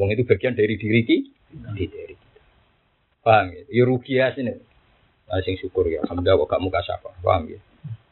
[0.00, 1.68] Wong itu bagian dari diri kita.
[1.76, 2.40] Di diri kita.
[3.20, 3.62] Paham ya?
[3.68, 4.56] Ya rugi ya sini.
[5.28, 6.00] Nah, sing syukur ya.
[6.08, 7.12] Alhamdulillah kok gak muka syafa.
[7.20, 7.60] Paham ya?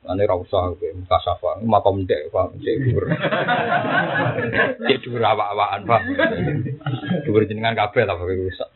[0.06, 1.50] Ane ra usah kowe muka syafa.
[1.64, 2.52] Makam ndek, paham?
[2.60, 3.10] Cek dhuwur.
[4.84, 6.04] Cek dhuwur awak-awakan, paham?
[7.24, 8.34] Dhuwur jenengan kabeh lah kowe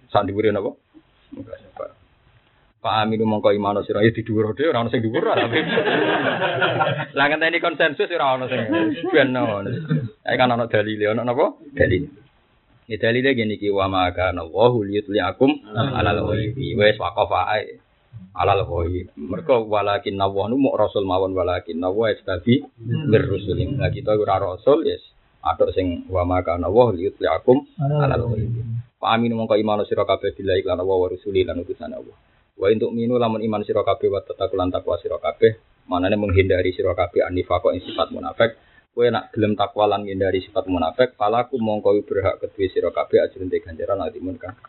[0.08, 0.48] sak dhuwure?
[0.54, 1.99] Muka.
[2.80, 5.60] Pak Aminu mongko imano sira ya didhuwur dhewe ora ono sing dhuwur tapi.
[7.12, 8.72] Lah ngenteni konsensus ora ono sing
[9.12, 9.68] ben ono.
[10.24, 11.60] Ae kan ono dalile ono napa?
[11.76, 12.08] Dalil.
[12.88, 16.72] Ya dalile gini ki wa maka Allahu liyutliakum alal ghaibi.
[16.72, 17.84] Wis waqafa ae.
[18.32, 19.12] Alal ghaib.
[19.12, 23.76] Mergo walakin nawah nu muk rasul mawon walakin nawah istabi bir rusulin.
[23.76, 25.04] Lah kita ora rasul yes.
[25.44, 28.64] Atok sing wa maka nawah liyutliakum alal ghaibi.
[28.96, 32.16] Pak Aminu mongko imano sira kabeh billahi lan wa rusuli lan utusan Allah.
[32.60, 35.56] Wa untuk minu lamun iman sira kabeh wa tatakulan takwa sira kabeh,
[35.88, 38.60] manane menghindari sira kabeh anifaqo ing sifat munafik.
[38.92, 43.48] Kowe nak gelem takwa lan menghindari sifat munafik, palaku mongko berhak kedue sira kabeh ajrun
[43.48, 44.60] te ganjaran atimun kang.